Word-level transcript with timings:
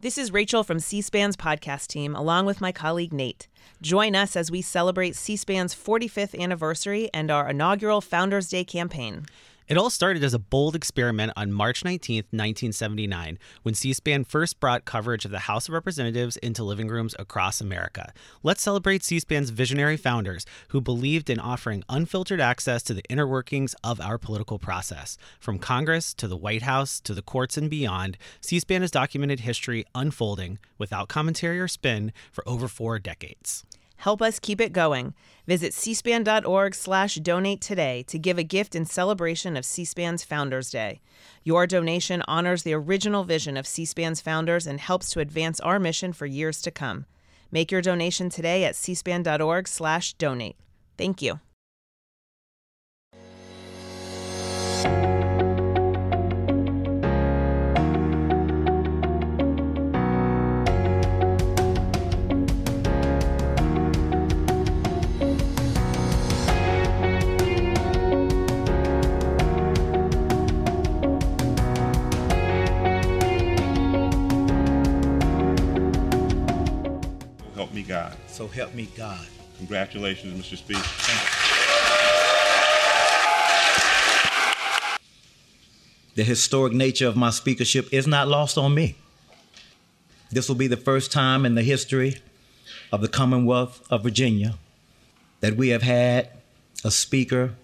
This 0.00 0.16
is 0.16 0.32
Rachel 0.32 0.62
from 0.62 0.78
C 0.78 1.02
SPAN's 1.02 1.36
podcast 1.36 1.88
team, 1.88 2.14
along 2.14 2.46
with 2.46 2.60
my 2.60 2.70
colleague 2.70 3.12
Nate. 3.12 3.48
Join 3.82 4.14
us 4.14 4.36
as 4.36 4.48
we 4.48 4.62
celebrate 4.62 5.16
C 5.16 5.34
SPAN's 5.34 5.74
45th 5.74 6.40
anniversary 6.40 7.10
and 7.12 7.32
our 7.32 7.48
inaugural 7.48 8.00
Founders 8.00 8.48
Day 8.48 8.62
campaign. 8.62 9.26
It 9.68 9.76
all 9.76 9.90
started 9.90 10.24
as 10.24 10.32
a 10.32 10.38
bold 10.38 10.74
experiment 10.74 11.34
on 11.36 11.52
March 11.52 11.84
19, 11.84 12.24
1979, 12.30 13.38
when 13.64 13.74
C 13.74 13.92
SPAN 13.92 14.24
first 14.24 14.60
brought 14.60 14.86
coverage 14.86 15.26
of 15.26 15.30
the 15.30 15.40
House 15.40 15.68
of 15.68 15.74
Representatives 15.74 16.38
into 16.38 16.64
living 16.64 16.88
rooms 16.88 17.14
across 17.18 17.60
America. 17.60 18.14
Let's 18.42 18.62
celebrate 18.62 19.04
C 19.04 19.20
SPAN's 19.20 19.50
visionary 19.50 19.98
founders 19.98 20.46
who 20.68 20.80
believed 20.80 21.28
in 21.28 21.38
offering 21.38 21.84
unfiltered 21.90 22.40
access 22.40 22.82
to 22.84 22.94
the 22.94 23.04
inner 23.10 23.26
workings 23.26 23.74
of 23.84 24.00
our 24.00 24.16
political 24.16 24.58
process. 24.58 25.18
From 25.38 25.58
Congress 25.58 26.14
to 26.14 26.26
the 26.26 26.36
White 26.36 26.62
House 26.62 26.98
to 27.00 27.12
the 27.12 27.20
courts 27.20 27.58
and 27.58 27.68
beyond, 27.68 28.16
C 28.40 28.58
SPAN 28.58 28.80
has 28.80 28.90
documented 28.90 29.40
history 29.40 29.84
unfolding 29.94 30.58
without 30.78 31.08
commentary 31.08 31.60
or 31.60 31.68
spin 31.68 32.14
for 32.32 32.42
over 32.48 32.68
four 32.68 32.98
decades. 32.98 33.66
Help 33.98 34.22
us 34.22 34.38
keep 34.38 34.60
it 34.60 34.72
going. 34.72 35.14
Visit 35.46 35.72
cspan.org 35.72 36.74
slash 36.74 37.16
donate 37.16 37.60
today 37.60 38.04
to 38.04 38.18
give 38.18 38.38
a 38.38 38.44
gift 38.44 38.74
in 38.74 38.84
celebration 38.84 39.56
of 39.56 39.64
C-SPAN's 39.64 40.24
Founders 40.24 40.70
Day. 40.70 41.00
Your 41.42 41.66
donation 41.66 42.22
honors 42.28 42.62
the 42.62 42.74
original 42.74 43.24
vision 43.24 43.56
of 43.56 43.66
C-SPAN's 43.66 44.20
founders 44.20 44.66
and 44.66 44.78
helps 44.78 45.10
to 45.10 45.20
advance 45.20 45.58
our 45.60 45.78
mission 45.78 46.12
for 46.12 46.26
years 46.26 46.62
to 46.62 46.70
come. 46.70 47.06
Make 47.50 47.72
your 47.72 47.82
donation 47.82 48.30
today 48.30 48.64
at 48.64 48.74
cspan.org 48.74 49.66
slash 49.66 50.14
donate. 50.14 50.56
Thank 50.96 51.20
you. 51.22 51.40
God. 77.88 78.14
So 78.26 78.46
help 78.46 78.74
me 78.74 78.86
God. 78.96 79.26
Congratulations, 79.56 80.46
Mr. 80.46 80.56
Speaker. 80.58 80.82
The 86.14 86.22
historic 86.22 86.74
nature 86.74 87.06
of 87.06 87.16
my 87.16 87.30
speakership 87.30 87.88
is 87.90 88.06
not 88.06 88.28
lost 88.28 88.58
on 88.58 88.74
me. 88.74 88.96
This 90.30 90.48
will 90.48 90.56
be 90.56 90.66
the 90.66 90.76
first 90.76 91.10
time 91.10 91.46
in 91.46 91.54
the 91.54 91.62
history 91.62 92.20
of 92.92 93.00
the 93.00 93.08
Commonwealth 93.08 93.82
of 93.90 94.02
Virginia 94.02 94.54
that 95.40 95.56
we 95.56 95.70
have 95.70 95.82
had 95.82 96.28
a 96.84 96.90
speaker 96.90 97.54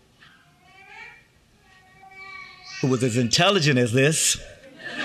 who 2.80 2.88
was 2.88 3.04
as 3.04 3.16
intelligent 3.16 3.78
as 3.78 3.92
this 3.92 4.40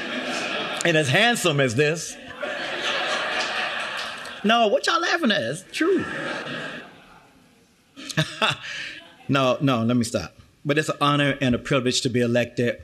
and 0.86 0.96
as 0.96 1.10
handsome 1.10 1.60
as 1.60 1.76
this. 1.76 2.16
No, 4.44 4.68
what 4.68 4.88
y'all 4.88 5.02
laughing 5.02 5.32
at? 5.32 5.42
It's 5.42 5.64
true. 5.72 6.06
no, 9.28 9.58
no, 9.62 9.84
let 9.84 9.98
me 9.98 10.04
stop. 10.04 10.36
But 10.66 10.78
it's 10.78 10.90
an 10.90 10.98
honor 11.02 11.38
and 11.42 11.56
a 11.56 11.58
privilege 11.58 12.02
to 12.02 12.10
be 12.10 12.22
elected 12.22 12.82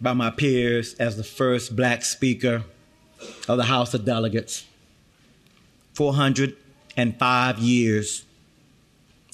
by 0.00 0.12
my 0.12 0.30
peers 0.30 0.94
as 0.94 1.16
the 1.16 1.24
first 1.24 1.74
black 1.74 2.04
speaker 2.04 2.64
of 3.48 3.56
the 3.56 3.64
House 3.64 3.94
of 3.94 4.04
Delegates. 4.04 4.64
405 5.94 7.58
years 7.58 8.24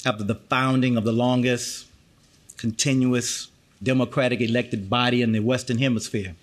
after 0.06 0.24
the 0.24 0.34
founding 0.34 0.96
of 0.96 1.04
the 1.04 1.12
longest 1.12 1.86
continuous 2.56 3.48
democratic 3.82 4.40
elected 4.40 4.88
body 4.88 5.20
in 5.20 5.32
the 5.32 5.40
Western 5.40 5.78
Hemisphere. 5.78 6.34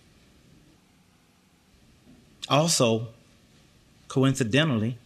Also, 2.48 3.08
coincidentally, 4.12 4.98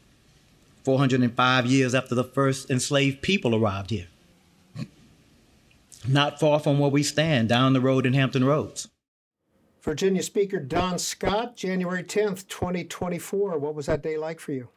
405 0.83 1.67
years 1.67 1.93
after 1.93 2.15
the 2.15 2.23
first 2.23 2.71
enslaved 2.71 3.21
people 3.21 3.53
arrived 3.53 3.91
here. 3.91 4.07
Not 6.07 6.39
far 6.39 6.59
from 6.59 6.79
where 6.79 6.89
we 6.89 7.03
stand, 7.03 7.47
down 7.47 7.73
the 7.73 7.81
road 7.81 8.07
in 8.07 8.13
Hampton 8.13 8.43
Roads. 8.43 8.87
Virginia 9.83 10.23
Speaker 10.23 10.59
Don 10.59 10.97
Scott, 10.97 11.55
January 11.55 12.03
10th, 12.03 12.47
2024. 12.47 13.59
What 13.59 13.75
was 13.75 13.85
that 13.85 14.01
day 14.01 14.17
like 14.17 14.39
for 14.39 14.53
you? 14.53 14.69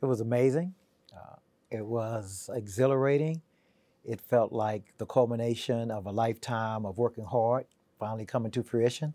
It 0.00 0.06
was 0.06 0.22
amazing. 0.22 0.72
Uh, 1.14 1.36
it 1.70 1.84
was 1.84 2.48
exhilarating. 2.54 3.42
It 4.02 4.22
felt 4.22 4.52
like 4.52 4.94
the 4.96 5.04
culmination 5.04 5.90
of 5.90 6.06
a 6.06 6.10
lifetime 6.10 6.86
of 6.86 6.96
working 6.96 7.24
hard 7.24 7.66
finally 7.98 8.24
coming 8.24 8.50
to 8.52 8.62
fruition. 8.62 9.12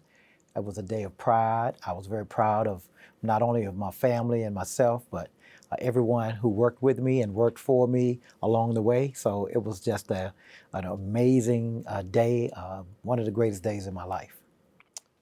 It 0.55 0.63
was 0.63 0.77
a 0.77 0.83
day 0.83 1.03
of 1.03 1.17
pride. 1.17 1.73
I 1.85 1.93
was 1.93 2.07
very 2.07 2.25
proud 2.25 2.67
of 2.67 2.87
not 3.21 3.41
only 3.41 3.65
of 3.65 3.75
my 3.75 3.91
family 3.91 4.43
and 4.43 4.55
myself, 4.55 5.05
but 5.11 5.29
uh, 5.71 5.75
everyone 5.79 6.31
who 6.31 6.49
worked 6.49 6.81
with 6.81 6.99
me 6.99 7.21
and 7.21 7.33
worked 7.33 7.59
for 7.59 7.87
me 7.87 8.19
along 8.41 8.73
the 8.73 8.81
way. 8.81 9.11
So 9.15 9.47
it 9.47 9.61
was 9.61 9.79
just 9.79 10.09
a, 10.11 10.33
an 10.73 10.85
amazing 10.85 11.83
uh, 11.87 12.03
day, 12.03 12.49
uh, 12.55 12.83
one 13.03 13.19
of 13.19 13.25
the 13.25 13.31
greatest 13.31 13.63
days 13.63 13.87
in 13.87 13.93
my 13.93 14.03
life. 14.03 14.41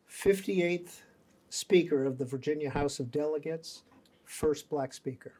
58th 0.09 1.02
Speaker 1.50 2.03
of 2.03 2.18
the 2.18 2.25
Virginia 2.25 2.69
House 2.69 3.00
of 3.00 3.12
Delegates, 3.12 3.84
first 4.25 4.69
black 4.69 4.94
speaker. 4.94 5.34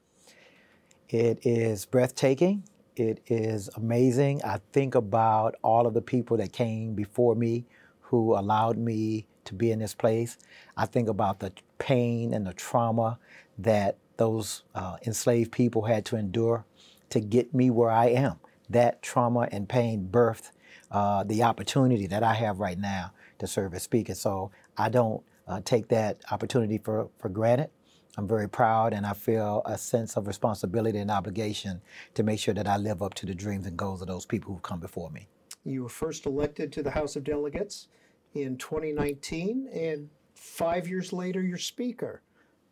It 1.10 1.40
is 1.46 1.86
breathtaking. 1.86 2.64
It 2.96 3.22
is 3.28 3.70
amazing. 3.76 4.42
I 4.44 4.62
think 4.72 4.96
about 4.96 5.56
all 5.62 5.86
of 5.86 5.94
the 5.94 6.02
people 6.02 6.38
that 6.38 6.54
came 6.54 6.94
before 6.94 7.36
me 7.36 7.66
who 8.00 8.38
allowed 8.38 8.78
me 8.78 9.28
to 9.46 9.54
be 9.54 9.72
in 9.72 9.80
this 9.80 9.94
place. 9.94 10.38
I 10.76 10.86
think 10.86 11.08
about 11.08 11.40
the 11.40 11.52
pain 11.78 12.34
and 12.34 12.46
the 12.46 12.54
trauma 12.54 13.20
that 13.58 13.98
those 14.18 14.64
uh, 14.74 14.98
enslaved 15.06 15.52
people 15.52 15.84
had 15.84 16.06
to 16.06 16.16
endure 16.16 16.66
to 17.10 17.20
get 17.20 17.54
me 17.54 17.70
where 17.70 17.92
I 17.92 18.08
am. 18.08 18.40
That 18.70 19.02
trauma 19.02 19.48
and 19.52 19.70
pain 19.70 20.08
birthed 20.12 20.52
uh, 20.92 21.24
the 21.24 21.44
opportunity 21.44 22.08
that 22.08 22.24
I 22.24 22.34
have 22.34 22.60
right 22.60 22.78
now 22.78 23.12
to 23.40 23.48
serve 23.48 23.74
as 23.74 23.84
speaker. 23.84 24.16
So 24.16 24.52
I 24.78 24.90
don't 24.90 25.24
uh, 25.48 25.62
take 25.64 25.88
that 25.90 26.22
opportunity 26.32 26.78
for, 26.78 27.10
for 27.20 27.30
granted. 27.30 27.70
I'm 28.18 28.28
very 28.28 28.48
proud 28.48 28.94
and 28.94 29.06
I 29.06 29.14
feel 29.14 29.62
a 29.66 29.78
sense 29.78 30.16
of 30.16 30.26
responsibility 30.26 31.00
and 31.00 31.12
obligation 31.12 31.82
to 32.14 32.24
make 32.24 32.40
sure 32.40 32.54
that 32.54 32.68
I 32.68 32.78
live 32.78 33.02
up 33.02 33.14
to 33.16 33.26
the 33.26 33.36
dreams 33.36 33.66
and 33.66 33.76
goals 33.76 34.02
of 34.02 34.08
those 34.08 34.26
people 34.26 34.54
who've 34.54 34.64
come 34.64 34.80
before 34.80 35.12
me. 35.12 35.28
You 35.66 35.84
were 35.84 35.90
first 35.90 36.26
elected 36.26 36.72
to 36.74 36.84
the 36.84 36.92
House 36.92 37.16
of 37.16 37.24
Delegates 37.24 37.88
in 38.36 38.58
2019, 38.58 39.70
and 39.74 40.10
five 40.34 40.88
years 40.88 41.14
later, 41.14 41.42
you're 41.42 41.58
Speaker. 41.58 42.22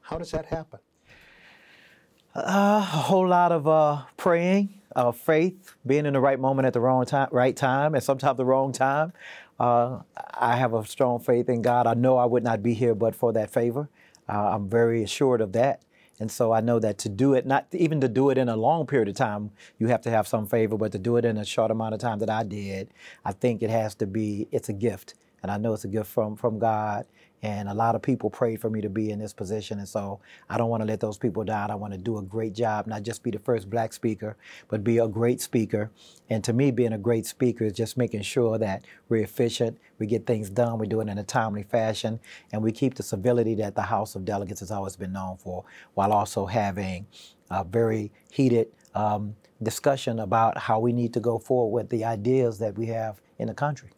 How 0.02 0.18
does 0.18 0.32
that 0.32 0.46
happen? 0.46 0.80
Uh, 2.36 2.80
a 2.80 2.82
whole 2.82 3.28
lot 3.28 3.52
of 3.52 3.68
uh, 3.68 4.04
praying, 4.18 4.82
uh, 4.96 5.12
faith, 5.12 5.76
being 5.86 6.06
in 6.06 6.14
the 6.14 6.20
right 6.20 6.40
moment 6.40 6.66
at 6.66 6.74
the 6.74 6.82
wrong 6.82 7.06
time, 7.06 7.30
right 7.32 7.56
time, 7.56 7.94
and 7.94 8.04
sometimes 8.04 8.38
the 8.38 8.46
wrong 8.46 8.72
time. 8.72 9.14
Uh, 9.60 10.00
I 10.34 10.56
have 10.58 10.74
a 10.74 10.86
strong 10.86 11.20
faith 11.20 11.48
in 11.48 11.62
God. 11.62 11.88
I 11.88 11.94
know 11.94 12.18
I 12.18 12.26
would 12.26 12.44
not 12.44 12.64
be 12.64 12.74
here 12.74 12.96
but 12.96 13.16
for 13.16 13.32
that 13.34 13.52
favor. 13.52 13.88
Uh, 14.28 14.56
I'm 14.56 14.68
very 14.68 15.04
assured 15.04 15.42
of 15.42 15.52
that. 15.54 15.84
And 16.20 16.32
so 16.32 16.52
I 16.52 16.62
know 16.62 16.80
that 16.80 16.98
to 17.00 17.10
do 17.10 17.34
it, 17.34 17.46
not 17.46 17.68
even 17.72 18.02
to 18.02 18.08
do 18.08 18.30
it 18.30 18.38
in 18.38 18.50
a 18.50 18.56
long 18.56 18.86
period 18.86 19.10
of 19.10 19.16
time, 19.16 19.52
you 19.78 19.88
have 19.88 20.02
to 20.02 20.10
have 20.10 20.28
some 20.28 20.48
favor, 20.48 20.78
but 20.78 20.92
to 20.94 21.00
do 21.00 21.18
it 21.18 21.26
in 21.26 21.38
a 21.38 21.46
short 21.46 21.72
amount 21.72 21.94
of 21.94 22.00
time 22.00 22.20
that 22.20 22.30
I 22.30 22.44
did, 22.44 22.90
I 23.26 23.32
think 23.32 23.62
it 23.62 23.70
has 23.70 23.96
to 23.96 24.08
be, 24.08 24.48
it's 24.52 24.70
a 24.70 24.74
gift. 24.74 25.16
And 25.44 25.52
I 25.52 25.58
know 25.58 25.74
it's 25.74 25.84
a 25.84 25.90
gift 25.90 26.10
from, 26.10 26.36
from 26.36 26.58
God. 26.58 27.06
And 27.44 27.68
a 27.68 27.74
lot 27.74 27.94
of 27.94 28.02
people 28.02 28.30
prayed 28.30 28.62
for 28.62 28.70
me 28.70 28.80
to 28.80 28.90
be 28.90 29.12
in 29.12 29.20
this 29.20 29.34
position. 29.34 29.80
And 29.80 29.88
so 29.88 30.22
I 30.50 30.58
don't 30.58 30.70
want 30.70 30.82
to 30.82 30.88
let 30.88 31.02
those 31.02 31.18
people 31.18 31.44
down. 31.44 31.70
I 31.72 31.76
want 31.76 31.92
to 31.92 32.00
do 32.00 32.18
a 32.18 32.22
great 32.22 32.54
job, 32.54 32.88
not 32.88 33.04
just 33.04 33.22
be 33.22 33.32
the 33.32 33.40
first 33.40 33.70
black 33.70 33.92
speaker, 33.92 34.38
but 34.70 34.82
be 34.82 35.00
a 35.00 35.10
great 35.10 35.42
speaker. 35.42 35.92
And 36.30 36.42
to 36.46 36.54
me, 36.54 36.72
being 36.72 36.94
a 36.94 36.98
great 36.98 37.26
speaker 37.26 37.66
is 37.66 37.74
just 37.74 37.98
making 37.98 38.22
sure 38.22 38.58
that 38.60 38.86
we're 39.10 39.24
efficient, 39.24 39.78
we 40.00 40.08
get 40.08 40.26
things 40.26 40.50
done, 40.50 40.80
we 40.80 40.88
do 40.88 41.02
it 41.02 41.10
in 41.10 41.18
a 41.18 41.24
timely 41.24 41.64
fashion, 41.64 42.22
and 42.54 42.64
we 42.64 42.72
keep 42.72 42.96
the 42.96 43.04
civility 43.04 43.56
that 43.56 43.76
the 43.76 43.82
House 43.82 44.16
of 44.16 44.24
Delegates 44.24 44.62
has 44.62 44.72
always 44.72 44.96
been 44.96 45.12
known 45.12 45.36
for, 45.36 45.66
while 45.96 46.14
also 46.14 46.46
having 46.46 47.06
a 47.52 47.66
very 47.66 48.10
heated 48.32 48.70
um, 48.96 49.36
discussion 49.62 50.20
about 50.20 50.58
how 50.58 50.80
we 50.80 50.94
need 50.94 51.14
to 51.14 51.20
go 51.20 51.38
forward 51.38 51.74
with 51.74 51.90
the 51.90 52.06
ideas 52.06 52.60
that 52.60 52.78
we 52.78 52.86
have 52.86 53.20
in 53.38 53.48
the 53.48 53.54
country. 53.54 53.90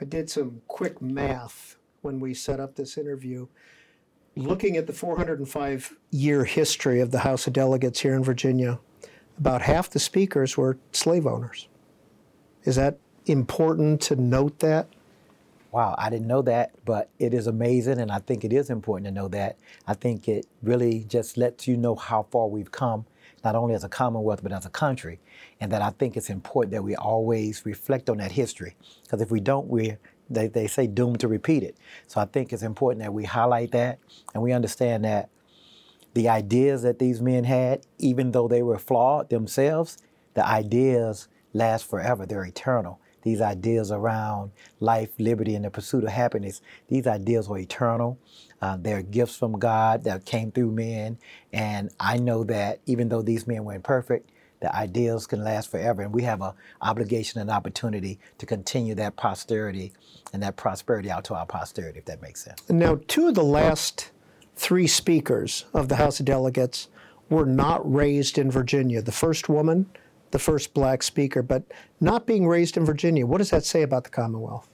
I 0.00 0.04
did 0.04 0.30
some 0.30 0.62
quick 0.68 1.02
math 1.02 1.76
when 2.02 2.20
we 2.20 2.34
set 2.34 2.60
up 2.60 2.76
this 2.76 2.96
interview. 2.96 3.48
Looking 4.36 4.76
at 4.76 4.86
the 4.86 4.92
405 4.92 5.96
year 6.10 6.44
history 6.44 7.00
of 7.00 7.10
the 7.10 7.20
House 7.20 7.46
of 7.46 7.52
Delegates 7.52 8.00
here 8.00 8.14
in 8.14 8.22
Virginia, 8.22 8.78
about 9.36 9.62
half 9.62 9.90
the 9.90 9.98
speakers 9.98 10.56
were 10.56 10.78
slave 10.92 11.26
owners. 11.26 11.68
Is 12.64 12.76
that 12.76 12.98
important 13.26 14.00
to 14.02 14.16
note 14.16 14.60
that? 14.60 14.88
wow, 15.70 15.94
I 15.98 16.10
didn't 16.10 16.26
know 16.26 16.42
that, 16.42 16.72
but 16.84 17.10
it 17.18 17.34
is 17.34 17.46
amazing, 17.46 18.00
and 18.00 18.10
I 18.10 18.18
think 18.18 18.44
it 18.44 18.52
is 18.52 18.70
important 18.70 19.06
to 19.06 19.12
know 19.12 19.28
that. 19.28 19.58
I 19.86 19.94
think 19.94 20.28
it 20.28 20.46
really 20.62 21.04
just 21.04 21.36
lets 21.36 21.68
you 21.68 21.76
know 21.76 21.94
how 21.94 22.24
far 22.30 22.48
we've 22.48 22.72
come, 22.72 23.06
not 23.44 23.54
only 23.54 23.74
as 23.74 23.84
a 23.84 23.88
Commonwealth, 23.88 24.42
but 24.42 24.52
as 24.52 24.66
a 24.66 24.70
country. 24.70 25.20
And 25.60 25.70
that 25.72 25.82
I 25.82 25.90
think 25.90 26.16
it's 26.16 26.30
important 26.30 26.72
that 26.72 26.82
we 26.82 26.96
always 26.96 27.64
reflect 27.64 28.10
on 28.10 28.18
that 28.18 28.32
history. 28.32 28.76
Because 29.02 29.20
if 29.20 29.30
we 29.30 29.40
don't, 29.40 29.66
we're 29.66 29.98
they, 30.30 30.46
they 30.46 30.66
say 30.66 30.86
doomed 30.86 31.20
to 31.20 31.28
repeat 31.28 31.62
it. 31.62 31.76
So 32.06 32.20
I 32.20 32.26
think 32.26 32.52
it's 32.52 32.62
important 32.62 33.02
that 33.02 33.12
we 33.14 33.24
highlight 33.24 33.72
that 33.72 33.98
and 34.34 34.42
we 34.42 34.52
understand 34.52 35.04
that 35.04 35.30
the 36.14 36.28
ideas 36.28 36.82
that 36.82 36.98
these 36.98 37.22
men 37.22 37.44
had, 37.44 37.86
even 37.98 38.32
though 38.32 38.48
they 38.48 38.62
were 38.62 38.78
flawed 38.78 39.30
themselves, 39.30 39.98
the 40.34 40.46
ideas 40.46 41.28
last 41.54 41.88
forever. 41.88 42.26
They're 42.26 42.44
eternal 42.44 43.00
these 43.28 43.42
ideas 43.42 43.92
around 43.92 44.50
life, 44.80 45.10
liberty, 45.18 45.54
and 45.54 45.64
the 45.64 45.70
pursuit 45.70 46.02
of 46.02 46.10
happiness, 46.10 46.62
these 46.88 47.06
ideas 47.06 47.48
are 47.48 47.58
eternal. 47.58 48.18
Uh, 48.62 48.78
they're 48.80 49.02
gifts 49.02 49.36
from 49.36 49.52
God 49.58 50.04
that 50.04 50.24
came 50.24 50.50
through 50.50 50.72
men. 50.72 51.18
And 51.52 51.90
I 52.00 52.16
know 52.16 52.42
that 52.44 52.80
even 52.86 53.10
though 53.10 53.20
these 53.20 53.46
men 53.46 53.64
weren't 53.64 53.84
perfect, 53.84 54.30
the 54.60 54.74
ideals 54.74 55.26
can 55.26 55.44
last 55.44 55.70
forever. 55.70 56.00
And 56.02 56.12
we 56.12 56.22
have 56.22 56.40
an 56.40 56.52
obligation 56.80 57.40
and 57.40 57.50
opportunity 57.50 58.18
to 58.38 58.46
continue 58.46 58.94
that 58.94 59.14
posterity 59.16 59.92
and 60.32 60.42
that 60.42 60.56
prosperity 60.56 61.10
out 61.10 61.24
to 61.24 61.34
our 61.34 61.46
posterity, 61.46 61.98
if 61.98 62.06
that 62.06 62.22
makes 62.22 62.42
sense. 62.42 62.62
Now, 62.70 62.98
two 63.08 63.28
of 63.28 63.34
the 63.34 63.44
last 63.44 64.10
three 64.56 64.86
speakers 64.86 65.66
of 65.74 65.88
the 65.88 65.96
House 65.96 66.18
of 66.18 66.26
Delegates 66.26 66.88
were 67.28 67.46
not 67.46 67.80
raised 67.92 68.38
in 68.38 68.50
Virginia. 68.50 69.02
The 69.02 69.12
first 69.12 69.50
woman, 69.50 69.86
the 70.30 70.38
first 70.38 70.74
black 70.74 71.02
speaker, 71.02 71.42
but 71.42 71.62
not 72.00 72.26
being 72.26 72.46
raised 72.46 72.76
in 72.76 72.84
Virginia. 72.84 73.26
What 73.26 73.38
does 73.38 73.50
that 73.50 73.64
say 73.64 73.82
about 73.82 74.04
the 74.04 74.10
Commonwealth? 74.10 74.68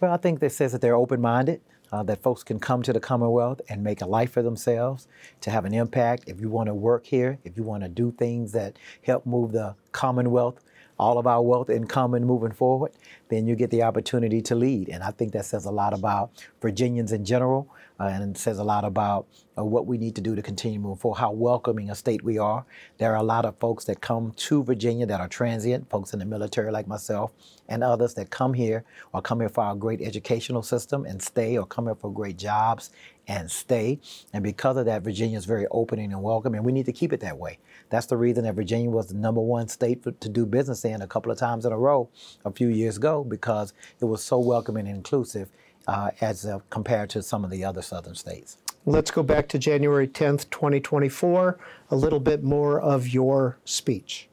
Well, 0.00 0.12
I 0.12 0.16
think 0.16 0.40
that 0.40 0.52
says 0.52 0.72
that 0.72 0.80
they're 0.80 0.96
open 0.96 1.20
minded, 1.20 1.60
uh, 1.90 2.02
that 2.04 2.22
folks 2.22 2.42
can 2.42 2.60
come 2.60 2.82
to 2.82 2.92
the 2.92 3.00
Commonwealth 3.00 3.60
and 3.68 3.82
make 3.82 4.00
a 4.00 4.06
life 4.06 4.32
for 4.32 4.42
themselves, 4.42 5.08
to 5.40 5.50
have 5.50 5.64
an 5.64 5.74
impact. 5.74 6.24
If 6.26 6.40
you 6.40 6.48
want 6.48 6.68
to 6.68 6.74
work 6.74 7.06
here, 7.06 7.38
if 7.44 7.56
you 7.56 7.62
want 7.62 7.82
to 7.82 7.88
do 7.88 8.12
things 8.12 8.52
that 8.52 8.78
help 9.02 9.26
move 9.26 9.52
the 9.52 9.74
Commonwealth, 9.92 10.60
all 10.98 11.18
of 11.18 11.26
our 11.26 11.42
wealth 11.42 11.70
in 11.70 11.86
common 11.86 12.24
moving 12.24 12.52
forward, 12.52 12.92
then 13.28 13.46
you 13.46 13.54
get 13.54 13.70
the 13.70 13.82
opportunity 13.82 14.42
to 14.42 14.54
lead. 14.54 14.88
And 14.88 15.02
I 15.02 15.10
think 15.10 15.32
that 15.32 15.44
says 15.44 15.64
a 15.64 15.70
lot 15.70 15.94
about 15.94 16.30
Virginians 16.60 17.12
in 17.12 17.24
general, 17.24 17.68
uh, 18.00 18.04
and 18.04 18.36
it 18.36 18.38
says 18.38 18.58
a 18.58 18.64
lot 18.64 18.84
about 18.84 19.26
uh, 19.56 19.64
what 19.64 19.86
we 19.86 19.98
need 19.98 20.14
to 20.14 20.20
do 20.20 20.34
to 20.34 20.42
continue 20.42 20.78
moving 20.78 20.98
forward, 20.98 21.18
how 21.18 21.32
welcoming 21.32 21.90
a 21.90 21.94
state 21.94 22.22
we 22.22 22.38
are. 22.38 22.64
There 22.98 23.12
are 23.12 23.16
a 23.16 23.22
lot 23.22 23.44
of 23.44 23.56
folks 23.58 23.84
that 23.84 24.00
come 24.00 24.32
to 24.36 24.62
Virginia 24.62 25.06
that 25.06 25.20
are 25.20 25.28
transient, 25.28 25.90
folks 25.90 26.12
in 26.12 26.18
the 26.18 26.24
military 26.24 26.70
like 26.70 26.86
myself, 26.86 27.32
and 27.68 27.82
others 27.82 28.14
that 28.14 28.30
come 28.30 28.54
here 28.54 28.84
or 29.12 29.20
come 29.20 29.40
here 29.40 29.48
for 29.48 29.64
our 29.64 29.74
great 29.74 30.00
educational 30.00 30.62
system 30.62 31.04
and 31.04 31.20
stay, 31.20 31.58
or 31.58 31.66
come 31.66 31.86
here 31.86 31.94
for 31.94 32.12
great 32.12 32.36
jobs 32.36 32.90
and 33.26 33.50
stay. 33.50 34.00
And 34.32 34.42
because 34.42 34.76
of 34.76 34.86
that, 34.86 35.02
Virginia 35.02 35.36
is 35.36 35.44
very 35.44 35.66
opening 35.70 36.12
and 36.12 36.22
welcoming, 36.22 36.58
and 36.58 36.66
we 36.66 36.72
need 36.72 36.86
to 36.86 36.92
keep 36.92 37.12
it 37.12 37.20
that 37.20 37.36
way. 37.36 37.58
That's 37.90 38.06
the 38.06 38.16
reason 38.16 38.44
that 38.44 38.54
Virginia 38.54 38.90
was 38.90 39.06
the 39.08 39.14
number 39.14 39.40
one 39.40 39.68
state 39.68 40.02
for, 40.02 40.12
to 40.12 40.28
do 40.28 40.46
business 40.46 40.84
in 40.84 41.02
a 41.02 41.06
couple 41.06 41.32
of 41.32 41.38
times 41.38 41.64
in 41.64 41.72
a 41.72 41.78
row 41.78 42.08
a 42.44 42.50
few 42.50 42.68
years 42.68 42.96
ago 42.96 43.24
because 43.24 43.72
it 44.00 44.04
was 44.04 44.22
so 44.22 44.38
welcoming 44.38 44.86
and 44.86 44.96
inclusive 44.96 45.48
uh, 45.86 46.10
as 46.20 46.44
uh, 46.44 46.58
compared 46.70 47.10
to 47.10 47.22
some 47.22 47.44
of 47.44 47.50
the 47.50 47.64
other 47.64 47.82
southern 47.82 48.14
states. 48.14 48.58
Let's 48.84 49.10
go 49.10 49.22
back 49.22 49.48
to 49.48 49.58
January 49.58 50.06
10th, 50.06 50.48
2024, 50.50 51.58
a 51.90 51.96
little 51.96 52.20
bit 52.20 52.42
more 52.42 52.80
of 52.80 53.08
your 53.08 53.58
speech. 53.64 54.28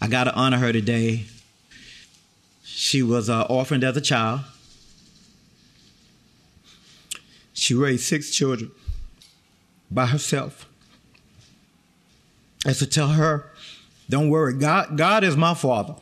I 0.00 0.08
got 0.08 0.24
to 0.24 0.34
honor 0.34 0.58
her 0.58 0.72
today. 0.72 1.26
She 2.64 3.02
was 3.02 3.28
uh, 3.28 3.42
orphaned 3.42 3.84
as 3.84 3.96
a 3.96 4.00
child. 4.00 4.40
She 7.52 7.74
raised 7.74 8.04
six 8.04 8.30
children 8.30 8.70
by 9.90 10.06
herself. 10.06 10.67
I 12.66 12.72
to 12.72 12.86
tell 12.86 13.08
her, 13.08 13.50
don't 14.10 14.30
worry, 14.30 14.54
God, 14.54 14.96
God 14.96 15.24
is 15.24 15.36
my 15.36 15.54
father, 15.54 15.94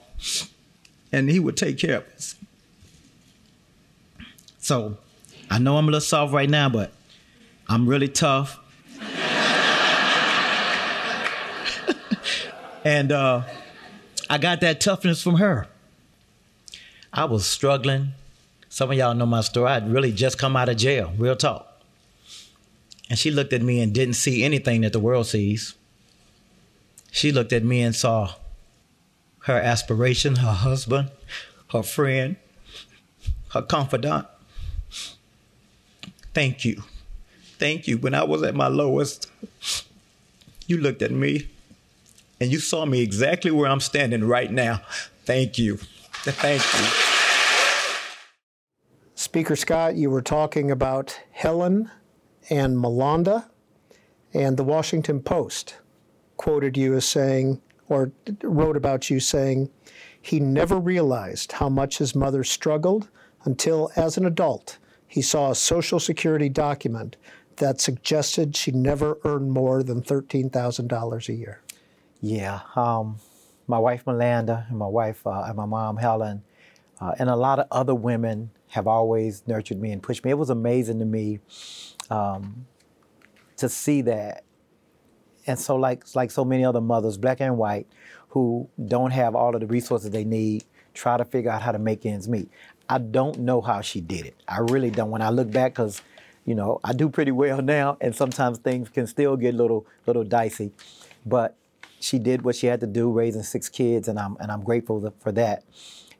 and 1.12 1.30
he 1.30 1.40
will 1.40 1.52
take 1.52 1.78
care 1.78 1.98
of 1.98 2.04
us. 2.14 2.34
So 4.58 4.96
I 5.50 5.58
know 5.58 5.76
I'm 5.76 5.84
a 5.84 5.86
little 5.86 6.00
soft 6.00 6.32
right 6.32 6.50
now, 6.50 6.68
but 6.68 6.92
I'm 7.68 7.88
really 7.88 8.08
tough. 8.08 8.58
and 12.84 13.12
uh, 13.12 13.42
I 14.28 14.38
got 14.38 14.60
that 14.62 14.80
toughness 14.80 15.22
from 15.22 15.36
her. 15.36 15.68
I 17.12 17.26
was 17.26 17.46
struggling. 17.46 18.12
Some 18.68 18.90
of 18.90 18.96
y'all 18.96 19.14
know 19.14 19.26
my 19.26 19.40
story. 19.40 19.70
I'd 19.70 19.90
really 19.90 20.12
just 20.12 20.38
come 20.38 20.56
out 20.56 20.68
of 20.68 20.76
jail, 20.76 21.12
real 21.16 21.36
talk. 21.36 21.80
And 23.08 23.18
she 23.18 23.30
looked 23.30 23.52
at 23.52 23.62
me 23.62 23.80
and 23.80 23.92
didn't 23.92 24.14
see 24.14 24.42
anything 24.42 24.80
that 24.80 24.92
the 24.92 24.98
world 24.98 25.26
sees. 25.26 25.74
She 27.10 27.32
looked 27.32 27.52
at 27.52 27.64
me 27.64 27.82
and 27.82 27.94
saw 27.94 28.34
her 29.44 29.58
aspiration, 29.58 30.36
her 30.36 30.52
husband, 30.52 31.10
her 31.72 31.82
friend, 31.82 32.36
her 33.50 33.62
confidant. 33.62 34.26
Thank 36.34 36.64
you. 36.64 36.82
Thank 37.58 37.88
you. 37.88 37.96
When 37.96 38.12
I 38.12 38.24
was 38.24 38.42
at 38.42 38.54
my 38.54 38.68
lowest, 38.68 39.30
you 40.66 40.76
looked 40.78 41.00
at 41.00 41.10
me 41.10 41.48
and 42.40 42.52
you 42.52 42.58
saw 42.58 42.84
me 42.84 43.00
exactly 43.00 43.50
where 43.50 43.70
I'm 43.70 43.80
standing 43.80 44.24
right 44.24 44.50
now. 44.50 44.82
Thank 45.24 45.58
you. 45.58 45.78
Thank 46.12 46.62
you. 46.62 47.16
Speaker 49.14 49.56
Scott, 49.56 49.96
you 49.96 50.10
were 50.10 50.22
talking 50.22 50.70
about 50.70 51.18
Helen 51.30 51.90
and 52.50 52.76
Malonda, 52.76 53.48
and 54.34 54.56
the 54.56 54.64
Washington 54.64 55.20
Post 55.20 55.76
quoted 56.36 56.76
you 56.76 56.94
as 56.94 57.04
saying, 57.04 57.60
or 57.88 58.12
wrote 58.42 58.76
about 58.76 59.10
you 59.10 59.20
saying, 59.20 59.70
he 60.20 60.40
never 60.40 60.78
realized 60.78 61.52
how 61.52 61.68
much 61.68 61.98
his 61.98 62.14
mother 62.14 62.42
struggled 62.42 63.08
until, 63.44 63.90
as 63.96 64.16
an 64.16 64.26
adult, 64.26 64.78
he 65.06 65.22
saw 65.22 65.50
a 65.50 65.54
Social 65.54 66.00
Security 66.00 66.48
document 66.48 67.16
that 67.56 67.80
suggested 67.80 68.56
she 68.56 68.70
never 68.70 69.18
earned 69.24 69.50
more 69.52 69.82
than 69.82 70.02
$13,000 70.02 71.28
a 71.28 71.32
year. 71.32 71.62
Yeah. 72.20 72.60
Um, 72.74 73.18
my 73.66 73.78
wife, 73.78 74.04
Melanda, 74.04 74.68
and 74.68 74.78
my 74.78 74.86
wife, 74.86 75.26
uh, 75.26 75.44
and 75.46 75.56
my 75.56 75.64
mom, 75.64 75.96
Helen, 75.96 76.42
uh, 77.00 77.14
and 77.18 77.28
a 77.28 77.36
lot 77.36 77.58
of 77.58 77.66
other 77.70 77.94
women 77.94 78.50
have 78.68 78.86
always 78.86 79.46
nurtured 79.46 79.80
me 79.80 79.92
and 79.92 80.02
pushed 80.02 80.24
me. 80.24 80.30
It 80.30 80.38
was 80.38 80.50
amazing 80.50 80.98
to 80.98 81.04
me 81.04 81.40
um, 82.10 82.66
to 83.56 83.68
see 83.68 84.02
that. 84.02 84.44
And 85.46 85.58
so, 85.58 85.76
like, 85.76 86.04
like 86.14 86.30
so 86.30 86.44
many 86.44 86.64
other 86.64 86.80
mothers, 86.80 87.16
black 87.16 87.40
and 87.40 87.56
white, 87.56 87.86
who 88.30 88.68
don't 88.86 89.12
have 89.12 89.34
all 89.34 89.54
of 89.54 89.60
the 89.60 89.66
resources 89.66 90.10
they 90.10 90.24
need, 90.24 90.64
try 90.94 91.16
to 91.16 91.24
figure 91.24 91.50
out 91.50 91.62
how 91.62 91.72
to 91.72 91.78
make 91.78 92.04
ends 92.04 92.28
meet. 92.28 92.50
I 92.88 92.98
don't 92.98 93.38
know 93.40 93.60
how 93.60 93.80
she 93.80 94.00
did 94.00 94.26
it. 94.26 94.36
I 94.48 94.58
really 94.58 94.90
don't. 94.90 95.10
When 95.10 95.22
I 95.22 95.30
look 95.30 95.50
back, 95.50 95.72
because 95.72 96.02
you 96.44 96.54
know 96.54 96.80
I 96.84 96.92
do 96.92 97.08
pretty 97.08 97.32
well 97.32 97.62
now, 97.76 97.96
and 98.00 98.14
sometimes 98.14 98.58
things 98.58 98.88
can 98.88 99.06
still 99.06 99.36
get 99.36 99.54
a 99.54 99.56
little 99.56 99.86
little 100.06 100.24
dicey, 100.24 100.72
but 101.24 101.56
she 102.00 102.18
did 102.18 102.42
what 102.42 102.56
she 102.56 102.66
had 102.66 102.80
to 102.80 102.86
do, 102.86 103.10
raising 103.10 103.42
six 103.42 103.68
kids, 103.68 104.08
and 104.08 104.18
I'm 104.18 104.36
and 104.40 104.50
I'm 104.50 104.62
grateful 104.62 105.12
for 105.20 105.32
that. 105.32 105.64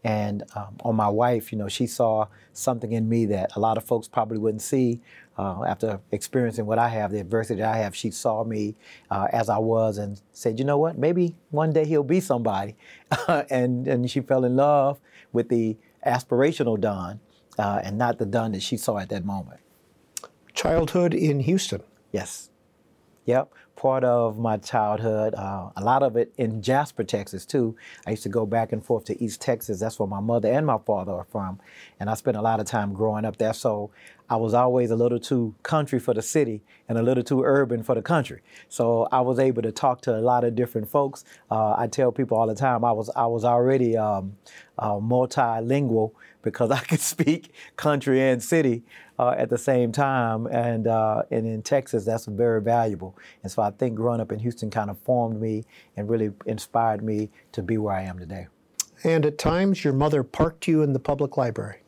And 0.05 0.45
um, 0.55 0.77
on 0.85 0.95
my 0.95 1.09
wife, 1.09 1.51
you 1.51 1.59
know, 1.59 1.69
she 1.69 1.87
saw 1.87 2.29
something 2.53 2.93
in 2.93 3.09
me 3.09 3.27
that 3.27 3.57
a 3.57 3.61
lot 3.61 3.77
of 3.77 3.85
folks 3.85 4.07
probably 4.07 4.39
wouldn't 4.39 4.63
see. 4.63 5.01
Uh, 5.39 5.65
after 5.65 6.01
experiencing 6.13 6.65
what 6.65 6.79
I 6.79 6.89
have, 6.89 7.13
the 7.13 7.21
adversity 7.21 7.61
that 7.61 7.75
I 7.75 7.79
have, 7.79 7.95
she 7.95 8.11
saw 8.11 8.43
me 8.43 8.75
uh, 9.11 9.29
as 9.33 9.51
I 9.51 9.59
was 9.59 9.99
and 9.99 10.21
said, 10.33 10.59
you 10.59 10.65
know 10.65 10.79
what, 10.79 10.97
maybe 10.97 11.35
one 11.51 11.73
day 11.73 11.85
he'll 11.85 12.03
be 12.03 12.21
somebody. 12.21 12.75
and, 13.51 13.87
and 13.87 14.11
she 14.11 14.21
fell 14.21 14.45
in 14.45 14.57
love 14.57 14.99
with 15.33 15.51
the 15.51 15.77
aspirational 16.07 16.81
Don 16.81 17.21
uh, 17.59 17.81
and 17.85 17.99
not 17.99 18.19
the 18.19 18.27
Don 18.27 18.53
that 18.53 18.63
she 18.63 18.77
saw 18.77 18.99
at 18.99 19.09
that 19.11 19.25
moment. 19.25 19.61
Childhood 20.55 21.13
in 21.13 21.41
Houston. 21.41 21.83
Yes. 22.13 22.51
Yep. 23.27 23.53
Part 23.75 24.05
of 24.05 24.39
my 24.39 24.57
childhood, 24.57 25.35
uh, 25.35 25.69
a 25.77 25.85
lot 25.85 26.03
of 26.03 26.17
it 26.17 26.33
in 26.39 26.63
Jasper, 26.63 27.05
Texas, 27.05 27.45
too. 27.45 27.77
I 28.07 28.11
used 28.11 28.23
to 28.23 28.31
go 28.31 28.47
back 28.47 28.73
and 28.73 28.83
forth 28.83 29.05
to 29.07 29.23
East 29.23 29.43
Texas. 29.43 29.81
That's 29.81 29.99
where 29.99 30.07
my 30.07 30.21
mother 30.21 30.51
and 30.51 30.65
my 30.65 30.79
father 30.79 31.13
are 31.13 31.27
from. 31.31 31.61
And 32.01 32.09
I 32.09 32.15
spent 32.15 32.39
a 32.39 32.41
lot 32.41 32.59
of 32.59 32.67
time 32.67 32.95
growing 32.95 33.27
up 33.27 33.37
there. 33.37 33.53
So 33.53 33.91
I 34.29 34.37
was 34.37 34.55
always 34.55 34.91
a 34.91 34.97
little 34.97 35.21
too 35.21 35.55
country 35.63 35.99
for 35.99 36.15
the 36.15 36.23
city 36.23 36.63
and 36.89 36.99
a 36.99 37.03
little 37.03 37.23
too 37.23 37.43
urban 37.45 37.83
for 37.83 37.95
the 37.95 38.03
country. 38.03 38.43
So 38.69 39.09
I 39.13 39.21
was 39.21 39.39
able 39.39 39.63
to 39.63 39.73
talk 39.73 40.01
to 40.03 40.17
a 40.17 40.21
lot 40.21 40.45
of 40.45 40.55
different 40.55 40.89
folks. 40.89 41.25
Uh, 41.51 41.75
I 41.77 41.87
tell 41.87 42.13
people 42.13 42.37
all 42.37 42.47
the 42.47 42.55
time 42.55 42.85
I 42.85 42.93
was 42.93 43.11
I 43.11 43.27
was 43.27 43.45
already 43.45 43.97
um, 43.97 44.37
uh, 44.79 44.95
multilingual 44.95 46.13
because 46.43 46.71
I 46.81 46.81
could 46.81 47.01
speak 47.01 47.53
country 47.77 48.21
and 48.23 48.43
city 48.43 48.83
uh, 49.19 49.35
at 49.37 49.49
the 49.49 49.59
same 49.59 49.93
time. 49.93 50.47
And 50.47 50.87
uh, 50.87 51.23
and 51.31 51.47
in 51.47 51.63
Texas, 51.63 52.05
that's 52.05 52.27
very 52.27 52.61
valuable. 52.61 53.17
And 53.43 53.53
so 53.53 53.63
I 53.63 53.71
think 53.71 53.95
growing 53.95 54.21
up 54.21 54.33
in 54.33 54.39
Houston 54.41 54.71
kind 54.71 54.91
of 54.91 54.99
formed 54.99 55.41
me 55.41 55.65
and 55.97 56.09
really 56.09 56.33
inspired 56.47 57.03
me 57.03 57.31
to 57.53 57.63
be 57.63 57.79
where 57.79 57.95
I 57.95 58.03
am 58.03 58.19
today. 58.19 58.49
And 59.05 59.27
at 59.27 59.39
times, 59.39 59.85
your 59.85 59.93
mother 59.93 60.23
parked 60.23 60.67
you 60.67 60.83
in 60.83 60.93
the 60.93 60.99
public 60.99 61.37
library. 61.37 61.81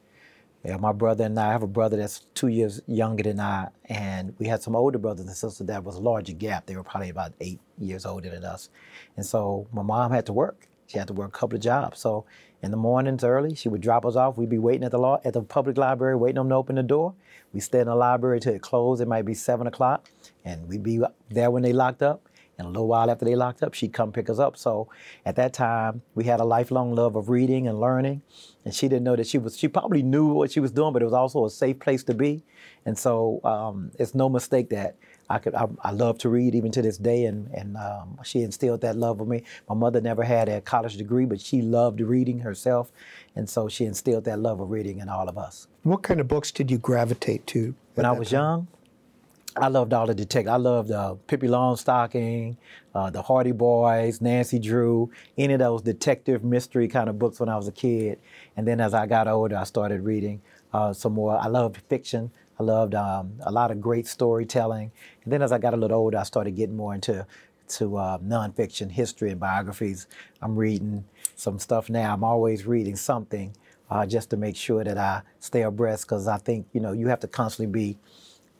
Yeah, 0.65 0.77
my 0.77 0.93
brother 0.93 1.25
and 1.25 1.39
I, 1.39 1.49
I 1.49 1.53
have 1.53 1.63
a 1.63 1.69
brother 1.69 1.97
that's 1.97 2.21
two 2.35 2.49
years 2.49 2.81
younger 2.87 3.23
than 3.23 3.39
I, 3.39 3.69
and 3.85 4.35
we 4.39 4.49
had 4.49 4.63
some 4.63 4.75
older 4.75 4.99
brothers 4.99 5.27
and 5.27 5.35
sisters 5.35 5.67
that 5.67 5.85
was 5.85 5.97
a 5.97 6.01
larger 6.01 6.33
gap. 6.33 6.67
They 6.67 6.75
were 6.75 6.83
probably 6.83 7.11
about 7.11 7.33
eight 7.41 7.61
years 7.79 8.05
older 8.05 8.29
than 8.29 8.45
us. 8.45 8.69
And 9.17 9.25
so 9.25 9.69
my 9.73 9.83
mom 9.83 10.11
had 10.11 10.27
to 10.27 10.33
work. 10.33 10.69
She 10.89 10.99
had 10.99 11.07
to 11.09 11.15
work 11.15 11.29
a 11.29 11.39
couple 11.39 11.57
of 11.57 11.63
jobs. 11.63 12.01
So 12.01 12.25
in 12.61 12.73
the 12.73 12.77
mornings 12.77 13.23
early, 13.23 13.55
she 13.55 13.69
would 13.69 13.81
drop 13.81 14.05
us 14.05 14.17
off. 14.17 14.37
We'd 14.37 14.49
be 14.49 14.59
waiting 14.59 14.85
at 14.85 14.91
the 14.91 14.99
law 14.99 15.21
at 15.25 15.35
the 15.35 15.43
public 15.43 15.79
library, 15.79 16.17
waiting 16.17 16.37
them 16.37 16.49
to 16.49 16.57
open 16.57 16.77
the 16.77 16.83
door. 16.83 17.15
We'd 17.53 17.61
stay 17.61 17.81
in 17.81 17.87
the 17.87 17.95
library 17.95 18.41
till 18.41 18.55
it 18.55 18.63
closed. 18.63 19.01
It 19.01 19.07
might 19.07 19.25
be 19.25 19.35
seven 19.35 19.67
o'clock, 19.67 20.11
and 20.45 20.69
we'd 20.69 20.83
be 20.83 21.01
there 21.31 21.51
when 21.51 21.63
they 21.63 21.73
locked 21.73 22.03
up. 22.03 22.28
And 22.59 22.67
a 22.67 22.71
little 22.71 22.89
while 22.89 23.09
after 23.09 23.25
they 23.25 23.37
locked 23.37 23.63
up, 23.63 23.73
she'd 23.73 23.93
come 23.93 24.11
pick 24.11 24.29
us 24.29 24.41
up. 24.41 24.57
So 24.57 24.89
at 25.25 25.37
that 25.37 25.53
time, 25.53 26.03
we 26.17 26.25
had 26.25 26.41
a 26.41 26.45
lifelong 26.45 26.93
love 26.95 27.15
of 27.15 27.29
reading 27.29 27.69
and 27.69 27.81
learning. 27.81 28.23
And 28.65 28.75
she 28.75 28.89
didn't 28.89 29.05
know 29.05 29.15
that 29.15 29.29
she 29.29 29.39
was, 29.39 29.57
she 29.57 29.69
probably 29.69 30.03
knew 30.03 30.27
what 30.27 30.51
she 30.51 30.59
was 30.59 30.73
doing, 30.73 30.93
but 30.93 31.01
it 31.01 31.05
was 31.05 31.15
also 31.15 31.45
a 31.45 31.51
safe 31.51 31.79
place 31.79 32.03
to 32.05 32.15
be. 32.15 32.43
And 32.85 32.99
so 32.99 33.41
um, 33.45 33.93
it's 33.99 34.15
no 34.15 34.29
mistake 34.29 34.71
that 34.71 34.97
I 35.31 35.39
could, 35.39 35.55
I, 35.55 35.69
I, 35.83 35.93
love 35.93 36.19
to 36.19 36.29
read 36.29 36.55
even 36.55 36.73
to 36.73 36.83
this 36.83 36.99
day. 36.99 37.27
And, 37.27 37.49
and 37.55 37.77
um, 37.77 38.19
she 38.25 38.43
instilled 38.43 38.81
that 38.81 38.97
love 38.97 39.21
in 39.21 39.29
me. 39.29 39.45
My 39.69 39.75
mother 39.75 40.01
never 40.01 40.25
had 40.25 40.49
a 40.49 40.61
college 40.61 40.97
degree, 40.97 41.27
but 41.27 41.41
she 41.41 41.63
loved 41.63 42.01
reading 42.01 42.41
herself. 42.41 42.91
And 43.37 43.49
so 43.49 43.69
she 43.69 43.85
instilled 43.85 44.25
that 44.25 44.39
love 44.41 44.61
of 44.61 44.71
reading 44.71 44.99
in 44.99 45.09
all 45.09 45.29
of 45.29 45.39
us. 45.39 45.69
What 45.83 46.03
kind 46.03 46.19
of 46.19 46.27
books 46.29 46.51
did 46.51 46.71
you 46.71 46.79
gravitate 46.79 47.47
to? 47.49 47.75
When 47.95 48.07
I 48.07 48.13
was 48.13 48.31
time? 48.31 48.39
young, 48.39 48.69
I 49.61 49.69
loved 49.69 49.93
all 49.93 50.07
the 50.07 50.15
detectives. 50.15 50.51
I 50.53 50.57
loved 50.57 50.91
uh, 50.91 51.15
Pippi 51.27 51.49
Longstocking, 51.49 52.57
uh, 52.95 53.11
the 53.11 53.23
Hardy 53.23 53.53
Boys, 53.53 54.21
Nancy 54.21 54.59
Drew, 54.59 55.11
any 55.37 55.55
of 55.55 55.61
those 55.61 55.83
detective 55.83 56.45
mystery 56.45 56.89
kind 56.89 57.09
of 57.09 57.19
books 57.19 57.41
when 57.41 57.49
I 57.49 57.57
was 57.57 57.69
a 57.69 57.73
kid. 57.73 58.21
And 58.57 58.67
then 58.67 58.81
as 58.81 58.95
I 58.95 59.07
got 59.07 59.27
older, 59.29 59.57
I 59.57 59.65
started 59.65 60.03
reading 60.03 60.43
uh, 60.73 60.93
some 60.93 61.15
more. 61.15 61.39
I 61.39 61.49
loved 61.49 61.79
fiction. 61.89 62.31
I 62.61 62.63
loved 62.63 62.95
um, 62.95 63.33
a 63.43 63.51
lot 63.51 63.71
of 63.71 63.81
great 63.81 64.07
storytelling. 64.07 64.93
And 65.25 65.33
then 65.33 65.43
as 65.43 65.53
I 65.53 65.59
got 65.59 65.75
a 65.75 65.77
little 65.77 65.99
older, 65.99 66.19
I 66.19 66.25
started 66.25 66.53
getting 66.53 66.77
more 66.77 66.95
into 66.95 67.27
to 67.69 67.97
uh, 67.97 68.19
nonfiction, 68.19 68.91
history, 68.91 69.31
and 69.31 69.41
biographies. 69.41 70.07
I'm 70.41 70.57
reading 70.57 71.05
some 71.37 71.59
stuff 71.59 71.91
now. 71.91 72.15
I'm 72.15 72.25
always 72.25 72.65
reading 72.67 72.97
something 72.97 73.55
uh, 73.91 74.07
just 74.07 74.31
to 74.31 74.37
make 74.37 74.57
sure 74.57 74.85
that 74.85 74.99
I 74.99 75.23
stay 75.41 75.63
abreast 75.63 76.05
because 76.07 76.29
I 76.29 76.39
think 76.39 76.67
you 76.73 76.81
know 76.81 76.93
you 76.93 77.09
have 77.09 77.21
to 77.21 77.29
constantly 77.29 77.71
be 77.73 77.99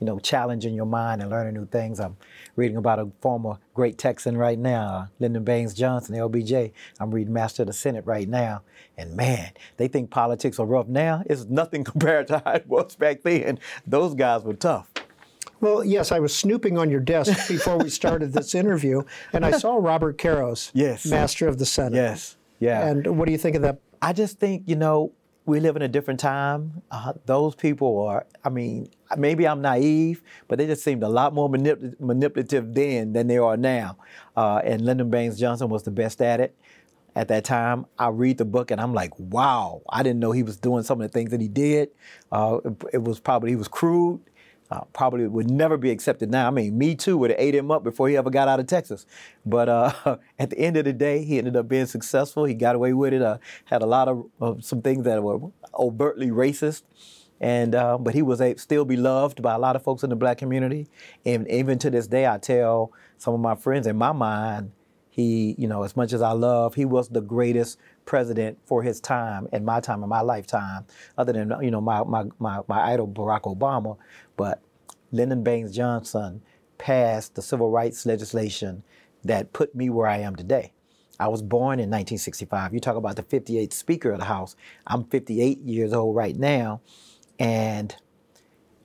you 0.01 0.07
know, 0.07 0.19
challenging 0.19 0.75
your 0.75 0.87
mind 0.87 1.21
and 1.21 1.31
learning 1.31 1.55
new 1.55 1.67
things. 1.67 1.99
I'm 1.99 2.17
reading 2.57 2.77
about 2.77 2.99
a 2.99 3.11
former 3.21 3.59
great 3.75 3.99
Texan 3.99 4.37
right 4.37 4.59
now, 4.59 5.09
Lyndon 5.19 5.45
Baines 5.45 5.75
Johnson, 5.75 6.15
LBJ. 6.15 6.73
I'm 7.01 7.11
reading 7.11 7.33
Master 7.33 7.63
of 7.63 7.67
the 7.67 7.73
Senate 7.73 8.07
right 8.07 8.29
now. 8.29 8.63
And 8.97 9.17
man, 9.17 9.53
they 9.77 9.89
think 9.89 10.11
politics 10.11 10.59
are 10.59 10.67
rough 10.67 10.89
now. 10.89 11.23
It's 11.27 11.47
nothing 11.47 11.85
compared 11.85 12.29
to 12.29 12.43
how 12.45 12.53
it 12.53 12.67
was 12.67 12.97
back 12.97 13.23
then. 13.23 13.59
Those 13.87 14.15
guys 14.15 14.43
were 14.43 14.55
tough. 14.55 14.89
Well, 15.61 15.83
yes, 15.83 16.13
I 16.13 16.21
was 16.21 16.35
snooping 16.35 16.79
on 16.79 16.89
your 16.89 17.01
desk 17.01 17.49
before 17.49 17.79
we 17.79 17.91
started 17.91 18.33
this 18.33 18.55
interview, 18.55 19.03
and 19.33 19.45
I 19.45 19.51
saw 19.53 19.77
Robert 19.77 20.17
Caro's, 20.17 20.71
yes, 20.73 21.05
Master 21.05 21.49
of 21.49 21.59
the 21.59 21.67
Senate. 21.67 21.97
Yes, 21.97 22.37
yeah. 22.61 22.87
And 22.87 23.19
what 23.19 23.27
do 23.27 23.33
you 23.33 23.39
think 23.39 23.57
of 23.57 23.63
that? 23.63 23.81
I 24.01 24.13
just 24.13 24.39
think 24.39 24.63
you 24.67 24.77
know 24.77 25.13
we 25.47 25.59
live 25.61 25.75
in 25.75 25.83
a 25.83 25.89
different 25.89 26.21
time. 26.21 26.83
Uh, 26.91 27.15
those 27.27 27.55
people 27.55 28.07
are, 28.07 28.27
I 28.45 28.51
mean, 28.51 28.89
maybe 29.17 29.47
I'm 29.47 29.61
naive, 29.61 30.23
but 30.49 30.59
they 30.59 30.67
just 30.67 30.83
seemed 30.83 31.03
a 31.03 31.09
lot 31.09 31.33
more 31.35 31.49
manip- 31.49 31.99
manipulative 32.01 32.75
then 32.75 33.13
than 33.13 33.27
they 33.27 33.39
are 33.39 33.57
now. 33.57 33.97
Uh, 34.37 34.61
and 34.65 34.83
Lyndon 34.83 35.11
Baines 35.11 35.39
Johnson 35.39 35.69
was 35.69 35.83
the 35.83 35.91
best 35.91 36.21
at 36.21 36.41
it 36.41 36.57
at 37.15 37.29
that 37.29 37.45
time. 37.45 37.87
I 37.99 38.09
read 38.09 38.39
the 38.39 38.45
book 38.45 38.71
and 38.71 38.81
I'm 38.81 38.95
like, 38.95 39.13
wow, 39.19 39.83
I 39.89 40.03
didn't 40.03 40.21
know 40.21 40.33
he 40.33 40.43
was 40.43 40.57
doing 40.57 40.83
some 40.83 41.01
of 41.01 41.11
the 41.11 41.13
things 41.13 41.31
that 41.31 41.41
he 41.41 41.49
did. 41.49 41.91
Uh, 42.31 42.59
it, 42.65 42.83
it 42.95 43.03
was 43.03 43.21
probably, 43.21 43.51
he 43.51 43.57
was 43.57 43.69
crude 43.69 44.21
uh, 44.71 44.83
probably 44.93 45.27
would 45.27 45.51
never 45.51 45.77
be 45.77 45.91
accepted 45.91 46.31
now. 46.31 46.47
I 46.47 46.51
mean, 46.51 46.77
Me 46.77 46.95
Too 46.95 47.17
would 47.19 47.31
have 47.31 47.41
ate 47.41 47.55
him 47.55 47.71
up 47.71 47.83
before 47.83 48.09
he 48.09 48.17
ever 48.17 48.31
got 48.31 48.49
out 48.49 48.61
of 48.61 48.67
Texas. 48.67 49.07
But 49.47 49.69
uh, 49.69 50.19
at 50.39 50.51
the 50.51 50.59
end 50.59 50.77
of 50.77 50.85
the 50.85 50.93
day, 50.93 51.25
he 51.25 51.39
ended 51.39 51.57
up 51.57 51.69
being 51.69 51.87
successful. 51.87 52.45
He 52.45 52.55
got 52.55 52.75
away 52.75 52.93
with 52.93 53.15
it. 53.15 53.23
Uh, 53.23 53.39
had 53.65 53.83
a 53.83 53.87
lot 53.87 54.09
of 54.09 54.65
some 54.65 54.83
things 54.83 55.05
that 55.05 55.23
were 55.23 55.41
overtly 55.75 56.29
racist, 56.29 56.83
and 57.41 57.75
uh, 57.75 57.99
but 57.99 58.15
he 58.15 58.23
was 58.23 58.41
a, 58.41 58.57
still 58.57 58.85
beloved 58.85 59.43
by 59.43 59.55
a 59.55 59.59
lot 59.59 59.77
of 59.77 59.83
folks 59.83 60.03
in 60.03 60.11
the 60.11 60.17
black 60.17 60.39
community. 60.39 60.89
And 61.25 61.49
even 61.49 61.79
to 61.81 61.91
this 61.91 62.07
day, 62.07 62.27
I 62.27 62.39
tell 62.39 62.93
some 63.17 63.35
of 63.35 63.41
my 63.41 63.55
friends, 63.55 63.87
in 63.87 63.97
my 63.97 64.13
mind, 64.13 64.73
he, 65.11 65.55
you 65.59 65.67
know, 65.67 65.83
as 65.83 65.97
much 65.97 66.13
as 66.13 66.23
I 66.23 66.33
love, 66.33 66.75
he 66.75 66.85
was 66.85 67.09
the 67.09 67.21
greatest 67.21 67.79
president 68.05 68.59
for 68.65 68.83
his 68.83 69.01
time 69.01 69.49
and 69.53 69.65
my 69.65 69.81
time 69.81 70.03
and 70.03 70.11
my 70.11 70.21
lifetime, 70.21 70.85
other 71.17 71.33
than 71.33 71.53
you 71.61 71.71
know 71.71 71.81
my 71.81 72.03
my 72.05 72.25
my, 72.39 72.61
my 72.69 72.93
idol 72.93 73.09
Barack 73.09 73.43
Obama. 73.43 73.97
But 74.37 74.63
Lyndon 75.11 75.43
Baines 75.43 75.75
Johnson 75.75 76.43
passed 76.79 77.35
the 77.35 77.43
civil 77.43 77.71
rights 77.71 78.07
legislation 78.07 78.83
that 79.25 79.53
put 79.53 79.75
me 79.75 79.91
where 79.91 80.07
I 80.07 80.19
am 80.19 80.37
today. 80.37 80.73
I 81.21 81.29
was 81.29 81.43
born 81.43 81.81
in 81.81 81.91
1965. 81.91 82.73
You 82.73 82.79
talk 82.79 82.97
about 82.97 83.17
the 83.17 83.25
58th 83.25 83.73
Speaker 83.73 84.13
of 84.13 84.21
the 84.21 84.27
House. 84.27 84.55
I'm 84.87 85.05
58 85.05 85.59
years 85.63 85.93
old 85.93 86.15
right 86.15 86.37
now, 86.37 86.81
and 87.39 87.95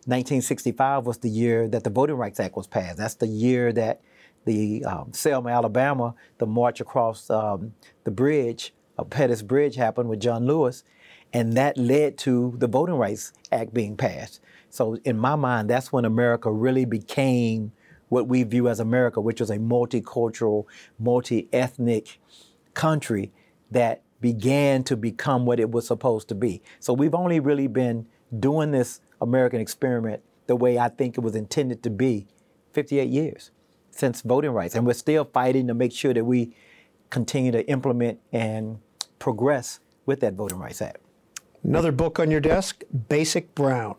1965 0.05 1.05
was 1.05 1.19
the 1.19 1.29
year 1.29 1.67
that 1.67 1.83
the 1.83 1.89
Voting 1.89 2.15
Rights 2.15 2.39
Act 2.39 2.55
was 2.55 2.67
passed. 2.67 2.97
That's 2.97 3.15
the 3.15 3.27
year 3.27 3.71
that 3.73 4.01
the 4.45 4.83
um, 4.83 5.13
Selma, 5.13 5.49
Alabama, 5.49 6.15
the 6.37 6.45
march 6.45 6.81
across 6.81 7.29
um, 7.29 7.73
the 8.03 8.11
bridge, 8.11 8.73
uh, 8.97 9.03
Pettus 9.03 9.41
Bridge 9.41 9.75
happened 9.75 10.09
with 10.09 10.19
John 10.19 10.45
Lewis, 10.45 10.83
and 11.31 11.53
that 11.53 11.77
led 11.77 12.17
to 12.19 12.53
the 12.57 12.67
Voting 12.67 12.95
Rights 12.95 13.33
Act 13.51 13.73
being 13.73 13.95
passed. 13.95 14.41
So 14.69 14.97
in 15.05 15.17
my 15.17 15.35
mind, 15.35 15.69
that's 15.69 15.91
when 15.91 16.05
America 16.05 16.51
really 16.51 16.85
became 16.85 17.71
what 18.09 18.27
we 18.27 18.43
view 18.43 18.67
as 18.67 18.79
America, 18.79 19.21
which 19.21 19.39
was 19.39 19.49
a 19.49 19.57
multicultural, 19.57 20.65
multi-ethnic 20.99 22.19
country 22.73 23.31
that 23.71 24.03
began 24.21 24.83
to 24.83 24.95
become 24.95 25.45
what 25.45 25.59
it 25.59 25.71
was 25.71 25.87
supposed 25.87 26.27
to 26.29 26.35
be. 26.35 26.61
So 26.79 26.93
we've 26.93 27.15
only 27.15 27.39
really 27.39 27.67
been 27.67 28.05
doing 28.39 28.71
this 28.71 29.01
American 29.21 29.61
experiment 29.61 30.21
the 30.47 30.55
way 30.55 30.77
I 30.77 30.89
think 30.89 31.17
it 31.17 31.21
was 31.21 31.35
intended 31.35 31.83
to 31.83 31.89
be 31.89 32.27
58 32.73 33.09
years 33.09 33.51
since 33.91 34.21
voting 34.21 34.51
rights. 34.51 34.75
And 34.75 34.85
we're 34.85 34.93
still 34.93 35.25
fighting 35.25 35.67
to 35.67 35.73
make 35.73 35.91
sure 35.91 36.13
that 36.13 36.25
we 36.25 36.55
continue 37.09 37.51
to 37.51 37.67
implement 37.69 38.19
and 38.31 38.79
progress 39.19 39.79
with 40.05 40.19
that 40.21 40.33
Voting 40.33 40.57
Rights 40.59 40.81
Act. 40.81 40.97
Another 41.63 41.91
book 41.91 42.19
on 42.19 42.29
your 42.29 42.41
desk, 42.41 42.83
Basic 43.07 43.55
Brown. 43.55 43.95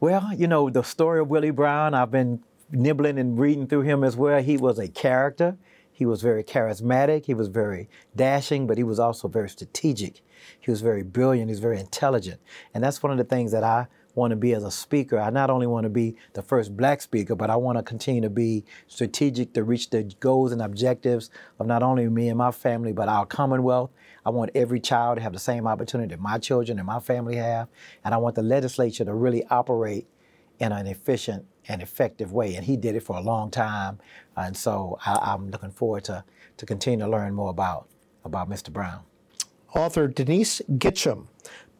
Well, 0.00 0.30
you 0.36 0.46
know, 0.46 0.68
the 0.68 0.82
story 0.82 1.20
of 1.20 1.28
Willie 1.28 1.50
Brown, 1.50 1.94
I've 1.94 2.10
been 2.10 2.42
nibbling 2.70 3.18
and 3.18 3.38
reading 3.38 3.66
through 3.66 3.82
him 3.82 4.02
as 4.04 4.16
well. 4.16 4.42
He 4.42 4.56
was 4.56 4.78
a 4.78 4.88
character. 4.88 5.56
He 6.02 6.06
was 6.06 6.20
very 6.20 6.42
charismatic. 6.42 7.26
He 7.26 7.34
was 7.34 7.46
very 7.46 7.88
dashing, 8.16 8.66
but 8.66 8.76
he 8.76 8.82
was 8.82 8.98
also 8.98 9.28
very 9.28 9.48
strategic. 9.48 10.20
He 10.58 10.68
was 10.68 10.80
very 10.80 11.04
brilliant. 11.04 11.48
He 11.48 11.52
was 11.52 11.60
very 11.60 11.78
intelligent. 11.78 12.40
And 12.74 12.82
that's 12.82 13.04
one 13.04 13.12
of 13.12 13.18
the 13.18 13.24
things 13.24 13.52
that 13.52 13.62
I 13.62 13.86
want 14.16 14.32
to 14.32 14.36
be 14.36 14.52
as 14.52 14.64
a 14.64 14.70
speaker. 14.72 15.20
I 15.20 15.30
not 15.30 15.48
only 15.48 15.68
want 15.68 15.84
to 15.84 15.90
be 15.90 16.16
the 16.32 16.42
first 16.42 16.76
black 16.76 17.02
speaker, 17.02 17.36
but 17.36 17.50
I 17.50 17.54
want 17.54 17.78
to 17.78 17.84
continue 17.84 18.20
to 18.22 18.30
be 18.30 18.64
strategic 18.88 19.52
to 19.52 19.62
reach 19.62 19.90
the 19.90 20.02
goals 20.18 20.50
and 20.50 20.60
objectives 20.60 21.30
of 21.60 21.68
not 21.68 21.84
only 21.84 22.08
me 22.08 22.28
and 22.28 22.36
my 22.36 22.50
family, 22.50 22.92
but 22.92 23.08
our 23.08 23.24
Commonwealth. 23.24 23.92
I 24.26 24.30
want 24.30 24.50
every 24.56 24.80
child 24.80 25.18
to 25.18 25.22
have 25.22 25.32
the 25.32 25.38
same 25.38 25.68
opportunity 25.68 26.16
that 26.16 26.20
my 26.20 26.38
children 26.38 26.80
and 26.80 26.86
my 26.88 26.98
family 26.98 27.36
have. 27.36 27.68
And 28.04 28.12
I 28.12 28.16
want 28.16 28.34
the 28.34 28.42
legislature 28.42 29.04
to 29.04 29.14
really 29.14 29.46
operate 29.52 30.08
in 30.58 30.72
an 30.72 30.88
efficient 30.88 31.46
and 31.68 31.82
effective 31.82 32.32
way. 32.32 32.54
And 32.54 32.64
he 32.64 32.76
did 32.76 32.94
it 32.94 33.02
for 33.02 33.16
a 33.16 33.20
long 33.20 33.50
time. 33.50 33.98
And 34.36 34.56
so 34.56 34.98
I, 35.04 35.34
am 35.34 35.50
looking 35.50 35.70
forward 35.70 36.04
to, 36.04 36.24
to 36.56 36.66
continue 36.66 37.04
to 37.04 37.10
learn 37.10 37.34
more 37.34 37.50
about, 37.50 37.88
about 38.24 38.48
Mr. 38.48 38.72
Brown. 38.72 39.00
Author 39.74 40.06
Denise 40.06 40.60
Gitsham, 40.72 41.26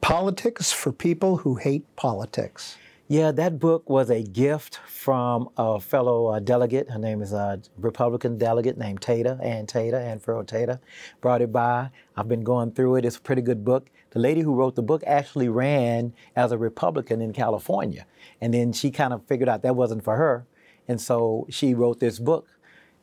Politics 0.01 0.73
for 0.73 0.93
People 0.93 1.39
Who 1.39 1.57
Hate 1.57 1.85
Politics. 1.97 2.79
Yeah, 3.09 3.31
that 3.33 3.59
book 3.59 3.91
was 3.91 4.09
a 4.09 4.23
gift 4.23 4.81
from 4.87 5.51
a 5.59 5.79
fellow 5.79 6.29
uh, 6.29 6.41
delegate. 6.41 6.89
Her 6.89 6.99
name 6.99 7.21
is 7.21 7.35
a 7.35 7.61
Republican 7.77 8.39
delegate 8.39 8.79
named 8.79 9.03
Tata, 9.03 9.39
Anne 9.43 9.67
Tata, 9.67 9.99
Anne 9.99 10.19
Ferrell 10.19 10.45
Tata. 10.45 10.81
Brought 11.21 11.43
it 11.43 11.53
by. 11.53 11.91
I've 12.17 12.29
been 12.29 12.43
going 12.43 12.73
through 12.73 12.97
it. 12.97 13.05
It's 13.05 13.17
a 13.17 13.21
pretty 13.21 13.43
good 13.43 13.67
book. 13.67 13.91
The 14.13 14.21
lady 14.21 14.41
who 14.43 14.55
wrote 14.55 14.77
the 14.77 14.83
book 14.83 15.03
actually 15.07 15.49
ran 15.49 16.13
as 16.37 16.53
a 16.53 16.59
Republican 16.59 17.21
in 17.21 17.33
California. 17.33 18.07
And 18.41 18.53
then 18.55 18.73
she 18.73 18.91
kind 18.91 19.13
of 19.13 19.25
figured 19.27 19.49
out 19.49 19.63
that 19.63 19.77
wasn't 19.77 20.05
for 20.05 20.17
her. 20.17 20.47
And 20.87 21.01
so 21.01 21.47
she 21.51 21.75
wrote 21.75 22.01
this 22.01 22.19
book 22.19 22.49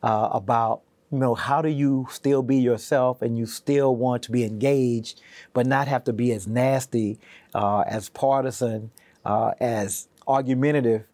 uh, 0.02 0.28
about 0.32 0.82
you 1.12 1.18
know, 1.18 1.34
how 1.34 1.60
do 1.60 1.68
you 1.68 2.06
still 2.08 2.42
be 2.42 2.56
yourself 2.56 3.20
and 3.20 3.36
you 3.36 3.44
still 3.44 3.96
want 3.96 4.22
to 4.22 4.30
be 4.30 4.44
engaged, 4.44 5.20
but 5.52 5.66
not 5.66 5.88
have 5.88 6.04
to 6.04 6.12
be 6.12 6.32
as 6.32 6.46
nasty, 6.46 7.18
uh, 7.52 7.80
as 7.80 8.08
partisan, 8.08 8.92
uh, 9.24 9.52
as 9.60 10.06
argumentative 10.28 11.04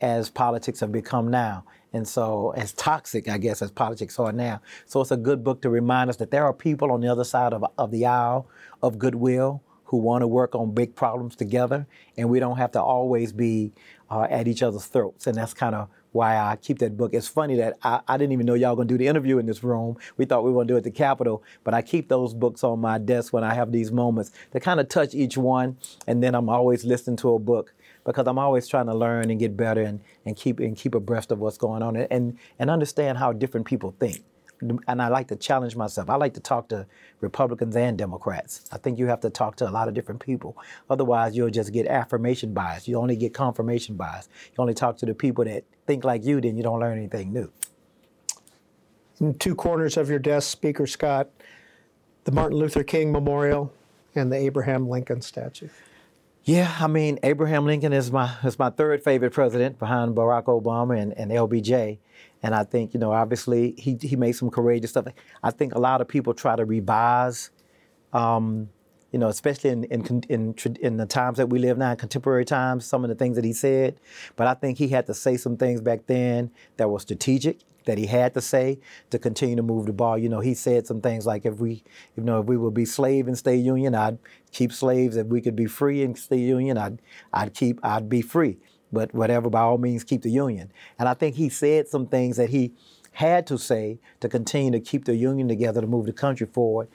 as 0.00 0.28
politics 0.28 0.80
have 0.80 0.92
become 0.92 1.28
now. 1.28 1.64
And 1.96 2.06
so, 2.06 2.52
as 2.56 2.74
toxic, 2.74 3.26
I 3.26 3.38
guess, 3.38 3.62
as 3.62 3.70
politics 3.70 4.18
are 4.18 4.30
now. 4.30 4.60
So, 4.84 5.00
it's 5.00 5.10
a 5.10 5.16
good 5.16 5.42
book 5.42 5.62
to 5.62 5.70
remind 5.70 6.10
us 6.10 6.16
that 6.16 6.30
there 6.30 6.44
are 6.44 6.52
people 6.52 6.92
on 6.92 7.00
the 7.00 7.08
other 7.08 7.24
side 7.24 7.54
of, 7.54 7.64
of 7.78 7.90
the 7.90 8.04
aisle 8.04 8.46
of 8.82 8.98
goodwill 8.98 9.62
who 9.84 9.96
want 9.96 10.20
to 10.20 10.26
work 10.26 10.54
on 10.54 10.74
big 10.74 10.94
problems 10.94 11.36
together, 11.36 11.86
and 12.18 12.28
we 12.28 12.38
don't 12.38 12.58
have 12.58 12.72
to 12.72 12.82
always 12.82 13.32
be 13.32 13.72
uh, 14.10 14.26
at 14.28 14.46
each 14.46 14.62
other's 14.62 14.84
throats. 14.84 15.26
And 15.26 15.38
that's 15.38 15.54
kind 15.54 15.74
of 15.74 15.88
why 16.12 16.36
I 16.36 16.56
keep 16.56 16.80
that 16.80 16.98
book. 16.98 17.14
It's 17.14 17.28
funny 17.28 17.56
that 17.56 17.78
I, 17.82 18.00
I 18.06 18.18
didn't 18.18 18.32
even 18.32 18.44
know 18.44 18.54
y'all 18.54 18.76
gonna 18.76 18.88
do 18.88 18.98
the 18.98 19.06
interview 19.06 19.38
in 19.38 19.46
this 19.46 19.64
room. 19.64 19.96
We 20.18 20.26
thought 20.26 20.44
we 20.44 20.50
were 20.50 20.60
gonna 20.60 20.68
do 20.68 20.74
it 20.74 20.78
at 20.78 20.84
the 20.84 20.90
Capitol, 20.90 21.42
but 21.64 21.72
I 21.72 21.80
keep 21.80 22.08
those 22.08 22.34
books 22.34 22.62
on 22.62 22.78
my 22.78 22.98
desk 22.98 23.32
when 23.32 23.44
I 23.44 23.54
have 23.54 23.72
these 23.72 23.90
moments 23.90 24.32
to 24.52 24.60
kind 24.60 24.80
of 24.80 24.88
touch 24.88 25.14
each 25.14 25.38
one, 25.38 25.78
and 26.06 26.22
then 26.22 26.34
I'm 26.34 26.50
always 26.50 26.84
listening 26.84 27.16
to 27.18 27.34
a 27.34 27.38
book 27.38 27.72
because 28.06 28.26
I'm 28.26 28.38
always 28.38 28.66
trying 28.66 28.86
to 28.86 28.94
learn 28.94 29.30
and 29.30 29.38
get 29.38 29.56
better 29.56 29.82
and, 29.82 30.00
and 30.24 30.34
keep 30.34 30.60
and 30.60 30.74
keep 30.76 30.94
abreast 30.94 31.30
of 31.32 31.40
what's 31.40 31.58
going 31.58 31.82
on 31.82 31.96
and 31.96 32.38
and 32.58 32.70
understand 32.70 33.18
how 33.18 33.32
different 33.32 33.66
people 33.66 33.94
think 33.98 34.22
and 34.60 35.02
I 35.02 35.08
like 35.08 35.28
to 35.28 35.36
challenge 35.36 35.76
myself. 35.76 36.08
I 36.08 36.16
like 36.16 36.34
to 36.34 36.40
talk 36.40 36.68
to 36.68 36.86
Republicans 37.20 37.76
and 37.76 37.98
Democrats. 37.98 38.64
I 38.72 38.78
think 38.78 38.98
you 38.98 39.06
have 39.06 39.20
to 39.20 39.30
talk 39.30 39.56
to 39.56 39.68
a 39.68 39.70
lot 39.70 39.88
of 39.88 39.94
different 39.94 40.20
people. 40.20 40.56
Otherwise, 40.88 41.36
you'll 41.36 41.50
just 41.50 41.72
get 41.72 41.86
affirmation 41.86 42.54
bias. 42.54 42.88
You 42.88 42.96
only 42.96 43.16
get 43.16 43.34
confirmation 43.34 43.96
bias. 43.96 44.28
You 44.46 44.54
only 44.58 44.74
talk 44.74 44.96
to 44.98 45.06
the 45.06 45.14
people 45.14 45.44
that 45.44 45.64
think 45.86 46.04
like 46.04 46.24
you, 46.24 46.40
then 46.40 46.56
you 46.56 46.62
don't 46.62 46.80
learn 46.80 46.96
anything 46.98 47.32
new. 47.32 47.50
In 49.20 49.34
two 49.38 49.54
corners 49.54 49.96
of 49.96 50.10
your 50.10 50.18
desk, 50.18 50.50
Speaker 50.50 50.86
Scott, 50.86 51.28
the 52.24 52.32
Martin 52.32 52.58
Luther 52.58 52.82
King 52.82 53.12
Memorial 53.12 53.72
and 54.14 54.32
the 54.32 54.36
Abraham 54.36 54.88
Lincoln 54.88 55.22
statue. 55.22 55.68
Yeah, 56.46 56.72
I 56.78 56.86
mean, 56.86 57.18
Abraham 57.24 57.66
Lincoln 57.66 57.92
is 57.92 58.12
my 58.12 58.32
is 58.44 58.56
my 58.56 58.70
third 58.70 59.02
favorite 59.02 59.32
president 59.32 59.80
behind 59.80 60.14
Barack 60.14 60.44
Obama 60.44 60.96
and, 60.96 61.12
and 61.18 61.32
LBJ. 61.32 61.98
And 62.40 62.54
I 62.54 62.62
think, 62.62 62.94
you 62.94 63.00
know, 63.00 63.10
obviously 63.10 63.74
he, 63.76 63.98
he 64.00 64.14
made 64.14 64.30
some 64.32 64.50
courageous 64.50 64.90
stuff. 64.90 65.06
I 65.42 65.50
think 65.50 65.74
a 65.74 65.80
lot 65.80 66.00
of 66.00 66.06
people 66.06 66.34
try 66.34 66.54
to 66.54 66.64
revise, 66.64 67.50
um, 68.12 68.68
you 69.10 69.18
know, 69.18 69.26
especially 69.26 69.70
in, 69.70 69.84
in, 69.84 70.22
in, 70.28 70.54
in, 70.80 70.96
the 70.98 71.06
times 71.06 71.38
that 71.38 71.48
we 71.48 71.58
live 71.58 71.78
now, 71.78 71.90
in 71.90 71.96
contemporary 71.96 72.44
times, 72.44 72.86
some 72.86 73.02
of 73.02 73.08
the 73.08 73.16
things 73.16 73.34
that 73.34 73.44
he 73.44 73.52
said. 73.52 73.98
But 74.36 74.46
I 74.46 74.54
think 74.54 74.78
he 74.78 74.86
had 74.86 75.06
to 75.06 75.14
say 75.14 75.36
some 75.36 75.56
things 75.56 75.80
back 75.80 76.06
then 76.06 76.52
that 76.76 76.88
were 76.88 77.00
strategic, 77.00 77.58
that 77.86 77.98
he 77.98 78.06
had 78.06 78.34
to 78.34 78.40
say 78.40 78.78
to 79.10 79.18
continue 79.18 79.56
to 79.56 79.62
move 79.62 79.86
the 79.86 79.92
ball. 79.92 80.18
You 80.18 80.28
know, 80.28 80.40
he 80.40 80.54
said 80.54 80.86
some 80.86 81.00
things 81.00 81.26
like, 81.26 81.46
if 81.46 81.54
we, 81.54 81.82
you 82.16 82.22
know, 82.22 82.40
if 82.40 82.46
we 82.46 82.56
would 82.56 82.74
be 82.74 82.84
slave 82.84 83.26
and 83.26 83.36
stay 83.36 83.56
union, 83.56 83.94
I'd 83.94 84.18
keep 84.52 84.72
slaves. 84.72 85.16
If 85.16 85.26
we 85.28 85.40
could 85.40 85.56
be 85.56 85.66
free 85.66 86.02
and 86.02 86.16
stay 86.16 86.38
union, 86.38 86.78
I'd, 86.78 87.00
I'd 87.32 87.54
keep, 87.54 87.80
I'd 87.84 88.08
be 88.08 88.22
free 88.22 88.58
but 88.92 89.12
whatever, 89.14 89.50
by 89.50 89.60
all 89.60 89.78
means, 89.78 90.04
keep 90.04 90.22
the 90.22 90.30
union. 90.30 90.72
And 90.98 91.08
I 91.08 91.14
think 91.14 91.36
he 91.36 91.48
said 91.48 91.88
some 91.88 92.06
things 92.06 92.36
that 92.36 92.50
he 92.50 92.72
had 93.12 93.46
to 93.46 93.58
say 93.58 93.98
to 94.20 94.28
continue 94.28 94.70
to 94.72 94.80
keep 94.80 95.04
the 95.04 95.16
union 95.16 95.48
together 95.48 95.80
to 95.80 95.86
move 95.86 96.06
the 96.06 96.12
country 96.12 96.46
forward. 96.46 96.88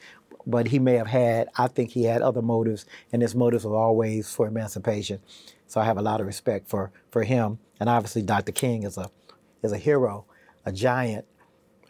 But 0.48 0.68
he 0.68 0.80
may 0.80 0.96
have 0.96 1.08
had, 1.08 1.50
I 1.58 1.68
think 1.68 1.92
he 1.92 2.04
had 2.04 2.22
other 2.22 2.42
motives, 2.42 2.86
and 3.12 3.22
his 3.22 3.36
motives 3.36 3.66
were 3.66 3.76
always 3.76 4.34
for 4.34 4.48
emancipation. 4.48 5.20
So 5.68 5.80
I 5.80 5.86
have 5.86 5.98
a 5.98 6.02
lot 6.02 6.20
of 6.20 6.28
respect 6.28 6.68
for, 6.68 6.92
for 7.12 7.24
him. 7.24 7.60
And 7.80 7.88
obviously, 7.88 8.24
Dr. 8.24 8.52
King 8.52 8.84
is 8.84 8.98
a, 8.98 9.12
is 9.62 9.72
a 9.72 9.78
hero, 9.78 10.26
a 10.66 10.72
giant. 10.72 11.26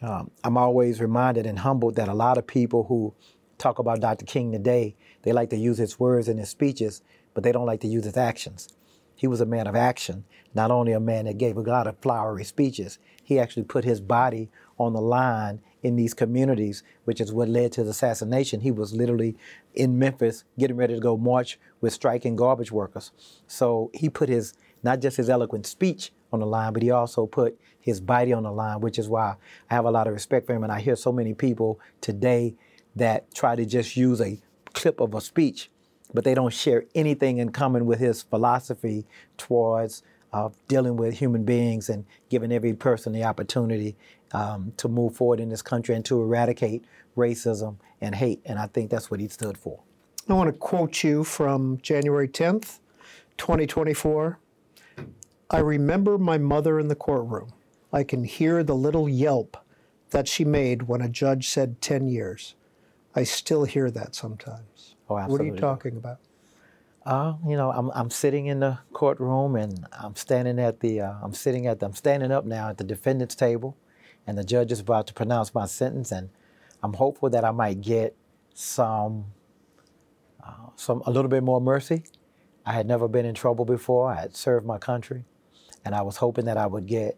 Um, 0.00 0.30
I'm 0.42 0.56
always 0.56 1.00
reminded 1.00 1.46
and 1.46 1.60
humbled 1.60 1.96
that 1.96 2.08
a 2.08 2.14
lot 2.14 2.38
of 2.38 2.46
people 2.46 2.84
who 2.84 3.14
talk 3.58 3.78
about 3.78 4.00
Dr. 4.00 4.24
King 4.24 4.52
today, 4.52 4.96
they 5.22 5.32
like 5.32 5.50
to 5.50 5.56
use 5.56 5.78
his 5.78 5.98
words 5.98 6.28
and 6.28 6.38
his 6.38 6.48
speeches, 6.48 7.02
but 7.34 7.44
they 7.44 7.52
don't 7.52 7.66
like 7.66 7.80
to 7.80 7.88
use 7.88 8.04
his 8.04 8.16
actions. 8.16 8.68
He 9.14 9.28
was 9.28 9.40
a 9.40 9.46
man 9.46 9.68
of 9.68 9.76
action, 9.76 10.24
not 10.54 10.70
only 10.70 10.92
a 10.92 10.98
man 10.98 11.26
that 11.26 11.38
gave 11.38 11.56
a 11.56 11.60
lot 11.60 11.86
of 11.86 11.98
flowery 11.98 12.44
speeches. 12.44 12.98
He 13.22 13.38
actually 13.38 13.62
put 13.62 13.84
his 13.84 14.00
body 14.00 14.50
on 14.78 14.94
the 14.94 15.00
line 15.00 15.60
in 15.82 15.96
these 15.96 16.14
communities, 16.14 16.82
which 17.04 17.20
is 17.20 17.32
what 17.32 17.48
led 17.48 17.72
to 17.72 17.82
his 17.82 17.90
assassination. 17.90 18.60
He 18.60 18.70
was 18.70 18.92
literally 18.92 19.36
in 19.74 19.98
Memphis 19.98 20.44
getting 20.58 20.76
ready 20.76 20.94
to 20.94 21.00
go 21.00 21.16
march 21.16 21.58
with 21.80 21.92
striking 21.92 22.34
garbage 22.34 22.72
workers. 22.72 23.12
So 23.46 23.90
he 23.94 24.08
put 24.08 24.28
his, 24.28 24.54
not 24.82 25.00
just 25.00 25.16
his 25.16 25.30
eloquent 25.30 25.66
speech 25.66 26.12
on 26.32 26.40
the 26.40 26.46
line, 26.46 26.72
but 26.72 26.82
he 26.82 26.90
also 26.90 27.26
put 27.26 27.58
his 27.80 28.00
body 28.00 28.32
on 28.32 28.42
the 28.44 28.52
line, 28.52 28.80
which 28.80 28.98
is 28.98 29.08
why 29.08 29.36
I 29.70 29.74
have 29.74 29.84
a 29.84 29.90
lot 29.90 30.06
of 30.06 30.12
respect 30.12 30.46
for 30.46 30.54
him. 30.54 30.62
And 30.62 30.72
I 30.72 30.80
hear 30.80 30.96
so 30.96 31.12
many 31.12 31.34
people 31.34 31.80
today 32.00 32.54
that 32.96 33.34
try 33.34 33.56
to 33.56 33.64
just 33.64 33.96
use 33.96 34.20
a 34.20 34.38
clip 34.72 35.00
of 35.00 35.14
a 35.14 35.20
speech 35.20 35.70
but 36.14 36.24
they 36.24 36.34
don't 36.34 36.52
share 36.52 36.84
anything 36.94 37.38
in 37.38 37.50
common 37.50 37.86
with 37.86 37.98
his 37.98 38.22
philosophy 38.22 39.06
towards 39.36 40.02
uh, 40.32 40.48
dealing 40.68 40.96
with 40.96 41.14
human 41.14 41.44
beings 41.44 41.88
and 41.88 42.04
giving 42.28 42.52
every 42.52 42.74
person 42.74 43.12
the 43.12 43.24
opportunity 43.24 43.96
um, 44.32 44.72
to 44.76 44.88
move 44.88 45.14
forward 45.14 45.40
in 45.40 45.48
this 45.48 45.62
country 45.62 45.94
and 45.94 46.04
to 46.04 46.20
eradicate 46.20 46.84
racism 47.16 47.76
and 48.00 48.14
hate. 48.14 48.40
And 48.44 48.58
I 48.58 48.66
think 48.66 48.90
that's 48.90 49.10
what 49.10 49.20
he 49.20 49.28
stood 49.28 49.58
for. 49.58 49.80
I 50.28 50.34
want 50.34 50.48
to 50.48 50.52
quote 50.52 51.02
you 51.02 51.24
from 51.24 51.78
January 51.82 52.28
10th, 52.28 52.78
2024. 53.36 54.38
I 55.52 55.58
remember 55.58 56.18
my 56.18 56.38
mother 56.38 56.80
in 56.80 56.88
the 56.88 56.94
courtroom. 56.94 57.52
I 57.92 58.04
can 58.04 58.24
hear 58.24 58.62
the 58.64 58.74
little 58.74 59.08
yelp 59.08 59.56
that 60.10 60.26
she 60.26 60.44
made 60.44 60.84
when 60.84 61.02
a 61.02 61.08
judge 61.08 61.48
said 61.48 61.80
10 61.80 62.08
years. 62.08 62.54
I 63.14 63.24
still 63.24 63.64
hear 63.64 63.90
that 63.90 64.14
sometimes. 64.14 64.96
Oh, 65.08 65.18
absolutely. 65.18 65.50
What 65.50 65.52
are 65.52 65.54
you 65.54 65.60
talking 65.60 65.96
about? 65.96 66.18
Uh, 67.04 67.34
you 67.46 67.56
know, 67.56 67.72
I'm 67.72 67.90
I'm 67.90 68.10
sitting 68.10 68.46
in 68.46 68.60
the 68.60 68.78
courtroom 68.92 69.56
and 69.56 69.86
I'm 69.92 70.14
standing 70.14 70.60
at 70.60 70.80
the 70.80 71.00
uh, 71.00 71.14
I'm 71.20 71.34
sitting 71.34 71.66
at 71.66 71.80
the, 71.80 71.86
I'm 71.86 71.94
standing 71.94 72.30
up 72.30 72.44
now 72.44 72.68
at 72.68 72.78
the 72.78 72.84
defendant's 72.84 73.34
table, 73.34 73.76
and 74.26 74.38
the 74.38 74.44
judge 74.44 74.70
is 74.70 74.78
about 74.78 75.08
to 75.08 75.14
pronounce 75.14 75.52
my 75.52 75.66
sentence, 75.66 76.12
and 76.12 76.30
I'm 76.80 76.92
hopeful 76.94 77.28
that 77.30 77.44
I 77.44 77.50
might 77.50 77.80
get 77.80 78.16
some 78.54 79.26
uh, 80.46 80.68
some 80.76 81.02
a 81.04 81.10
little 81.10 81.28
bit 81.28 81.42
more 81.42 81.60
mercy. 81.60 82.04
I 82.64 82.72
had 82.72 82.86
never 82.86 83.08
been 83.08 83.26
in 83.26 83.34
trouble 83.34 83.64
before. 83.64 84.08
I 84.12 84.20
had 84.20 84.36
served 84.36 84.64
my 84.64 84.78
country, 84.78 85.24
and 85.84 85.94
I 85.94 86.02
was 86.02 86.16
hoping 86.16 86.44
that 86.46 86.56
I 86.56 86.66
would 86.66 86.86
get 86.86 87.16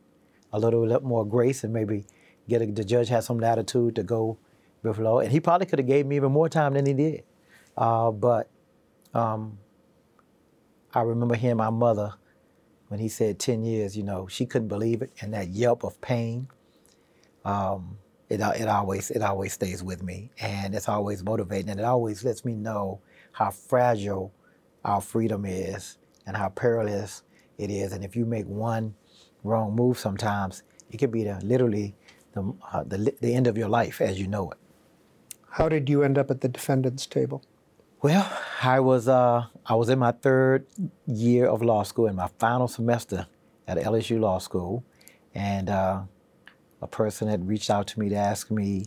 a 0.53 0.59
little 0.59 0.87
bit 0.87 1.03
more 1.03 1.27
grace 1.27 1.65
and 1.65 1.73
maybe 1.73 2.05
get 2.49 2.63
a, 2.63 2.67
the 2.67 2.85
judge 2.85 3.09
had 3.09 3.25
some 3.25 3.39
latitude 3.39 3.97
to 3.97 4.03
go 4.03 4.39
before, 4.83 5.23
and 5.23 5.33
he 5.33 5.41
probably 5.41 5.67
could 5.67 5.79
have 5.79 5.89
gave 5.89 6.07
me 6.07 6.17
even 6.17 6.33
more 6.33 6.49
time 6.49 6.75
than 6.75 6.87
he 6.87 6.93
did. 6.93 7.25
Uh, 7.77 8.11
but 8.11 8.49
um, 9.15 9.59
I 10.93 11.03
remember 11.03 11.35
hearing 11.35 11.57
my 11.57 11.71
mother 11.71 12.15
when 12.89 13.01
he 13.01 13.09
said 13.09 13.39
10 13.39 13.65
years, 13.65 13.97
you 13.97 14.03
know, 14.03 14.29
she 14.29 14.47
couldn't 14.47 14.69
believe 14.69 15.03
it. 15.03 15.13
And 15.21 15.35
that 15.35 15.49
yelp 15.49 15.85
of 15.85 16.01
pain, 16.01 16.49
um, 17.45 17.99
it, 18.29 18.41
it, 18.41 18.69
always, 18.69 19.11
it 19.11 19.23
always 19.23 19.53
stays 19.53 19.83
with 19.83 20.03
me. 20.03 20.31
And 20.41 20.75
it's 20.75 20.89
always 20.89 21.25
motivating. 21.25 21.71
And 21.71 21.81
it 21.81 21.85
always 21.85 22.25
lets 22.25 22.45
me 22.45 22.55
know 22.55 23.01
how 23.33 23.51
fragile 23.51 24.33
our 24.85 25.01
freedom 25.01 25.45
is 25.45 25.99
and 26.27 26.37
how 26.37 26.51
perilous 26.51 27.23
it 27.59 27.71
is. 27.71 27.93
And 27.93 28.05
if 28.05 28.17
you 28.17 28.25
make 28.25 28.47
one 28.47 28.95
wrong 29.43 29.75
move 29.75 29.99
sometimes, 29.99 30.63
it 30.91 30.99
could 30.99 31.13
be 31.13 31.25
the, 31.25 31.41
literally 31.43 31.95
the, 32.33 32.53
uh, 32.73 32.85
the, 32.85 33.15
the 33.21 33.35
end 33.35 33.47
of 33.47 33.57
your 33.57 33.69
life 33.69 34.01
as 34.01 34.21
you 34.21 34.27
know 34.27 34.51
it. 34.51 34.59
How 35.51 35.69
did 35.69 35.89
you 35.89 36.03
end 36.03 36.19
up 36.19 36.31
at 36.31 36.41
the 36.41 36.49
defendant's 36.49 37.07
table? 37.07 37.43
Well, 38.03 38.31
I 38.63 38.81
was 38.81 39.09
uh, 39.09 39.47
I 39.65 39.75
was 39.77 39.89
in 39.89 39.99
my 39.99 40.13
third 40.13 40.67
year 41.07 41.47
of 41.47 41.63
law 41.63 41.85
school 41.85 42.07
in 42.07 42.17
my 42.17 42.29
final 42.39 42.69
semester 42.69 43.27
at 43.67 43.79
LSU 43.79 44.21
Law 44.21 44.39
School, 44.39 44.85
and 45.35 45.71
uh, 45.71 46.03
a 46.83 46.87
person 46.87 47.29
had 47.29 47.49
reached 47.49 47.71
out 47.71 47.87
to 47.87 48.01
me 48.01 48.11
to 48.11 48.15
ask 48.15 48.51
me 48.51 48.85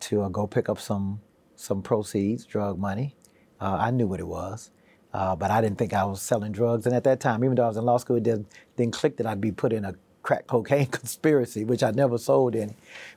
to 0.00 0.22
uh, 0.22 0.28
go 0.28 0.46
pick 0.46 0.68
up 0.68 0.78
some 0.78 1.20
some 1.56 1.82
proceeds, 1.82 2.44
drug 2.44 2.78
money. 2.78 3.16
Uh, 3.60 3.78
I 3.80 3.90
knew 3.90 4.06
what 4.06 4.20
it 4.20 4.28
was, 4.28 4.70
uh, 5.14 5.36
but 5.36 5.50
I 5.50 5.60
didn't 5.60 5.78
think 5.78 5.92
I 5.92 6.04
was 6.04 6.22
selling 6.22 6.52
drugs. 6.52 6.86
And 6.86 6.94
at 6.94 7.04
that 7.04 7.20
time, 7.20 7.44
even 7.44 7.56
though 7.56 7.64
I 7.64 7.68
was 7.68 7.76
in 7.76 7.84
law 7.84 7.98
school, 7.98 8.16
it 8.16 8.22
didn't, 8.22 8.46
didn't 8.76 8.94
click 8.94 9.16
that 9.18 9.26
I'd 9.26 9.40
be 9.40 9.52
put 9.52 9.72
in 9.72 9.84
a 9.84 9.94
crack 10.22 10.46
cocaine 10.46 10.86
conspiracy, 10.90 11.64
which 11.64 11.82
I 11.82 11.90
never 11.90 12.18
sold 12.18 12.56
any. 12.56 12.76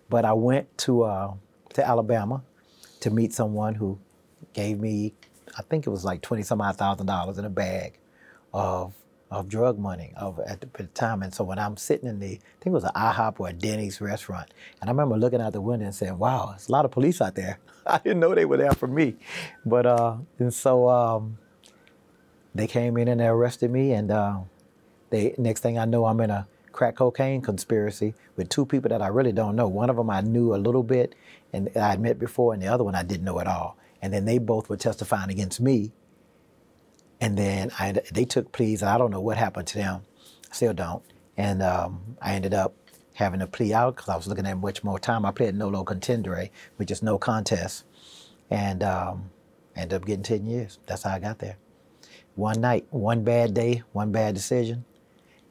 But 0.09 0.25
I 0.25 0.33
went 0.33 0.77
to 0.79 1.03
uh, 1.03 1.33
to 1.73 1.87
Alabama 1.87 2.43
to 3.01 3.09
meet 3.09 3.33
someone 3.33 3.75
who 3.75 3.99
gave 4.53 4.79
me 4.79 5.13
I 5.57 5.61
think 5.61 5.87
it 5.87 5.89
was 5.89 6.03
like 6.03 6.21
twenty 6.21 6.43
some 6.43 6.61
odd 6.61 6.77
thousand 6.77 7.05
dollars 7.05 7.37
in 7.37 7.45
a 7.45 7.49
bag 7.49 7.97
of 8.53 8.93
of 9.31 9.47
drug 9.47 9.79
money 9.79 10.13
of 10.17 10.39
at 10.39 10.61
the 10.73 10.83
time. 10.87 11.23
And 11.23 11.33
so 11.33 11.43
when 11.43 11.57
I'm 11.57 11.77
sitting 11.77 12.07
in 12.07 12.19
the, 12.19 12.27
I 12.27 12.61
think 12.61 12.67
it 12.67 12.71
was 12.71 12.83
an 12.83 12.91
IHOP 12.95 13.39
or 13.39 13.49
a 13.49 13.53
Denny's 13.53 13.99
restaurant, 13.99 14.53
and 14.79 14.89
I 14.89 14.91
remember 14.91 15.17
looking 15.17 15.41
out 15.41 15.53
the 15.53 15.61
window 15.61 15.85
and 15.85 15.95
saying, 15.95 16.17
"Wow, 16.17 16.47
there's 16.49 16.69
a 16.69 16.71
lot 16.71 16.85
of 16.85 16.91
police 16.91 17.21
out 17.21 17.35
there." 17.35 17.59
I 17.87 17.99
didn't 17.99 18.19
know 18.19 18.35
they 18.35 18.45
were 18.45 18.57
there 18.57 18.73
for 18.73 18.87
me, 18.87 19.15
but 19.65 19.85
uh, 19.85 20.17
and 20.39 20.53
so 20.53 20.89
um, 20.89 21.37
they 22.55 22.67
came 22.67 22.97
in 22.97 23.07
and 23.09 23.21
they 23.21 23.27
arrested 23.27 23.71
me, 23.71 23.91
and 23.93 24.11
uh, 24.11 24.39
they 25.11 25.35
next 25.37 25.61
thing 25.61 25.77
I 25.77 25.85
know, 25.85 26.05
I'm 26.05 26.21
in 26.21 26.31
a 26.31 26.47
crack 26.71 26.95
cocaine 26.97 27.41
conspiracy 27.41 28.15
with 28.35 28.49
two 28.49 28.65
people 28.65 28.89
that 28.89 29.01
I 29.01 29.07
really 29.07 29.33
don't 29.33 29.55
know. 29.55 29.67
One 29.67 29.89
of 29.89 29.97
them 29.97 30.09
I 30.09 30.21
knew 30.21 30.55
a 30.55 30.57
little 30.57 30.83
bit, 30.83 31.15
and 31.53 31.69
I 31.75 31.91
had 31.91 32.01
met 32.01 32.19
before, 32.19 32.53
and 32.53 32.63
the 32.63 32.67
other 32.67 32.83
one 32.83 32.95
I 32.95 33.03
didn't 33.03 33.25
know 33.25 33.39
at 33.39 33.47
all 33.47 33.77
and 34.05 34.13
then 34.13 34.25
they 34.25 34.37
both 34.37 34.69
were 34.69 34.77
testifying 34.77 35.31
against 35.31 35.59
me. 35.59 35.91
And 37.19 37.35
then 37.37 37.71
I, 37.79 37.93
they 38.13 38.25
took 38.25 38.51
pleas. 38.51 38.83
I 38.83 38.99
don't 38.99 39.09
know 39.09 39.21
what 39.21 39.37
happened 39.37 39.67
to 39.69 39.79
them. 39.79 40.01
I 40.51 40.53
still 40.55 40.75
don't. 40.75 41.01
And 41.37 41.63
um, 41.63 42.17
I 42.21 42.35
ended 42.35 42.53
up 42.53 42.75
having 43.15 43.39
to 43.39 43.47
plea 43.47 43.73
out 43.73 43.95
because 43.95 44.09
I 44.09 44.15
was 44.15 44.27
looking 44.27 44.45
at 44.45 44.59
much 44.59 44.83
more 44.83 44.99
time. 44.99 45.25
I 45.25 45.31
played 45.31 45.55
nolo 45.55 45.83
contendere, 45.83 46.51
which 46.77 46.91
is 46.91 47.01
no 47.01 47.17
contest. 47.17 47.85
And 48.51 48.83
um, 48.83 49.31
Ended 49.75 49.97
up 50.01 50.05
getting 50.05 50.23
10 50.23 50.45
years. 50.45 50.79
That's 50.85 51.03
how 51.03 51.11
I 51.11 51.19
got 51.19 51.39
there. 51.39 51.57
One 52.35 52.61
night, 52.61 52.87
one 52.91 53.23
bad 53.23 53.53
day, 53.53 53.83
one 53.93 54.11
bad 54.11 54.35
decision. 54.35 54.85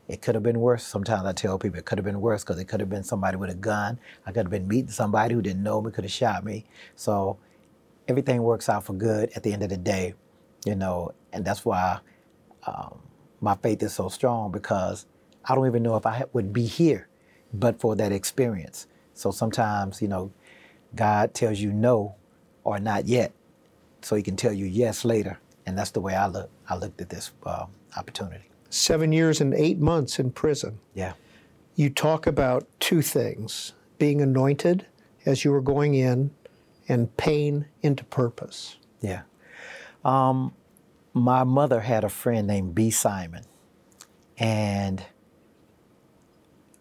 It 0.09 0.23
could 0.23 0.35
have 0.35 0.45
been 0.45 0.61
worse. 0.61 0.85
Sometimes 0.87 1.27
I 1.27 1.33
tell 1.33 1.59
people 1.59 1.79
it 1.79 1.87
could 1.87 1.99
have 1.99 2.05
been 2.05 2.21
worse 2.21 2.45
because 2.45 2.61
it 2.61 2.67
could 2.67 2.81
have 2.81 2.91
been 2.91 3.05
somebody 3.05 3.39
with 3.39 3.51
a 3.51 3.55
gun. 3.55 3.99
I 4.27 4.33
could 4.33 4.45
have 4.47 4.51
been 4.51 4.69
meeting 4.69 4.91
somebody 4.91 5.35
who 5.35 5.43
didn't 5.43 5.63
know 5.63 5.81
me, 5.81 5.91
could 5.93 6.05
have 6.05 6.13
shot 6.13 6.45
me. 6.45 6.67
So 6.97 7.39
everything 8.09 8.43
works 8.43 8.69
out 8.69 8.85
for 8.85 8.95
good 8.95 9.31
at 9.37 9.43
the 9.43 9.53
end 9.53 9.63
of 9.63 9.71
the 9.71 9.79
day, 9.79 10.15
you 10.67 10.75
know, 10.75 11.13
and 11.33 11.45
that's 11.45 11.65
why 11.65 12.01
um, 12.67 13.01
my 13.41 13.57
faith 13.57 13.83
is 13.83 13.95
so 13.95 14.09
strong 14.09 14.53
because 14.53 15.07
I 15.45 15.55
don't 15.55 15.67
even 15.67 15.83
know 15.83 15.97
if 15.97 16.07
I 16.07 16.25
would 16.33 16.53
be 16.53 16.67
here 16.67 17.09
but 17.53 17.81
for 17.81 17.97
that 17.97 18.13
experience. 18.13 18.87
So 19.15 19.31
sometimes, 19.31 20.03
you 20.03 20.09
know, 20.09 20.33
God 20.95 21.35
tells 21.35 21.61
you 21.61 21.73
no 21.73 22.17
or 22.65 22.79
not 22.81 23.07
yet, 23.07 23.33
so 24.03 24.17
He 24.17 24.23
can 24.23 24.37
tell 24.37 24.53
you 24.53 24.67
yes 24.67 25.05
later, 25.05 25.41
and 25.67 25.79
that's 25.79 25.93
the 25.93 26.01
way 26.01 26.15
I 26.15 26.29
look. 26.29 26.51
I 26.69 26.77
looked 26.77 27.01
at 27.01 27.09
this 27.09 27.33
uh, 27.45 27.67
opportunity. 27.97 28.45
Seven 28.71 29.13
years 29.13 29.41
and 29.41 29.55
eight 29.55 29.79
months 29.79 30.19
in 30.19 30.31
prison. 30.31 30.79
Yeah. 30.95 31.13
You 31.77 31.91
talk 31.91 32.27
about 32.27 32.67
two 32.81 33.03
things 33.03 33.73
being 33.99 34.21
anointed 34.21 34.87
as 35.27 35.45
you 35.45 35.51
were 35.51 35.61
going 35.61 35.95
in, 35.95 36.31
and 36.89 37.17
pain 37.17 37.67
into 37.83 38.05
purpose. 38.05 38.77
Yeah. 39.01 39.23
Um, 40.05 40.53
my 41.13 41.45
mother 41.45 41.81
had 41.81 42.05
a 42.05 42.09
friend 42.09 42.47
named 42.47 42.75
B. 42.75 42.91
Simon, 42.91 43.45
and 44.39 45.05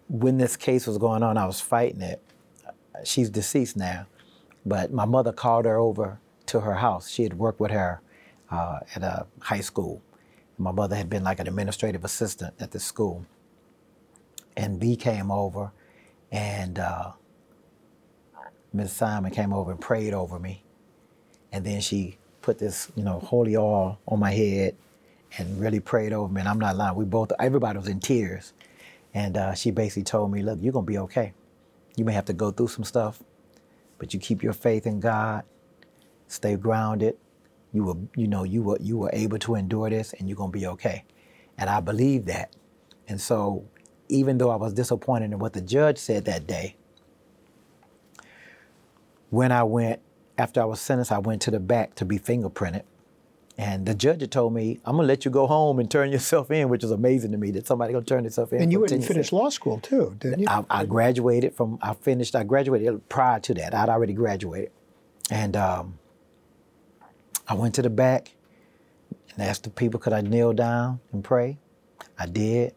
when 0.09 0.37
this 0.37 0.57
case 0.57 0.85
was 0.87 0.97
going 0.97 1.23
on, 1.23 1.37
I 1.37 1.45
was 1.45 1.61
fighting 1.61 2.01
it. 2.01 2.21
She's 3.03 3.29
deceased 3.29 3.77
now, 3.77 4.07
but 4.65 4.91
my 4.91 5.05
mother 5.05 5.31
called 5.31 5.65
her 5.65 5.77
over 5.77 6.19
to 6.47 6.61
her 6.61 6.75
house. 6.75 7.09
She 7.09 7.23
had 7.23 7.35
worked 7.35 7.59
with 7.59 7.71
her 7.71 8.01
uh, 8.53 8.79
at 8.95 9.03
a 9.03 9.25
high 9.39 9.61
school. 9.61 10.01
My 10.57 10.71
mother 10.71 10.95
had 10.95 11.09
been 11.09 11.23
like 11.23 11.39
an 11.39 11.47
administrative 11.47 12.05
assistant 12.05 12.53
at 12.59 12.71
the 12.71 12.79
school. 12.79 13.25
And 14.55 14.79
B 14.79 14.95
came 14.95 15.31
over, 15.31 15.71
and 16.31 16.77
uh, 16.77 17.13
Miss 18.71 18.93
Simon 18.93 19.31
came 19.31 19.51
over 19.51 19.71
and 19.71 19.81
prayed 19.81 20.13
over 20.13 20.37
me. 20.39 20.63
And 21.51 21.65
then 21.65 21.81
she 21.81 22.17
put 22.41 22.59
this, 22.59 22.91
you 22.95 23.03
know, 23.03 23.19
holy 23.19 23.57
oil 23.57 23.99
on 24.07 24.19
my 24.19 24.31
head 24.31 24.75
and 25.37 25.59
really 25.59 25.79
prayed 25.79 26.13
over 26.13 26.31
me. 26.31 26.41
And 26.41 26.49
I'm 26.49 26.59
not 26.59 26.75
lying. 26.75 26.95
We 26.95 27.05
both, 27.05 27.31
everybody 27.39 27.79
was 27.79 27.87
in 27.87 27.99
tears. 27.99 28.53
And 29.13 29.37
uh, 29.37 29.53
she 29.55 29.71
basically 29.71 30.03
told 30.03 30.31
me, 30.31 30.43
look, 30.43 30.59
you're 30.61 30.73
going 30.73 30.85
to 30.85 30.91
be 30.91 30.97
okay. 30.99 31.33
You 31.95 32.05
may 32.05 32.13
have 32.13 32.25
to 32.25 32.33
go 32.33 32.51
through 32.51 32.69
some 32.69 32.83
stuff, 32.83 33.21
but 33.99 34.13
you 34.13 34.19
keep 34.19 34.43
your 34.43 34.53
faith 34.53 34.87
in 34.87 34.99
God, 34.99 35.43
stay 36.27 36.55
grounded. 36.55 37.17
You 37.73 37.83
were, 37.83 37.95
you 38.15 38.27
know, 38.27 38.43
you 38.43 38.61
were, 38.61 38.77
you 38.79 38.97
were 38.97 39.09
able 39.13 39.39
to 39.39 39.55
endure 39.55 39.89
this 39.89 40.13
and 40.13 40.29
you're 40.29 40.37
going 40.37 40.51
to 40.51 40.57
be 40.57 40.67
okay. 40.67 41.03
And 41.57 41.69
I 41.69 41.79
believe 41.79 42.25
that. 42.25 42.55
And 43.07 43.19
so 43.19 43.65
even 44.09 44.37
though 44.37 44.49
I 44.49 44.55
was 44.55 44.73
disappointed 44.73 45.31
in 45.31 45.39
what 45.39 45.53
the 45.53 45.61
judge 45.61 45.97
said 45.97 46.25
that 46.25 46.47
day, 46.47 46.75
when 49.29 49.51
I 49.51 49.63
went, 49.63 50.01
after 50.37 50.61
I 50.61 50.65
was 50.65 50.79
sentenced, 50.79 51.11
I 51.11 51.17
went 51.17 51.41
to 51.43 51.51
the 51.51 51.59
back 51.59 51.95
to 51.95 52.05
be 52.05 52.19
fingerprinted. 52.19 52.83
And 53.57 53.85
the 53.85 53.93
judge 53.93 54.21
had 54.21 54.31
told 54.31 54.53
me, 54.53 54.79
I'm 54.83 54.95
gonna 54.95 55.07
let 55.07 55.25
you 55.25 55.31
go 55.31 55.45
home 55.45 55.79
and 55.79 55.89
turn 55.89 56.11
yourself 56.11 56.49
in, 56.49 56.69
which 56.69 56.83
is 56.83 56.91
amazing 56.91 57.31
to 57.31 57.37
me 57.37 57.51
that 57.51 57.67
somebody 57.67 57.93
gonna 57.93 58.05
turn 58.05 58.23
themselves 58.23 58.51
in. 58.51 58.63
And 58.63 58.71
you 58.71 58.77
for 58.77 58.81
went 58.81 58.89
10 58.89 58.95
and 58.95 59.03
years. 59.03 59.07
finished 59.07 59.33
law 59.33 59.49
school 59.49 59.79
too, 59.79 60.15
didn't 60.19 60.39
you? 60.39 60.47
I, 60.49 60.63
I 60.69 60.85
graduated 60.85 61.55
from, 61.55 61.77
I 61.81 61.93
finished, 61.93 62.35
I 62.35 62.43
graduated 62.43 63.07
prior 63.09 63.39
to 63.41 63.53
that. 63.55 63.75
I'd 63.75 63.89
already 63.89 64.13
graduated. 64.13 64.71
And 65.29 65.55
um, 65.55 65.99
I 67.53 67.55
went 67.55 67.75
to 67.75 67.83
the 67.83 67.89
back 67.91 68.31
and 69.31 69.43
asked 69.43 69.65
the 69.65 69.69
people, 69.69 69.99
could 69.99 70.11
I 70.11 70.21
kneel 70.21 70.53
down 70.53 70.99
and 71.11 71.23
pray? 71.23 71.59
I 72.17 72.25
did. 72.25 72.73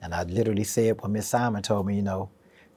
And 0.00 0.14
I 0.14 0.22
literally 0.22 0.64
said 0.64 0.98
what 1.02 1.10
Miss 1.10 1.28
Simon 1.28 1.62
told 1.62 1.86
me, 1.86 1.96
you 1.96 2.00
know, 2.00 2.30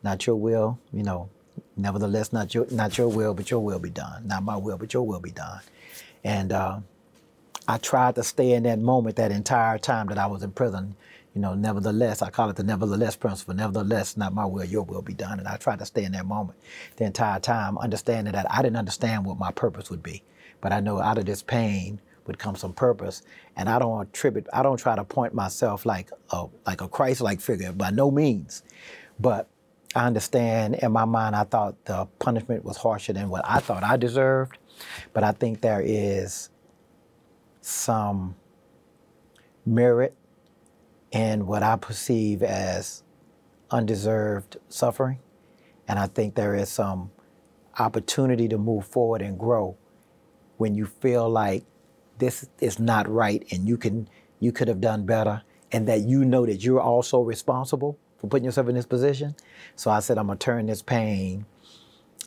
not 0.04 0.28
your 0.28 0.36
will, 0.36 0.78
you 0.91 1.04
know, 1.04 1.30
nevertheless, 1.78 2.34
not 2.34 2.54
your, 2.54 2.67
not 2.70 2.98
your 2.98 3.08
will, 3.08 3.34
but 3.34 3.50
your 3.50 3.62
will 3.62 3.80
be 3.80 3.89
done. 3.89 4.28
Not 4.28 4.44
my 4.44 4.58
will, 4.58 4.78
but 4.78 4.94
your 4.94 5.08
will 5.08 5.22
be 5.22 5.32
done. 5.32 5.62
And 6.26 6.52
uh, 6.52 6.82
I 7.65 7.78
tried 7.78 8.15
to 8.15 8.24
stay 8.26 8.52
in 8.52 8.63
that 8.63 8.80
moment 8.80 9.15
that 9.15 9.32
entire 9.32 9.78
time 9.78 10.08
that 10.08 10.17
I 10.17 10.28
was 10.28 10.44
in 10.44 10.52
prison. 10.52 10.98
You 11.34 11.39
know, 11.39 11.54
nevertheless, 11.54 12.22
I 12.22 12.30
call 12.30 12.50
it 12.50 12.58
the 12.58 12.63
nevertheless 12.63 13.15
principle. 13.15 13.54
Nevertheless, 13.54 14.17
not 14.17 14.34
my 14.34 14.46
will, 14.46 14.65
your 14.65 14.84
will 14.84 15.02
be 15.02 15.13
done. 15.13 15.39
And 15.39 15.48
I 15.48 15.56
tried 15.56 15.80
to 15.80 15.86
stay 15.86 16.04
in 16.04 16.12
that 16.12 16.26
moment 16.26 16.60
the 16.98 17.06
entire 17.06 17.39
time, 17.39 17.78
understanding 17.78 18.34
that 18.34 18.52
I 18.52 18.62
didn't 18.62 18.76
understand 18.76 19.24
what 19.24 19.39
my 19.39 19.52
purpose 19.52 19.89
would 19.89 20.04
be. 20.04 20.24
But 20.62 20.71
I 20.71 20.80
know 20.80 21.00
out 21.00 21.17
of 21.17 21.26
this 21.26 21.41
pain 21.43 22.00
would 22.28 22.38
come 22.38 22.56
some 22.56 22.74
purpose. 22.74 23.24
And 23.56 23.67
I 23.67 23.80
don't 23.80 24.02
attribute, 24.02 24.47
I 24.54 24.63
don't 24.63 24.78
try 24.78 24.95
to 24.95 25.04
point 25.04 25.34
myself 25.34 25.86
like 25.86 26.12
a, 26.30 26.45
like 26.65 26.82
a 26.82 26.88
Christ-like 26.88 27.41
figure, 27.41 27.71
by 27.71 27.89
no 27.89 28.12
means. 28.12 28.63
But 29.19 29.50
I 29.93 30.06
understand 30.08 30.76
in 30.76 30.91
my 30.91 31.06
mind, 31.06 31.36
I 31.36 31.43
thought 31.43 31.84
the 31.86 32.08
punishment 32.19 32.63
was 32.63 32.78
harsher 32.78 33.12
than 33.13 33.30
what 33.30 33.43
I 33.45 33.60
thought 33.60 33.84
I 33.84 33.97
deserved. 33.97 34.58
But 35.13 35.24
I 35.24 35.32
think 35.32 35.62
there 35.62 35.82
is 35.84 36.50
some 37.62 38.36
merit 39.65 40.15
in 41.12 41.45
what 41.45 41.62
I 41.62 41.76
perceive 41.76 42.41
as 42.41 43.04
undeserved 43.69 44.58
suffering. 44.69 45.19
And 45.88 46.00
I 46.00 46.08
think 46.08 46.36
there 46.36 46.56
is 46.56 46.69
some 46.69 47.12
opportunity 47.78 48.47
to 48.47 48.58
move 48.58 48.86
forward 48.86 49.21
and 49.21 49.38
grow 49.38 49.78
when 50.62 50.76
you 50.76 50.86
feel 50.86 51.28
like 51.28 51.63
this 52.19 52.47
is 52.60 52.78
not 52.78 53.10
right 53.10 53.43
and 53.52 53.67
you 53.67 53.80
can 53.80 54.08
you 54.39 54.52
could 54.52 54.67
have 54.67 54.80
done 54.80 55.08
better 55.08 55.41
and 55.71 55.88
that 55.88 56.02
you 56.02 56.24
know 56.24 56.45
that 56.45 56.63
you're 56.63 56.80
also 56.80 57.19
responsible 57.19 57.97
for 58.19 58.28
putting 58.28 58.45
yourself 58.45 58.69
in 58.69 58.76
this 58.76 58.86
position. 58.86 59.36
So 59.76 59.89
I 59.89 60.02
said 60.02 60.19
I'm 60.19 60.28
gonna 60.28 60.38
turn 60.38 60.67
this 60.67 60.84
pain 60.84 61.47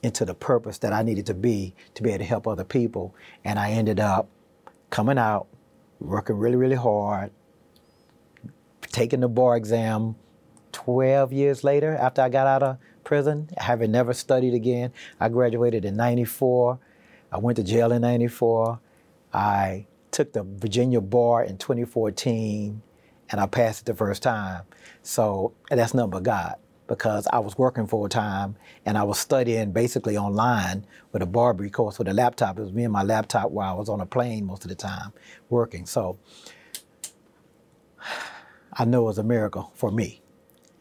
into 0.03 0.25
the 0.25 0.35
purpose 0.35 0.79
that 0.79 0.93
I 0.93 1.03
needed 1.03 1.27
to 1.27 1.35
be 1.35 1.77
to 1.95 2.03
be 2.03 2.11
able 2.11 2.19
to 2.19 2.25
help 2.25 2.49
other 2.49 2.65
people. 2.65 3.15
And 3.45 3.57
I 3.57 3.71
ended 3.71 4.01
up 4.01 4.29
coming 4.91 5.17
out, 5.17 5.47
working 6.01 6.37
really, 6.37 6.57
really 6.57 6.75
hard, 6.75 7.31
taking 8.83 9.21
the 9.21 9.29
bar 9.29 9.57
exam 9.57 10.17
12 10.73 11.33
years 11.33 11.63
later 11.63 11.95
after 11.95 12.21
I 12.21 12.31
got 12.31 12.49
out 12.49 12.65
of 12.65 12.79
prison, 13.05 13.49
having 13.59 13.93
never 13.93 14.13
studied 14.13 14.55
again. 14.55 14.93
I 15.21 15.29
graduated 15.29 15.85
in 15.85 15.95
94. 15.95 16.81
I 17.35 17.39
went 17.39 17.57
to 17.57 17.65
jail 17.65 17.91
in 17.91 18.03
94. 18.03 18.79
I 19.33 19.87
took 20.13 20.33
the 20.33 20.45
Virginia 20.45 21.01
bar 21.01 21.43
in 21.43 21.59
2014 21.59 22.81
and 23.29 23.41
I 23.41 23.47
passed 23.47 23.81
it 23.81 23.87
the 23.87 23.95
first 23.95 24.23
time. 24.23 24.63
So 25.03 25.53
that's 25.69 25.95
nothing 25.95 26.13
but 26.13 26.23
God 26.23 26.55
because 26.87 27.27
I 27.33 27.41
was 27.41 27.59
working 27.59 27.89
full 27.89 28.09
time 28.09 28.55
and 28.87 28.97
I 28.97 29.03
was 29.03 29.19
studying 29.19 29.73
basically 29.73 30.17
online 30.17 30.87
with 31.11 31.23
a 31.23 31.27
BARBRI 31.27 31.73
course 31.73 31.99
with 31.99 32.07
a 32.07 32.15
laptop. 32.15 32.57
It 32.57 32.63
was 32.63 32.73
me 32.73 32.85
and 32.85 32.93
my 32.93 33.03
laptop 33.03 33.51
while 33.51 33.75
I 33.75 33.77
was 33.77 33.89
on 33.89 34.01
a 34.01 34.07
plane 34.07 34.47
most 34.47 34.65
of 34.65 34.69
the 34.69 34.77
time 34.77 35.13
working. 35.51 35.87
So 35.87 36.19
I 38.73 38.85
know 38.85 39.01
it 39.01 39.07
was 39.07 39.19
a 39.19 39.25
miracle 39.25 39.73
for 39.75 39.91
me. 39.91 40.23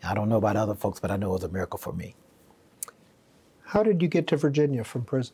I 0.03 0.13
don't 0.13 0.29
know 0.29 0.37
about 0.37 0.55
other 0.55 0.75
folks, 0.75 0.99
but 0.99 1.09
I 1.09 1.17
know 1.17 1.29
it 1.29 1.33
was 1.33 1.43
a 1.45 1.49
miracle 1.49 1.79
for 1.79 1.93
me. 1.93 2.13
How 3.63 3.81
did 3.81 4.03
you 4.03 4.07
get 4.07 4.27
to 4.27 4.37
Virginia 4.37 4.83
from 4.83 5.03
prison? 5.03 5.33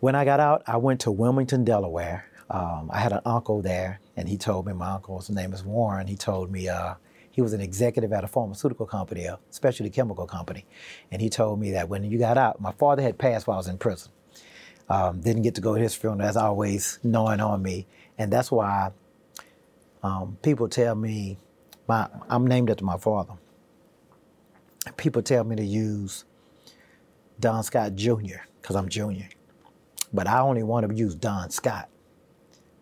When 0.00 0.14
I 0.14 0.24
got 0.24 0.38
out, 0.38 0.62
I 0.66 0.76
went 0.76 1.00
to 1.00 1.10
Wilmington, 1.10 1.64
Delaware. 1.64 2.26
Um, 2.50 2.88
I 2.92 3.00
had 3.00 3.12
an 3.12 3.20
uncle 3.26 3.62
there, 3.62 4.00
and 4.16 4.28
he 4.28 4.36
told 4.36 4.66
me, 4.66 4.72
my 4.72 4.92
uncle's 4.92 5.28
name 5.28 5.52
is 5.52 5.64
Warren, 5.64 6.06
he 6.06 6.14
told 6.14 6.52
me 6.52 6.68
uh, 6.68 6.94
he 7.32 7.42
was 7.42 7.52
an 7.52 7.60
executive 7.60 8.12
at 8.12 8.22
a 8.22 8.28
pharmaceutical 8.28 8.86
company, 8.86 9.24
a 9.24 9.38
specialty 9.50 9.90
chemical 9.90 10.26
company. 10.26 10.66
And 11.10 11.20
he 11.20 11.28
told 11.28 11.58
me 11.60 11.72
that 11.72 11.88
when 11.88 12.04
you 12.04 12.18
got 12.18 12.38
out, 12.38 12.60
my 12.60 12.72
father 12.72 13.02
had 13.02 13.18
passed 13.18 13.46
while 13.46 13.56
I 13.56 13.58
was 13.58 13.66
in 13.66 13.76
prison. 13.76 14.12
Um, 14.88 15.20
didn't 15.20 15.42
get 15.42 15.56
to 15.56 15.60
go 15.60 15.74
to 15.74 15.80
his 15.80 15.94
funeral, 15.94 16.28
as 16.28 16.36
always, 16.36 17.00
gnawing 17.02 17.40
on 17.40 17.60
me. 17.60 17.86
And 18.16 18.32
that's 18.32 18.52
why 18.52 18.92
um, 20.02 20.38
people 20.42 20.68
tell 20.68 20.94
me, 20.94 21.38
my, 21.88 22.08
I'm 22.28 22.46
named 22.46 22.70
after 22.70 22.84
my 22.84 22.98
father. 22.98 23.34
People 24.96 25.22
tell 25.22 25.44
me 25.44 25.56
to 25.56 25.64
use 25.64 26.24
Don 27.40 27.62
Scott 27.64 27.96
Jr. 27.96 28.46
because 28.62 28.76
I'm 28.76 28.88
Junior. 28.88 29.28
But 30.12 30.26
I 30.26 30.40
only 30.40 30.62
want 30.62 30.88
to 30.88 30.94
use 30.94 31.14
Don 31.14 31.50
Scott 31.50 31.88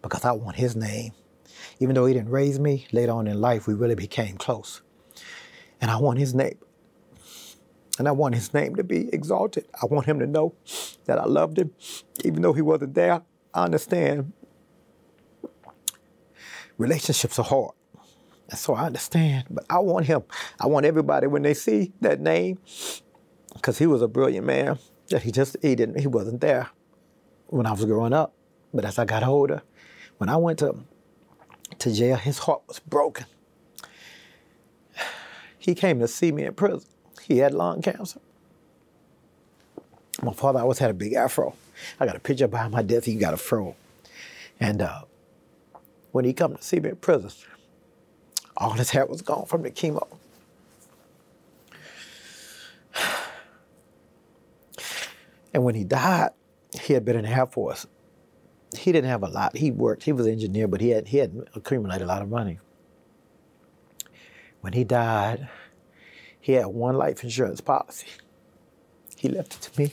because 0.03 0.25
I 0.25 0.33
want 0.33 0.57
his 0.57 0.77
name. 0.77 1.13
Even 1.81 1.95
though 1.95 2.07
he 2.07 2.15
didn't 2.15 2.31
raise 2.31 2.59
me, 2.59 2.87
later 2.93 3.13
on 3.13 3.27
in 3.27 3.41
life, 3.41 3.67
we 3.67 3.75
really 3.75 3.95
became 3.95 4.37
close. 4.37 4.83
And 5.81 5.91
I 5.91 5.99
want 5.99 6.19
his 6.19 6.35
name. 6.35 6.59
And 7.99 8.07
I 8.07 8.13
want 8.13 8.35
his 8.35 8.53
name 8.55 8.77
to 8.77 8.85
be 8.85 9.09
exalted. 9.13 9.67
I 9.83 9.87
want 9.87 10.07
him 10.07 10.19
to 10.21 10.27
know 10.27 10.55
that 11.07 11.19
I 11.19 11.25
loved 11.25 11.59
him. 11.59 11.73
Even 12.25 12.43
though 12.43 12.53
he 12.53 12.63
wasn't 12.63 12.95
there, 12.95 13.23
I 13.55 13.65
understand 13.65 14.33
relationships 16.79 17.39
are 17.39 17.45
hard. 17.45 17.73
And 18.51 18.59
so 18.59 18.75
I 18.75 18.85
understand. 18.85 19.47
But 19.51 19.65
I 19.69 19.79
want 19.79 20.07
him. 20.07 20.23
I 20.61 20.67
want 20.67 20.87
everybody 20.87 21.27
when 21.27 21.43
they 21.43 21.55
see 21.55 21.93
that 22.01 22.21
name, 22.21 22.59
because 23.55 23.79
he 23.79 23.87
was 23.87 24.03
a 24.03 24.09
brilliant 24.09 24.47
man. 24.47 24.79
That 25.09 25.23
he 25.23 25.31
just 25.31 25.57
he 25.63 25.75
didn't 25.77 26.01
he 26.01 26.09
wasn't 26.09 26.41
there 26.41 26.69
when 27.49 27.67
I 27.67 27.73
was 27.73 27.85
growing 27.85 28.13
up. 28.13 28.33
But 28.73 28.85
as 28.85 28.99
I 28.99 29.05
got 29.05 29.23
older, 29.23 29.63
when 30.19 30.29
I 30.29 30.37
went 30.37 30.59
to 30.61 30.77
to 31.79 31.93
jail, 31.93 32.17
his 32.17 32.39
heart 32.39 32.63
was 32.69 32.79
broken. 32.79 33.27
He 35.59 35.75
came 35.75 35.99
to 35.99 36.09
see 36.09 36.31
me 36.31 36.45
in 36.45 36.55
prison. 36.55 36.89
He 37.23 37.39
had 37.39 37.53
lung 37.53 37.83
cancer. 37.83 38.21
My 40.23 40.33
father 40.33 40.61
always 40.61 40.79
had 40.79 40.91
a 40.91 40.95
big 40.95 41.13
afro. 41.15 41.55
I 41.99 42.07
got 42.07 42.17
a 42.17 42.21
picture 42.21 42.47
behind 42.47 42.73
my 42.73 42.83
desk. 42.83 43.05
He 43.05 43.17
got 43.17 43.35
a 43.35 43.37
fro. 43.37 43.75
And 44.61 44.81
uh, 44.81 45.03
when 46.13 46.25
he 46.25 46.33
come 46.33 46.57
to 46.57 46.63
see 46.63 46.81
me 46.81 46.91
in 46.91 46.97
prison, 46.97 47.31
all 48.57 48.73
his 48.73 48.91
hair 48.91 49.07
was 49.07 49.23
gone 49.23 49.47
from 49.47 49.63
the 49.63 49.71
chemo. 49.71 50.07
And 55.53 55.65
when 55.65 55.75
he 55.75 55.85
died, 55.85 56.33
he 56.79 56.95
had 56.95 57.05
been 57.05 57.17
in 57.17 57.25
the 57.25 57.31
Air 57.31 57.47
Force. 57.47 57.87
He 58.77 58.93
didn't 58.93 59.11
have 59.11 59.23
a 59.23 59.29
lot. 59.29 59.57
He 59.57 59.71
worked. 59.71 60.03
He 60.03 60.13
was 60.13 60.27
an 60.27 60.33
engineer, 60.33 60.69
but 60.69 60.81
he 60.81 60.91
had 60.91 61.09
he 61.09 61.19
had 61.19 61.49
accumulated 61.55 62.03
a 62.03 62.07
lot 62.07 62.23
of 62.23 62.29
money. 62.29 62.59
When 64.61 64.73
he 64.73 64.85
died, 64.85 65.49
he 66.41 66.53
had 66.53 66.67
one 66.67 66.97
life 66.97 67.23
insurance 67.23 67.61
policy. 67.61 68.09
He 69.17 69.29
left 69.29 69.55
it 69.55 69.61
to 69.63 69.81
me. 69.81 69.93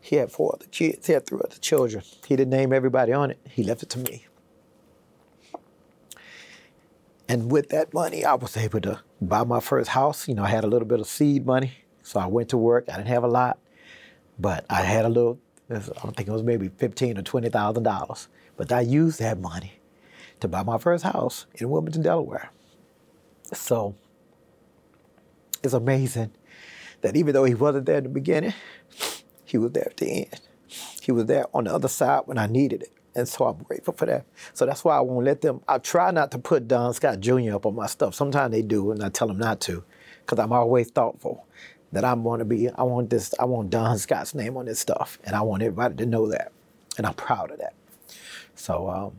He 0.00 0.16
had 0.16 0.30
four 0.30 0.54
other 0.54 0.66
kids. 0.66 1.06
He 1.08 1.12
had 1.12 1.26
three 1.26 1.40
other 1.44 1.56
children. 1.60 2.04
He 2.26 2.36
didn't 2.36 2.50
name 2.50 2.72
everybody 2.72 3.12
on 3.12 3.32
it. 3.32 3.40
He 3.50 3.64
left 3.64 3.82
it 3.82 3.90
to 3.90 3.98
me. 3.98 4.26
And 7.28 7.50
with 7.50 7.70
that 7.70 7.92
money, 7.92 8.24
I 8.24 8.34
was 8.34 8.56
able 8.56 8.80
to 8.82 9.00
buy 9.20 9.42
my 9.42 9.60
first 9.60 9.90
house. 9.90 10.28
You 10.28 10.34
know, 10.34 10.44
I 10.44 10.48
had 10.48 10.62
a 10.62 10.68
little 10.68 10.86
bit 10.86 11.00
of 11.00 11.08
seed 11.08 11.44
money, 11.44 11.72
so 12.02 12.20
I 12.20 12.26
went 12.26 12.50
to 12.50 12.56
work. 12.56 12.84
I 12.88 12.96
didn't 12.96 13.08
have 13.08 13.24
a 13.24 13.28
lot, 13.28 13.58
but 14.38 14.64
I 14.70 14.82
had 14.82 15.04
a 15.04 15.08
little. 15.08 15.40
I 15.68 15.78
think 15.78 16.28
it 16.28 16.32
was 16.32 16.42
maybe 16.42 16.68
fifteen 16.68 17.18
or 17.18 17.22
twenty 17.22 17.48
thousand 17.48 17.82
dollars, 17.82 18.28
but 18.56 18.70
I 18.72 18.80
used 18.80 19.18
that 19.20 19.38
money 19.38 19.80
to 20.40 20.48
buy 20.48 20.62
my 20.62 20.78
first 20.78 21.04
house 21.04 21.46
in 21.54 21.70
Wilmington, 21.70 22.02
Delaware. 22.02 22.50
So 23.52 23.96
it's 25.62 25.72
amazing 25.72 26.32
that 27.00 27.16
even 27.16 27.34
though 27.34 27.44
he 27.44 27.54
wasn't 27.54 27.86
there 27.86 27.98
in 27.98 28.04
the 28.04 28.10
beginning, 28.10 28.54
he 29.44 29.58
was 29.58 29.72
there 29.72 29.86
at 29.86 29.96
the 29.96 30.26
end. 30.26 30.40
He 31.00 31.12
was 31.12 31.26
there 31.26 31.46
on 31.54 31.64
the 31.64 31.74
other 31.74 31.88
side 31.88 32.22
when 32.26 32.38
I 32.38 32.46
needed 32.46 32.82
it. 32.82 32.92
And 33.14 33.28
so 33.28 33.46
I'm 33.46 33.62
grateful 33.62 33.94
for 33.94 34.06
that. 34.06 34.26
So 34.52 34.66
that's 34.66 34.84
why 34.84 34.96
I 34.96 35.00
won't 35.00 35.24
let 35.24 35.40
them. 35.40 35.62
I 35.66 35.78
try 35.78 36.10
not 36.10 36.30
to 36.32 36.38
put 36.38 36.68
Don 36.68 36.92
Scott 36.92 37.20
Jr. 37.20 37.54
up 37.54 37.64
on 37.64 37.74
my 37.74 37.86
stuff. 37.86 38.14
Sometimes 38.14 38.52
they 38.52 38.62
do, 38.62 38.90
and 38.90 39.02
I 39.02 39.08
tell 39.08 39.28
them 39.28 39.38
not 39.38 39.60
to, 39.62 39.84
because 40.20 40.38
I'm 40.38 40.52
always 40.52 40.90
thoughtful 40.90 41.46
that 41.92 42.04
I'm 42.04 42.22
going 42.22 42.40
to 42.40 42.44
be. 42.44 42.68
I 42.70 42.82
want 42.82 43.10
this. 43.10 43.34
I 43.38 43.44
want 43.44 43.70
Don 43.70 43.98
Scott's 43.98 44.34
name 44.34 44.56
on 44.56 44.66
this 44.66 44.80
stuff, 44.80 45.18
and 45.24 45.34
I 45.36 45.42
want 45.42 45.62
everybody 45.62 45.96
to 45.96 46.06
know 46.06 46.28
that, 46.28 46.52
and 46.98 47.06
I'm 47.06 47.14
proud 47.14 47.50
of 47.50 47.58
that. 47.58 47.74
So 48.54 48.88
um, 48.90 49.12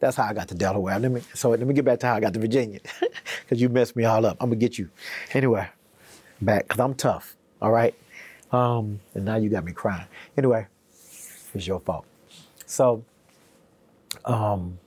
that's 0.00 0.16
how 0.16 0.24
I 0.24 0.32
got 0.32 0.48
to 0.48 0.54
Delaware. 0.54 0.98
Let 0.98 1.12
me. 1.12 1.22
So 1.34 1.50
let 1.50 1.60
me 1.60 1.74
get 1.74 1.84
back 1.84 2.00
to 2.00 2.06
how 2.06 2.14
I 2.16 2.20
got 2.20 2.34
to 2.34 2.40
Virginia, 2.40 2.80
because 3.42 3.60
you 3.60 3.68
messed 3.68 3.96
me 3.96 4.04
all 4.04 4.24
up. 4.26 4.36
I'm 4.40 4.48
gonna 4.50 4.56
get 4.60 4.78
you. 4.78 4.90
Anyway, 5.32 5.68
back 6.40 6.68
because 6.68 6.80
I'm 6.80 6.94
tough. 6.94 7.36
All 7.62 7.70
right. 7.70 7.94
Um, 8.52 9.00
and 9.14 9.24
now 9.24 9.36
you 9.36 9.48
got 9.48 9.64
me 9.64 9.72
crying. 9.72 10.06
Anyway, 10.36 10.66
it's 11.54 11.66
your 11.66 11.80
fault. 11.80 12.04
So 12.66 13.04
um, 14.24 14.78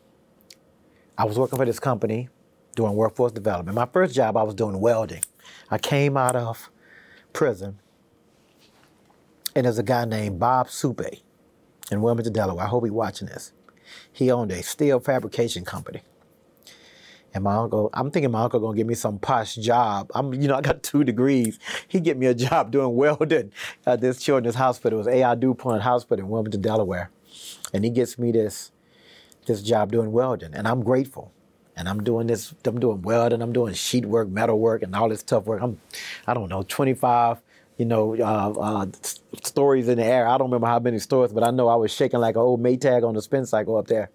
I 1.18 1.26
was 1.26 1.38
working 1.40 1.58
for 1.58 1.66
this 1.66 1.80
company 1.80 2.30
doing 2.76 2.94
workforce 2.96 3.32
development. 3.32 3.76
My 3.76 3.86
first 3.86 4.16
job, 4.16 4.36
I 4.36 4.44
was 4.44 4.56
doing 4.56 4.80
welding. 4.80 5.24
I 5.70 5.78
came 5.78 6.18
out 6.18 6.36
of 6.36 6.70
prison, 7.34 7.80
and 9.56 9.66
there's 9.66 9.80
a 9.80 9.84
guy 9.84 10.06
named 10.06 10.40
Bob 10.40 10.70
Supe 10.70 11.02
in 11.92 12.02
Wilmington, 12.02 12.34
Delaware. 12.34 12.66
I 12.66 12.70
hope 12.70 12.84
he's 12.84 12.92
watching 12.92 13.28
this. 13.28 13.52
He 14.12 14.32
owned 14.32 14.52
a 14.52 14.64
steel 14.64 15.00
fabrication 15.00 15.66
company. 15.66 16.04
And 17.36 17.44
my 17.44 17.56
uncle, 17.56 17.90
I'm 17.94 18.12
thinking 18.12 18.32
my 18.32 18.44
uncle 18.44 18.60
gonna 18.60 18.78
give 18.78 18.86
me 18.86 18.94
some 18.94 19.18
posh 19.18 19.56
job. 19.56 20.12
I'm, 20.14 20.34
you 20.34 20.48
know, 20.48 20.56
I 20.56 20.62
got 20.62 20.84
two 20.84 21.04
degrees. 21.04 21.58
He 21.88 22.00
get 22.00 22.18
me 22.18 22.28
a 22.28 22.36
job 22.36 22.72
doing 22.72 22.96
welding 22.96 23.52
at 23.86 24.02
this 24.02 24.22
children's 24.22 24.56
hospital. 24.56 25.00
It 25.00 25.06
was 25.06 25.08
A.I. 25.08 25.36
DuPont 25.36 25.82
Hospital 25.82 26.24
in 26.24 26.32
Wilmington, 26.32 26.62
Delaware. 26.62 27.10
And 27.74 27.84
he 27.84 27.90
gets 27.90 28.20
me 28.20 28.32
this 28.32 28.72
this 29.46 29.62
job 29.62 29.92
doing 29.92 30.12
welding, 30.14 30.54
and 30.54 30.68
I'm 30.68 30.84
grateful. 30.84 31.33
And 31.76 31.90
I'm 31.90 32.04
doing 32.04 32.28
this. 32.28 32.54
I'm 32.66 32.80
doing 32.80 33.02
welding. 33.02 33.42
I'm 33.42 33.54
doing 33.54 33.74
sheet 33.74 34.06
work, 34.06 34.30
metal 34.30 34.60
work, 34.60 34.84
and 34.84 34.96
all 34.96 35.10
this 35.10 35.24
tough 35.24 35.46
work. 35.46 35.62
I'm, 35.62 35.80
I 36.28 36.34
don't 36.34 36.50
know, 36.50 36.64
25, 36.64 37.42
you 37.78 37.86
know, 37.86 38.16
uh, 38.16 38.54
uh, 38.60 38.86
stories 39.44 39.88
in 39.88 39.98
the 39.98 40.06
air. 40.06 40.28
I 40.28 40.38
don't 40.38 40.48
remember 40.48 40.68
how 40.68 40.80
many 40.80 41.00
stories, 41.00 41.34
but 41.34 41.44
I 41.44 41.52
know 41.52 41.68
I 41.68 41.76
was 41.76 41.92
shaking 41.92 42.20
like 42.20 42.36
an 42.36 42.42
old 42.42 42.62
Maytag 42.62 43.04
on 43.08 43.16
the 43.16 43.22
spin 43.22 43.46
cycle 43.46 43.78
up 43.78 43.88
there. 43.88 44.12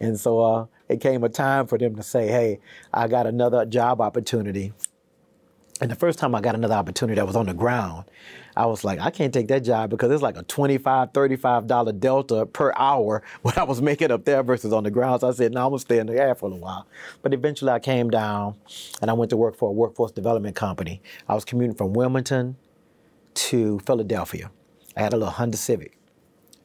And 0.00 0.18
so 0.18 0.40
uh, 0.40 0.66
it 0.88 1.00
came 1.00 1.24
a 1.24 1.28
time 1.28 1.66
for 1.66 1.78
them 1.78 1.96
to 1.96 2.02
say, 2.02 2.28
"Hey, 2.28 2.60
I 2.92 3.08
got 3.08 3.26
another 3.26 3.64
job 3.64 4.00
opportunity." 4.00 4.72
And 5.80 5.90
the 5.90 5.94
first 5.94 6.18
time 6.18 6.34
I 6.34 6.40
got 6.40 6.54
another 6.54 6.74
opportunity 6.74 7.16
that 7.16 7.26
was 7.26 7.36
on 7.36 7.46
the 7.46 7.54
ground, 7.54 8.06
I 8.56 8.64
was 8.64 8.82
like, 8.82 8.98
I 8.98 9.10
can't 9.10 9.32
take 9.34 9.48
that 9.48 9.60
job 9.60 9.90
because 9.90 10.10
it's 10.10 10.22
like 10.22 10.38
a 10.38 10.44
$25, 10.44 11.12
$35 11.12 12.00
delta 12.00 12.46
per 12.46 12.72
hour 12.76 13.22
what 13.42 13.58
I 13.58 13.64
was 13.64 13.82
making 13.82 14.10
up 14.10 14.24
there 14.24 14.42
versus 14.42 14.72
on 14.72 14.84
the 14.84 14.90
ground. 14.90 15.20
So 15.20 15.28
I 15.28 15.32
said, 15.32 15.52
no, 15.52 15.64
I'm 15.64 15.70
going 15.70 15.78
to 15.78 15.82
stay 15.82 15.98
in 15.98 16.06
the 16.06 16.18
air 16.18 16.34
for 16.34 16.50
a 16.50 16.54
while. 16.54 16.86
But 17.22 17.34
eventually 17.34 17.70
I 17.70 17.78
came 17.78 18.08
down 18.08 18.56
and 19.02 19.10
I 19.10 19.14
went 19.14 19.30
to 19.30 19.36
work 19.36 19.56
for 19.56 19.68
a 19.68 19.72
workforce 19.72 20.12
development 20.12 20.56
company. 20.56 21.02
I 21.28 21.34
was 21.34 21.44
commuting 21.44 21.76
from 21.76 21.92
Wilmington 21.92 22.56
to 23.34 23.78
Philadelphia. 23.80 24.50
I 24.96 25.02
had 25.02 25.12
a 25.12 25.16
little 25.16 25.32
Honda 25.32 25.58
Civic. 25.58 25.98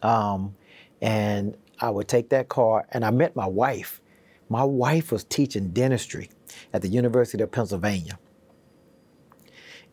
Um, 0.01 0.55
and 1.01 1.57
I 1.79 1.89
would 1.89 2.07
take 2.07 2.29
that 2.29 2.47
car 2.47 2.85
and 2.91 3.03
I 3.03 3.11
met 3.11 3.35
my 3.35 3.47
wife. 3.47 4.01
My 4.47 4.63
wife 4.63 5.11
was 5.11 5.23
teaching 5.25 5.69
dentistry 5.69 6.29
at 6.73 6.81
the 6.81 6.87
University 6.87 7.43
of 7.43 7.51
Pennsylvania. 7.51 8.17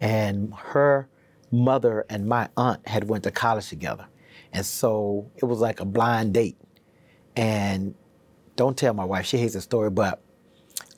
And 0.00 0.54
her 0.54 1.08
mother 1.50 2.04
and 2.08 2.26
my 2.26 2.48
aunt 2.56 2.87
had 2.87 3.08
went 3.08 3.24
to 3.24 3.30
college 3.30 3.68
together. 3.68 4.06
And 4.52 4.64
so 4.64 5.30
it 5.37 5.44
was 5.44 5.61
like 5.61 5.80
a 5.80 5.84
blind 5.84 6.34
date. 6.34 6.56
And 7.37 7.94
don't 8.56 8.76
tell 8.76 8.94
my 8.94 9.04
wife, 9.04 9.26
she 9.26 9.38
hates 9.38 9.54
the 9.54 9.61
story, 9.61 9.90
but 9.90 10.22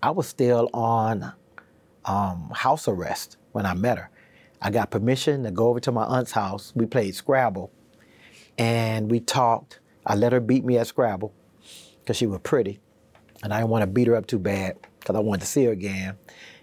I 0.02 0.10
was 0.10 0.26
still 0.26 0.70
on 0.72 1.32
um, 2.04 2.50
house 2.54 2.88
arrest 2.88 3.36
when 3.52 3.66
I 3.66 3.74
met 3.74 3.98
her. 3.98 4.10
I 4.62 4.70
got 4.70 4.90
permission 4.90 5.44
to 5.44 5.50
go 5.50 5.68
over 5.68 5.80
to 5.80 5.92
my 5.92 6.04
aunt's 6.04 6.32
house. 6.32 6.72
We 6.74 6.86
played 6.86 7.14
Scrabble 7.14 7.70
and 8.58 9.10
we 9.10 9.20
talked. 9.20 9.80
I 10.06 10.14
let 10.14 10.32
her 10.32 10.40
beat 10.40 10.64
me 10.64 10.78
at 10.78 10.86
Scrabble 10.86 11.32
because 12.00 12.16
she 12.16 12.26
was 12.26 12.40
pretty. 12.42 12.80
And 13.42 13.54
I 13.54 13.58
didn't 13.58 13.70
want 13.70 13.82
to 13.82 13.86
beat 13.86 14.06
her 14.06 14.16
up 14.16 14.26
too 14.26 14.38
bad 14.38 14.76
because 14.98 15.16
I 15.16 15.20
wanted 15.20 15.40
to 15.42 15.46
see 15.46 15.64
her 15.64 15.72
again. 15.72 16.16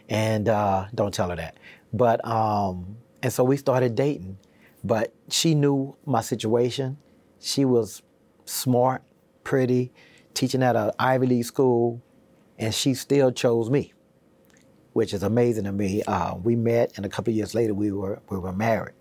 And 0.09 0.47
uh, 0.47 0.85
don't 0.93 1.13
tell 1.13 1.29
her 1.29 1.35
that. 1.35 1.57
But 1.93 2.25
um, 2.25 2.97
and 3.23 3.31
so 3.31 3.43
we 3.43 3.57
started 3.57 3.95
dating. 3.95 4.37
But 4.83 5.13
she 5.29 5.55
knew 5.55 5.95
my 6.05 6.21
situation. 6.21 6.97
She 7.39 7.65
was 7.65 8.01
smart, 8.45 9.03
pretty, 9.43 9.91
teaching 10.33 10.63
at 10.63 10.75
an 10.75 10.91
Ivy 10.99 11.27
League 11.27 11.45
school, 11.45 12.01
and 12.57 12.73
she 12.73 12.93
still 12.93 13.31
chose 13.31 13.69
me, 13.69 13.93
which 14.93 15.13
is 15.13 15.23
amazing 15.23 15.65
to 15.65 15.71
me. 15.71 16.03
Uh, 16.03 16.35
we 16.35 16.55
met, 16.55 16.93
and 16.95 17.05
a 17.05 17.09
couple 17.09 17.33
years 17.33 17.53
later, 17.55 17.73
we 17.73 17.91
were 17.91 18.21
we 18.29 18.37
were 18.37 18.53
married. 18.53 18.95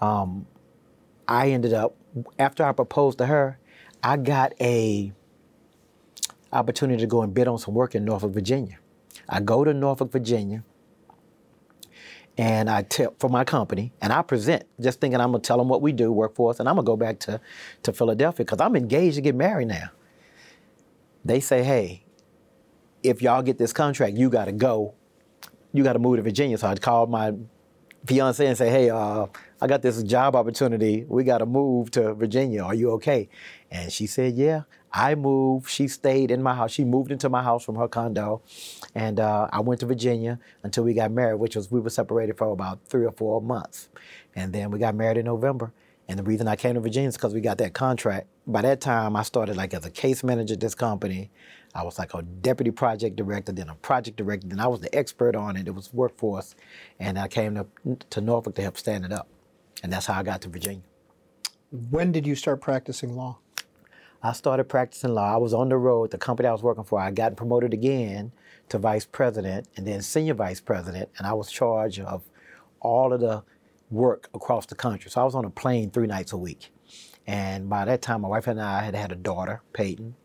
Um, 0.00 0.46
I 1.26 1.50
ended 1.50 1.72
up 1.72 1.96
after 2.38 2.64
I 2.64 2.72
proposed 2.72 3.18
to 3.18 3.26
her, 3.26 3.58
I 4.02 4.16
got 4.16 4.52
a 4.60 5.12
opportunity 6.52 7.00
to 7.00 7.06
go 7.06 7.22
and 7.22 7.34
bid 7.34 7.48
on 7.48 7.58
some 7.58 7.74
work 7.74 7.94
in 7.94 8.04
Norfolk, 8.04 8.32
Virginia. 8.32 8.78
I 9.28 9.40
go 9.40 9.64
to 9.64 9.74
Norfolk, 9.74 10.12
Virginia 10.12 10.62
and 12.36 12.68
I 12.68 12.82
tell 12.82 13.14
for 13.18 13.28
my 13.28 13.44
company, 13.44 13.92
and 14.02 14.12
I 14.12 14.22
present, 14.22 14.64
just 14.80 15.00
thinking 15.00 15.20
I'm 15.20 15.30
gonna 15.30 15.42
tell 15.42 15.58
them 15.58 15.68
what 15.68 15.82
we 15.82 15.92
do, 15.92 16.10
work 16.10 16.34
for 16.34 16.50
us, 16.50 16.60
and 16.60 16.68
I'm 16.68 16.74
gonna 16.74 16.86
go 16.86 16.96
back 16.96 17.18
to, 17.20 17.40
to 17.84 17.92
Philadelphia 17.92 18.44
because 18.44 18.60
I'm 18.60 18.74
engaged 18.76 19.16
to 19.16 19.20
get 19.20 19.34
married 19.34 19.68
now. 19.68 19.90
They 21.24 21.40
say, 21.40 21.62
hey, 21.62 22.04
if 23.02 23.22
y'all 23.22 23.42
get 23.42 23.58
this 23.58 23.72
contract, 23.72 24.16
you 24.16 24.30
gotta 24.30 24.52
go, 24.52 24.94
you 25.72 25.84
gotta 25.84 25.98
move 25.98 26.16
to 26.16 26.22
Virginia. 26.22 26.58
So 26.58 26.66
I 26.66 26.74
called 26.74 27.10
my 27.10 27.34
fiance 28.06 28.44
and 28.44 28.58
say, 28.58 28.68
hey, 28.68 28.90
uh, 28.90 29.26
I 29.64 29.66
got 29.66 29.80
this 29.80 30.02
job 30.02 30.36
opportunity. 30.36 31.06
We 31.08 31.24
gotta 31.24 31.46
move 31.46 31.90
to 31.92 32.12
Virginia. 32.12 32.62
Are 32.64 32.74
you 32.74 32.90
okay? 32.90 33.30
And 33.70 33.90
she 33.90 34.06
said, 34.06 34.34
yeah. 34.34 34.64
I 34.92 35.14
moved. 35.14 35.70
She 35.70 35.88
stayed 35.88 36.30
in 36.30 36.42
my 36.42 36.54
house. 36.54 36.70
She 36.70 36.84
moved 36.84 37.10
into 37.10 37.30
my 37.30 37.42
house 37.42 37.64
from 37.64 37.76
her 37.76 37.88
condo, 37.88 38.42
and 38.94 39.18
uh, 39.18 39.48
I 39.50 39.60
went 39.60 39.80
to 39.80 39.86
Virginia 39.86 40.38
until 40.62 40.84
we 40.84 40.92
got 40.92 41.10
married, 41.10 41.36
which 41.36 41.56
was 41.56 41.70
we 41.70 41.80
were 41.80 41.88
separated 41.88 42.36
for 42.36 42.52
about 42.52 42.78
three 42.86 43.06
or 43.06 43.10
four 43.10 43.40
months, 43.40 43.88
and 44.36 44.52
then 44.52 44.70
we 44.70 44.78
got 44.78 44.94
married 44.94 45.16
in 45.16 45.24
November. 45.24 45.72
And 46.08 46.18
the 46.18 46.22
reason 46.22 46.46
I 46.46 46.56
came 46.56 46.74
to 46.74 46.80
Virginia 46.80 47.08
is 47.08 47.16
because 47.16 47.32
we 47.32 47.40
got 47.40 47.56
that 47.58 47.72
contract. 47.72 48.28
By 48.46 48.60
that 48.62 48.82
time, 48.82 49.16
I 49.16 49.22
started 49.22 49.56
like 49.56 49.72
as 49.72 49.86
a 49.86 49.90
case 49.90 50.22
manager 50.22 50.54
at 50.54 50.60
this 50.60 50.74
company. 50.74 51.30
I 51.74 51.82
was 51.82 51.98
like 51.98 52.14
a 52.14 52.22
deputy 52.22 52.70
project 52.70 53.16
director, 53.16 53.50
then 53.50 53.70
a 53.70 53.74
project 53.74 54.16
director, 54.18 54.46
then 54.46 54.60
I 54.60 54.68
was 54.68 54.80
the 54.80 54.94
expert 54.94 55.34
on 55.34 55.56
it. 55.56 55.66
It 55.66 55.74
was 55.74 55.92
workforce, 55.92 56.54
and 57.00 57.18
I 57.18 57.26
came 57.26 57.54
to, 57.56 57.66
to 58.10 58.20
Norfolk 58.20 58.54
to 58.56 58.62
help 58.62 58.76
stand 58.76 59.04
it 59.04 59.12
up, 59.12 59.26
and 59.84 59.92
that's 59.92 60.06
how 60.06 60.18
I 60.18 60.22
got 60.22 60.40
to 60.40 60.48
Virginia. 60.48 60.82
When 61.90 62.10
did 62.10 62.26
you 62.26 62.34
start 62.34 62.62
practicing 62.62 63.14
law? 63.14 63.38
I 64.22 64.32
started 64.32 64.64
practicing 64.64 65.12
law. 65.12 65.34
I 65.34 65.36
was 65.36 65.52
on 65.52 65.68
the 65.68 65.76
road. 65.76 66.10
The 66.10 66.16
company 66.16 66.48
I 66.48 66.52
was 66.52 66.62
working 66.62 66.84
for, 66.84 66.98
I 66.98 67.10
got 67.10 67.36
promoted 67.36 67.74
again 67.74 68.32
to 68.70 68.78
vice 68.78 69.04
president 69.04 69.68
and 69.76 69.86
then 69.86 70.00
senior 70.00 70.32
vice 70.32 70.58
president, 70.58 71.10
and 71.18 71.26
I 71.26 71.34
was 71.34 71.52
charged 71.52 72.00
of 72.00 72.24
all 72.80 73.12
of 73.12 73.20
the 73.20 73.42
work 73.90 74.30
across 74.32 74.64
the 74.64 74.74
country. 74.74 75.10
So 75.10 75.20
I 75.20 75.24
was 75.24 75.34
on 75.34 75.44
a 75.44 75.50
plane 75.50 75.90
three 75.90 76.06
nights 76.06 76.32
a 76.32 76.38
week. 76.38 76.70
And 77.26 77.68
by 77.68 77.84
that 77.84 78.00
time, 78.00 78.22
my 78.22 78.28
wife 78.28 78.46
and 78.46 78.62
I 78.62 78.82
had 78.82 78.94
had 78.94 79.12
a 79.12 79.16
daughter, 79.16 79.60
Peyton. 79.74 80.16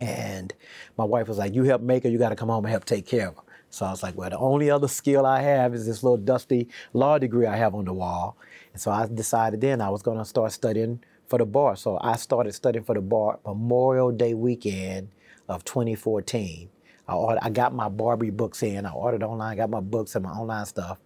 And 0.00 0.52
my 0.98 1.04
wife 1.04 1.28
was 1.28 1.38
like, 1.38 1.54
You 1.54 1.62
help 1.62 1.80
make 1.80 2.02
her, 2.02 2.08
you 2.10 2.18
got 2.18 2.30
to 2.30 2.36
come 2.36 2.48
home 2.48 2.64
and 2.64 2.72
help 2.72 2.86
take 2.86 3.06
care 3.06 3.28
of 3.28 3.36
her. 3.36 3.42
So 3.72 3.86
I 3.86 3.90
was 3.90 4.02
like, 4.02 4.16
Well, 4.16 4.28
the 4.28 4.38
only 4.38 4.70
other 4.70 4.86
skill 4.86 5.24
I 5.24 5.40
have 5.40 5.74
is 5.74 5.86
this 5.86 6.02
little 6.02 6.18
dusty 6.18 6.68
law 6.92 7.18
degree 7.18 7.46
I 7.46 7.56
have 7.56 7.74
on 7.74 7.86
the 7.86 7.94
wall. 7.94 8.36
And 8.74 8.80
so 8.80 8.90
I 8.90 9.06
decided 9.06 9.62
then 9.62 9.80
I 9.80 9.88
was 9.88 10.02
going 10.02 10.18
to 10.18 10.26
start 10.26 10.52
studying 10.52 11.02
for 11.26 11.38
the 11.38 11.46
bar. 11.46 11.74
So 11.76 11.98
I 12.02 12.16
started 12.16 12.52
studying 12.52 12.84
for 12.84 12.94
the 12.94 13.00
bar 13.00 13.38
Memorial 13.46 14.12
Day 14.12 14.34
weekend 14.34 15.08
of 15.48 15.64
2014. 15.64 16.68
I, 17.08 17.14
ordered, 17.14 17.40
I 17.42 17.48
got 17.48 17.74
my 17.74 17.88
BARBRI 17.88 18.36
books 18.36 18.62
in. 18.62 18.84
I 18.84 18.92
ordered 18.92 19.22
online, 19.22 19.56
got 19.56 19.70
my 19.70 19.80
books 19.80 20.14
and 20.14 20.24
my 20.24 20.32
online 20.32 20.66
stuff. 20.66 20.98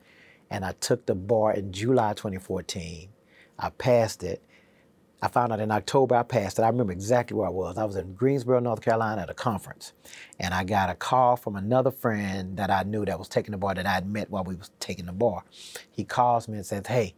And 0.51 0.65
I 0.65 0.73
took 0.73 1.07
the 1.07 1.15
bar 1.15 1.55
in 1.55 1.73
July 1.73 2.15
2014. 2.15 3.09
I 3.61 3.71
passed 3.71 4.25
it. 4.25 4.43
I 5.23 5.29
found 5.29 5.53
out 5.53 5.61
in 5.61 5.71
October 5.71 6.15
I 6.15 6.23
passed 6.23 6.59
it. 6.59 6.63
I 6.63 6.69
remember 6.69 6.93
exactly 6.93 7.37
where 7.37 7.47
I 7.47 7.51
was. 7.51 7.79
I 7.79 7.85
was 7.85 7.97
in 7.97 8.15
Greensboro, 8.15 8.61
North 8.61 8.83
Carolina 8.83 9.23
at 9.23 9.31
a 9.31 9.35
conference. 9.35 9.93
And 10.39 10.53
I 10.53 10.65
got 10.65 10.91
a 10.91 10.95
call 10.95 11.37
from 11.37 11.57
another 11.57 11.91
friend 11.91 12.57
that 12.59 12.71
I 12.71 12.83
knew 12.83 13.05
that 13.07 13.19
was 13.19 13.29
taking 13.29 13.53
the 13.53 13.59
bar 13.59 13.75
that 13.75 13.87
I 13.87 13.95
had 13.95 14.07
met 14.09 14.31
while 14.31 14.45
we 14.45 14.55
was 14.55 14.71
taking 14.79 15.07
the 15.07 15.13
bar. 15.13 15.45
He 15.91 16.05
calls 16.05 16.49
me 16.49 16.59
and 16.59 16.67
says, 16.67 16.87
hey, 16.87 17.15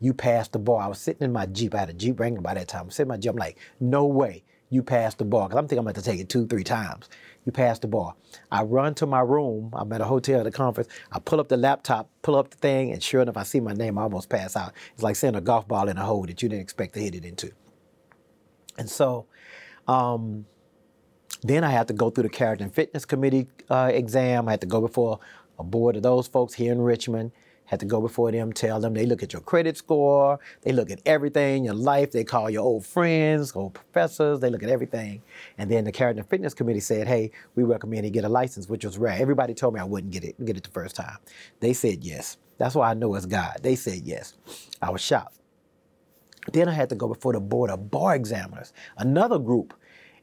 you 0.00 0.14
passed 0.14 0.52
the 0.52 0.58
bar. 0.58 0.82
I 0.82 0.86
was 0.88 0.98
sitting 0.98 1.22
in 1.22 1.32
my 1.32 1.46
Jeep. 1.46 1.74
I 1.74 1.80
had 1.80 1.90
a 1.90 1.94
Jeep 1.94 2.18
Wrangler 2.18 2.40
by 2.40 2.54
that 2.54 2.68
time. 2.68 2.84
I'm 2.84 2.90
sitting 2.90 3.06
in 3.10 3.16
my 3.16 3.18
Jeep. 3.18 3.32
I'm 3.32 3.36
like, 3.36 3.58
no 3.78 4.06
way 4.06 4.42
you 4.70 4.82
passed 4.82 5.18
the 5.18 5.24
bar. 5.24 5.48
Because 5.48 5.58
I'm 5.58 5.68
thinking 5.68 5.78
I'm 5.80 5.86
about 5.86 6.02
to 6.02 6.02
take 6.02 6.20
it 6.20 6.28
two, 6.30 6.46
three 6.46 6.64
times. 6.64 7.08
You 7.44 7.52
pass 7.52 7.78
the 7.78 7.86
bar. 7.86 8.14
I 8.50 8.62
run 8.62 8.94
to 8.96 9.06
my 9.06 9.20
room. 9.20 9.70
I'm 9.74 9.92
at 9.92 10.00
a 10.00 10.04
hotel 10.04 10.40
at 10.40 10.46
a 10.46 10.50
conference. 10.50 10.88
I 11.12 11.18
pull 11.18 11.40
up 11.40 11.48
the 11.48 11.56
laptop, 11.56 12.08
pull 12.22 12.36
up 12.36 12.50
the 12.50 12.56
thing, 12.56 12.90
and 12.90 13.02
sure 13.02 13.20
enough, 13.20 13.36
I 13.36 13.42
see 13.42 13.60
my 13.60 13.74
name. 13.74 13.98
I 13.98 14.02
almost 14.02 14.30
pass 14.30 14.56
out. 14.56 14.72
It's 14.94 15.02
like 15.02 15.16
seeing 15.16 15.34
a 15.34 15.40
golf 15.40 15.68
ball 15.68 15.88
in 15.88 15.98
a 15.98 16.04
hole 16.04 16.24
that 16.24 16.42
you 16.42 16.48
didn't 16.48 16.62
expect 16.62 16.94
to 16.94 17.00
hit 17.00 17.14
it 17.14 17.24
into. 17.24 17.52
And 18.78 18.88
so, 18.88 19.26
um, 19.86 20.46
then 21.42 21.64
I 21.64 21.70
had 21.70 21.88
to 21.88 21.94
go 21.94 22.08
through 22.08 22.22
the 22.22 22.30
character 22.30 22.64
and 22.64 22.74
fitness 22.74 23.04
committee 23.04 23.48
uh, 23.68 23.90
exam. 23.92 24.48
I 24.48 24.52
had 24.52 24.62
to 24.62 24.66
go 24.66 24.80
before 24.80 25.20
a 25.58 25.64
board 25.64 25.96
of 25.96 26.02
those 26.02 26.26
folks 26.26 26.54
here 26.54 26.72
in 26.72 26.80
Richmond 26.80 27.32
had 27.66 27.80
to 27.80 27.86
go 27.86 28.00
before 28.00 28.30
them, 28.30 28.52
tell 28.52 28.80
them 28.80 28.94
they 28.94 29.06
look 29.06 29.22
at 29.22 29.32
your 29.32 29.42
credit 29.42 29.76
score, 29.76 30.38
they 30.62 30.72
look 30.72 30.90
at 30.90 31.00
everything, 31.06 31.64
your 31.64 31.74
life, 31.74 32.12
they 32.12 32.24
call 32.24 32.50
your 32.50 32.62
old 32.62 32.84
friends, 32.84 33.54
old 33.56 33.74
professors, 33.74 34.40
they 34.40 34.50
look 34.50 34.62
at 34.62 34.68
everything. 34.68 35.22
And 35.56 35.70
then 35.70 35.84
the 35.84 35.92
character 35.92 36.20
and 36.20 36.28
fitness 36.28 36.54
committee 36.54 36.80
said, 36.80 37.06
hey, 37.06 37.30
we 37.54 37.62
recommend 37.62 38.04
you 38.04 38.10
get 38.10 38.24
a 38.24 38.28
license, 38.28 38.68
which 38.68 38.84
was 38.84 38.98
rare. 38.98 39.18
Everybody 39.20 39.54
told 39.54 39.74
me 39.74 39.80
I 39.80 39.84
wouldn't 39.84 40.12
get 40.12 40.24
it, 40.24 40.44
get 40.44 40.56
it 40.56 40.64
the 40.64 40.70
first 40.70 40.96
time. 40.96 41.16
They 41.60 41.72
said 41.72 42.04
yes. 42.04 42.36
That's 42.58 42.74
why 42.74 42.90
I 42.90 42.94
know 42.94 43.14
it's 43.14 43.26
God. 43.26 43.58
They 43.62 43.74
said 43.76 44.02
yes. 44.04 44.34
I 44.80 44.90
was 44.90 45.00
shocked. 45.00 45.38
Then 46.52 46.68
I 46.68 46.72
had 46.72 46.90
to 46.90 46.94
go 46.94 47.08
before 47.08 47.32
the 47.32 47.40
board 47.40 47.70
of 47.70 47.90
bar 47.90 48.14
examiners, 48.14 48.72
another 48.98 49.38
group, 49.38 49.74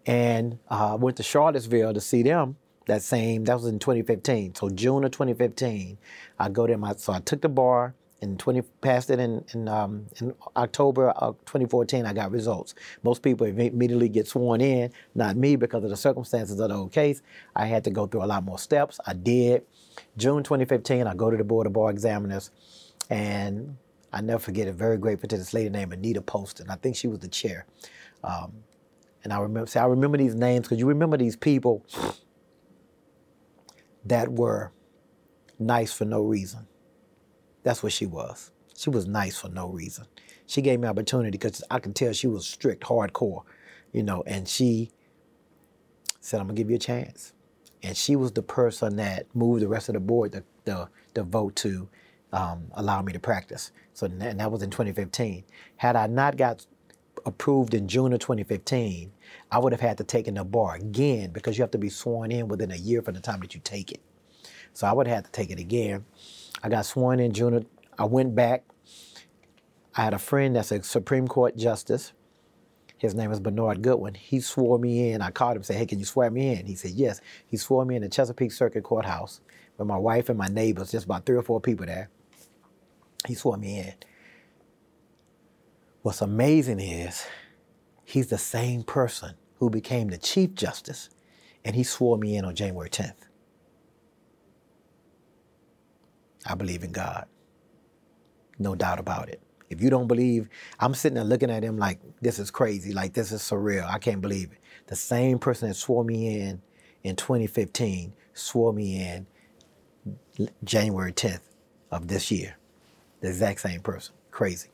and 0.06 0.60
uh, 0.70 0.98
went 1.00 1.18
to 1.18 1.24
Charlottesville 1.24 1.94
to 1.94 2.02
see 2.02 2.24
them 2.24 2.58
that 2.88 3.02
same 3.02 3.44
that 3.46 3.56
was 3.56 3.65
in 3.65 3.80
2015 3.80 4.56
so 4.56 4.70
june 4.70 5.04
of 5.04 5.12
2015 5.12 5.98
i 6.39 6.50
go 6.50 6.67
there 6.67 6.78
my 6.78 6.94
so 6.96 7.13
i 7.13 7.20
took 7.20 7.41
the 7.41 7.50
bar 7.50 7.94
and 8.22 8.38
20 8.39 8.62
passed 8.82 9.10
it 9.10 9.20
in 9.20 9.44
in, 9.54 9.67
um, 9.67 10.06
in 10.20 10.34
october 10.56 11.10
of 11.10 11.38
2014 11.46 12.06
i 12.06 12.13
got 12.13 12.32
results. 12.32 12.76
Most 13.04 13.24
people 13.24 13.48
immediately 13.48 14.10
get 14.10 14.28
sworn 14.28 14.62
in 14.62 14.91
not 15.15 15.36
me 15.36 15.56
because 15.56 15.84
of 15.84 15.89
the 15.89 15.98
circumstances 15.98 16.60
of 16.60 16.70
the 16.70 16.76
whole 16.76 16.88
case. 16.89 17.22
I 17.56 17.65
had 17.65 17.84
to 17.86 17.89
go 17.89 18.08
through 18.08 18.24
a 18.24 18.26
lot 18.26 18.44
more 18.44 18.60
steps. 18.60 19.00
I 19.06 19.13
did. 19.13 19.63
June 20.17 20.44
2015 20.44 21.08
i 21.08 21.13
go 21.13 21.30
to 21.32 21.38
the 21.38 21.44
board 21.44 21.67
of 21.67 21.74
bar 21.74 21.89
examiners 21.89 22.52
and 23.10 23.76
i 24.13 24.22
never 24.22 24.39
forget 24.39 24.67
it. 24.67 24.76
Very 24.76 24.98
grateful 24.98 25.28
to 25.30 25.38
this 25.38 25.54
lady 25.54 25.70
named 25.70 25.94
anita 25.94 26.22
poston. 26.22 26.70
I 26.70 26.76
think 26.76 26.96
she 26.96 27.08
was 27.08 27.20
the 27.20 27.28
chair. 27.28 27.65
Um, 28.24 28.54
and 29.24 29.32
i 29.34 29.39
remember 29.39 29.67
see 29.67 29.80
i 29.80 29.86
remember 29.86 30.17
these 30.17 30.34
names 30.36 30.62
because 30.62 30.80
you 30.80 30.88
remember 30.88 31.17
these 31.17 31.36
people 31.36 31.86
that 34.06 34.32
were 34.32 34.72
nice 35.60 35.94
for 35.94 36.06
no 36.06 36.22
reason. 36.22 36.68
That's 37.64 37.84
what 37.84 37.94
she 37.94 38.06
was. 38.06 38.52
She 38.76 38.90
was 38.90 39.08
nice 39.08 39.38
for 39.38 39.50
no 39.50 39.68
reason. 39.70 40.06
She 40.48 40.62
gave 40.62 40.80
me 40.80 40.88
opportunity 40.88 41.32
because 41.32 41.64
I 41.70 41.80
could 41.80 41.96
tell 41.96 42.14
she 42.14 42.28
was 42.28 42.48
strict, 42.48 42.84
hardcore, 42.84 43.44
you 43.94 44.04
know, 44.04 44.24
and 44.26 44.48
she 44.48 44.92
said, 46.20 46.40
I'm 46.40 46.48
gonna 46.48 46.58
give 46.58 46.70
you 46.70 46.76
a 46.76 46.80
chance. 46.80 47.34
And 47.84 47.96
she 47.96 48.16
was 48.16 48.32
the 48.32 48.44
person 48.44 48.96
that 48.98 49.28
moved 49.36 49.62
the 49.62 49.68
rest 49.68 49.90
of 49.90 49.94
the 49.94 50.00
board 50.00 50.34
to, 50.66 50.90
to 51.14 51.24
vote 51.24 51.56
to 51.58 51.90
um, 52.34 52.66
allow 52.74 53.02
me 53.02 53.14
to 53.14 53.20
practice. 53.20 53.72
So 53.94 54.06
and 54.06 54.40
that 54.40 54.52
was 54.52 54.62
in 54.62 54.70
2015. 54.70 55.44
Had 55.78 55.96
I 55.96 56.08
not 56.08 56.38
got 56.38 56.66
approved 57.26 57.74
in 57.74 57.88
June 57.88 58.14
of 58.14 58.20
2015, 58.20 59.12
I 59.52 59.60
would 59.60 59.72
have 59.74 59.82
had 59.82 59.98
to 59.98 60.04
take 60.04 60.28
in 60.28 60.36
the 60.36 60.44
bar 60.44 60.76
again 60.76 61.32
because 61.32 61.58
you 61.58 61.63
have 61.63 61.72
to 61.72 61.78
be 61.78 61.89
sworn 61.89 62.32
in 62.32 62.48
within 62.48 62.72
a 62.72 62.76
year 62.76 63.02
from 63.02 63.15
the 63.15 63.20
time 63.20 63.39
that 63.41 63.54
you 63.54 63.62
take 63.63 63.91
it. 63.91 64.02
So 64.74 64.88
I 64.88 64.94
would 64.94 65.08
have 65.08 65.15
had 65.15 65.26
to 65.26 65.32
take 65.32 65.50
it 65.52 65.60
again. 65.60 66.06
I 66.63 66.70
got 66.70 66.86
sworn 66.86 67.20
in 67.20 67.34
June. 67.34 67.65
I 67.98 68.06
went 68.06 68.36
back. 68.36 68.63
I 69.96 70.04
had 70.04 70.13
a 70.13 70.20
friend 70.20 70.56
that's 70.56 70.72
a 70.72 70.82
Supreme 70.84 71.28
Court 71.28 71.58
justice. 71.58 72.13
His 72.98 73.15
name 73.15 73.32
is 73.32 73.39
Bernard 73.39 73.82
Goodwyn. 73.82 74.15
He 74.15 74.39
swore 74.39 74.78
me 74.78 75.12
in. 75.12 75.22
I 75.22 75.32
called 75.32 75.54
him 75.54 75.58
and 75.58 75.65
said, 75.65 75.78
Hey, 75.78 75.88
can 75.88 76.00
you 76.00 76.06
swear 76.06 76.30
me 76.30 76.54
in? 76.54 76.65
He 76.67 76.76
said, 76.76 76.91
Yes. 76.91 77.20
He 77.48 77.58
swore 77.58 77.84
me 77.84 77.96
in 77.96 78.04
the 78.04 78.10
Chesapeake 78.10 78.52
Circuit 78.52 78.84
Courthouse 78.84 79.41
with 79.78 79.88
my 79.88 79.98
wife 79.98 80.30
and 80.30 80.38
my 80.38 80.48
neighbors, 80.48 80.91
just 80.91 81.06
about 81.06 81.26
three 81.26 81.36
or 81.36 81.41
four 81.41 81.60
people 81.60 81.88
there. 81.88 82.10
He 83.28 83.34
swore 83.34 83.58
me 83.58 83.80
in. 83.80 83.94
What's 86.04 86.22
amazing 86.22 86.80
is 86.80 87.26
he's 88.12 88.28
the 88.28 88.38
same 88.38 88.84
person 88.84 89.36
who 89.56 89.69
became 89.69 90.10
the 90.10 90.17
Chief 90.17 90.54
Justice, 90.54 91.10
and 91.63 91.76
he 91.76 91.84
swore 91.84 92.17
me 92.17 92.36
in 92.36 92.45
on 92.45 92.56
January 92.56 92.89
10th. 92.89 93.13
I 96.45 96.56
believe 96.56 96.84
in 96.84 96.91
God. 96.91 97.26
No 98.60 98.76
doubt 98.76 99.00
about 99.00 99.30
it. 99.30 99.41
If 99.69 99.82
you 99.82 99.89
don't 99.89 100.08
believe, 100.08 100.50
I'm 100.80 100.93
sitting 100.93 101.15
there 101.15 101.24
looking 101.24 101.50
at 101.50 101.63
him 101.63 101.78
like, 101.78 102.00
this 102.19 102.39
is 102.39 102.52
crazy, 102.52 102.91
like 102.91 103.13
this 103.13 103.32
is 103.32 103.41
surreal. 103.41 103.89
I 103.89 104.00
can't 104.00 104.21
believe 104.21 104.52
it. 104.52 104.58
The 104.88 104.95
same 104.95 105.39
person 105.39 105.69
that 105.69 105.76
swore 105.76 106.04
me 106.04 106.41
in 106.41 106.62
in 107.04 107.15
2015 107.15 108.13
swore 108.34 108.74
me 108.74 109.02
in 109.02 109.28
January 110.63 111.13
10th 111.13 111.41
of 111.91 112.08
this 112.08 112.32
year. 112.32 112.58
The 113.21 113.30
exact 113.30 113.62
same 113.62 113.82
person. 113.82 114.13
Crazy. 114.32 114.69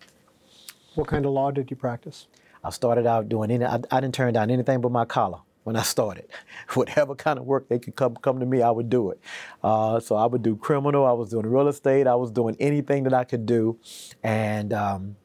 What 0.95 1.08
kind 1.08 1.26
of 1.26 1.32
law 1.32 1.52
did 1.52 1.69
you 1.69 1.78
practice? 1.78 2.28
I 2.68 2.70
started 2.70 3.08
out 3.08 3.30
doing 3.30 3.50
any. 3.50 3.64
I, 3.64 3.80
I 3.90 4.02
didn't 4.02 4.14
turn 4.14 4.34
down 4.34 4.52
anything 4.52 4.82
but 4.82 4.92
my 4.92 5.06
collar 5.06 5.40
when 5.64 5.78
I 5.78 5.84
started. 5.84 6.28
Whatever 6.74 7.16
kind 7.16 7.40
of 7.40 7.46
work 7.46 7.70
they 7.70 7.80
could 7.80 7.96
come 7.96 8.18
come 8.18 8.42
to 8.42 8.46
me, 8.46 8.62
I 8.62 8.70
would 8.70 8.90
do 8.90 9.12
it. 9.12 9.22
Uh, 9.64 10.02
so 10.02 10.18
I 10.18 10.26
would 10.26 10.44
do 10.44 10.58
criminal. 10.58 11.06
I 11.06 11.14
was 11.14 11.30
doing 11.30 11.46
real 11.46 11.70
estate. 11.70 12.08
I 12.08 12.16
was 12.16 12.30
doing 12.30 12.58
anything 12.60 13.04
that 13.04 13.14
I 13.14 13.24
could 13.24 13.46
do, 13.46 13.80
and 14.22 14.74
um, 14.74 15.16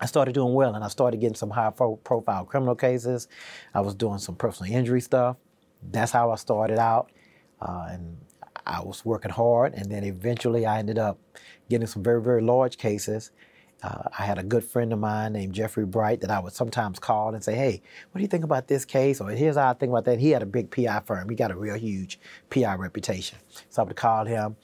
I 0.00 0.06
started 0.06 0.32
doing 0.32 0.54
well. 0.54 0.74
And 0.74 0.82
I 0.82 0.88
started 0.88 1.20
getting 1.20 1.36
some 1.36 1.50
high 1.50 1.70
profile 1.70 2.46
criminal 2.46 2.74
cases. 2.74 3.28
I 3.74 3.82
was 3.82 3.94
doing 3.94 4.18
some 4.18 4.34
personal 4.34 4.72
injury 4.72 5.02
stuff. 5.02 5.36
That's 5.82 6.10
how 6.10 6.30
I 6.30 6.36
started 6.36 6.78
out, 6.78 7.12
uh, 7.60 7.88
and 7.90 8.16
I 8.66 8.80
was 8.80 9.04
working 9.04 9.30
hard. 9.30 9.74
And 9.74 9.92
then 9.92 10.04
eventually, 10.04 10.64
I 10.64 10.78
ended 10.78 10.98
up 10.98 11.18
getting 11.68 11.86
some 11.86 12.02
very 12.02 12.22
very 12.22 12.40
large 12.40 12.78
cases. 12.78 13.30
Uh, 13.82 14.02
I 14.18 14.24
had 14.24 14.38
a 14.38 14.42
good 14.42 14.62
friend 14.62 14.92
of 14.92 14.98
mine 14.98 15.32
named 15.32 15.54
Jeffrey 15.54 15.86
Breit 15.86 16.20
that 16.20 16.30
I 16.30 16.38
would 16.38 16.52
sometimes 16.52 16.98
call 16.98 17.34
and 17.34 17.42
say, 17.42 17.54
"Hey, 17.54 17.82
what 18.10 18.18
do 18.18 18.22
you 18.22 18.28
think 18.28 18.44
about 18.44 18.68
this 18.68 18.84
case?" 18.84 19.20
Or 19.20 19.30
here's 19.30 19.56
how 19.56 19.70
I 19.70 19.72
think 19.72 19.90
about 19.90 20.04
that. 20.04 20.18
He 20.18 20.30
had 20.30 20.42
a 20.42 20.46
big 20.46 20.70
PI 20.70 21.00
firm. 21.00 21.28
He 21.28 21.34
got 21.34 21.50
a 21.50 21.56
real 21.56 21.76
huge 21.76 22.20
PI 22.50 22.74
reputation. 22.74 23.38
So 23.70 23.82
I 23.82 23.86
would 23.86 23.96
call 23.96 24.26
him, 24.26 24.56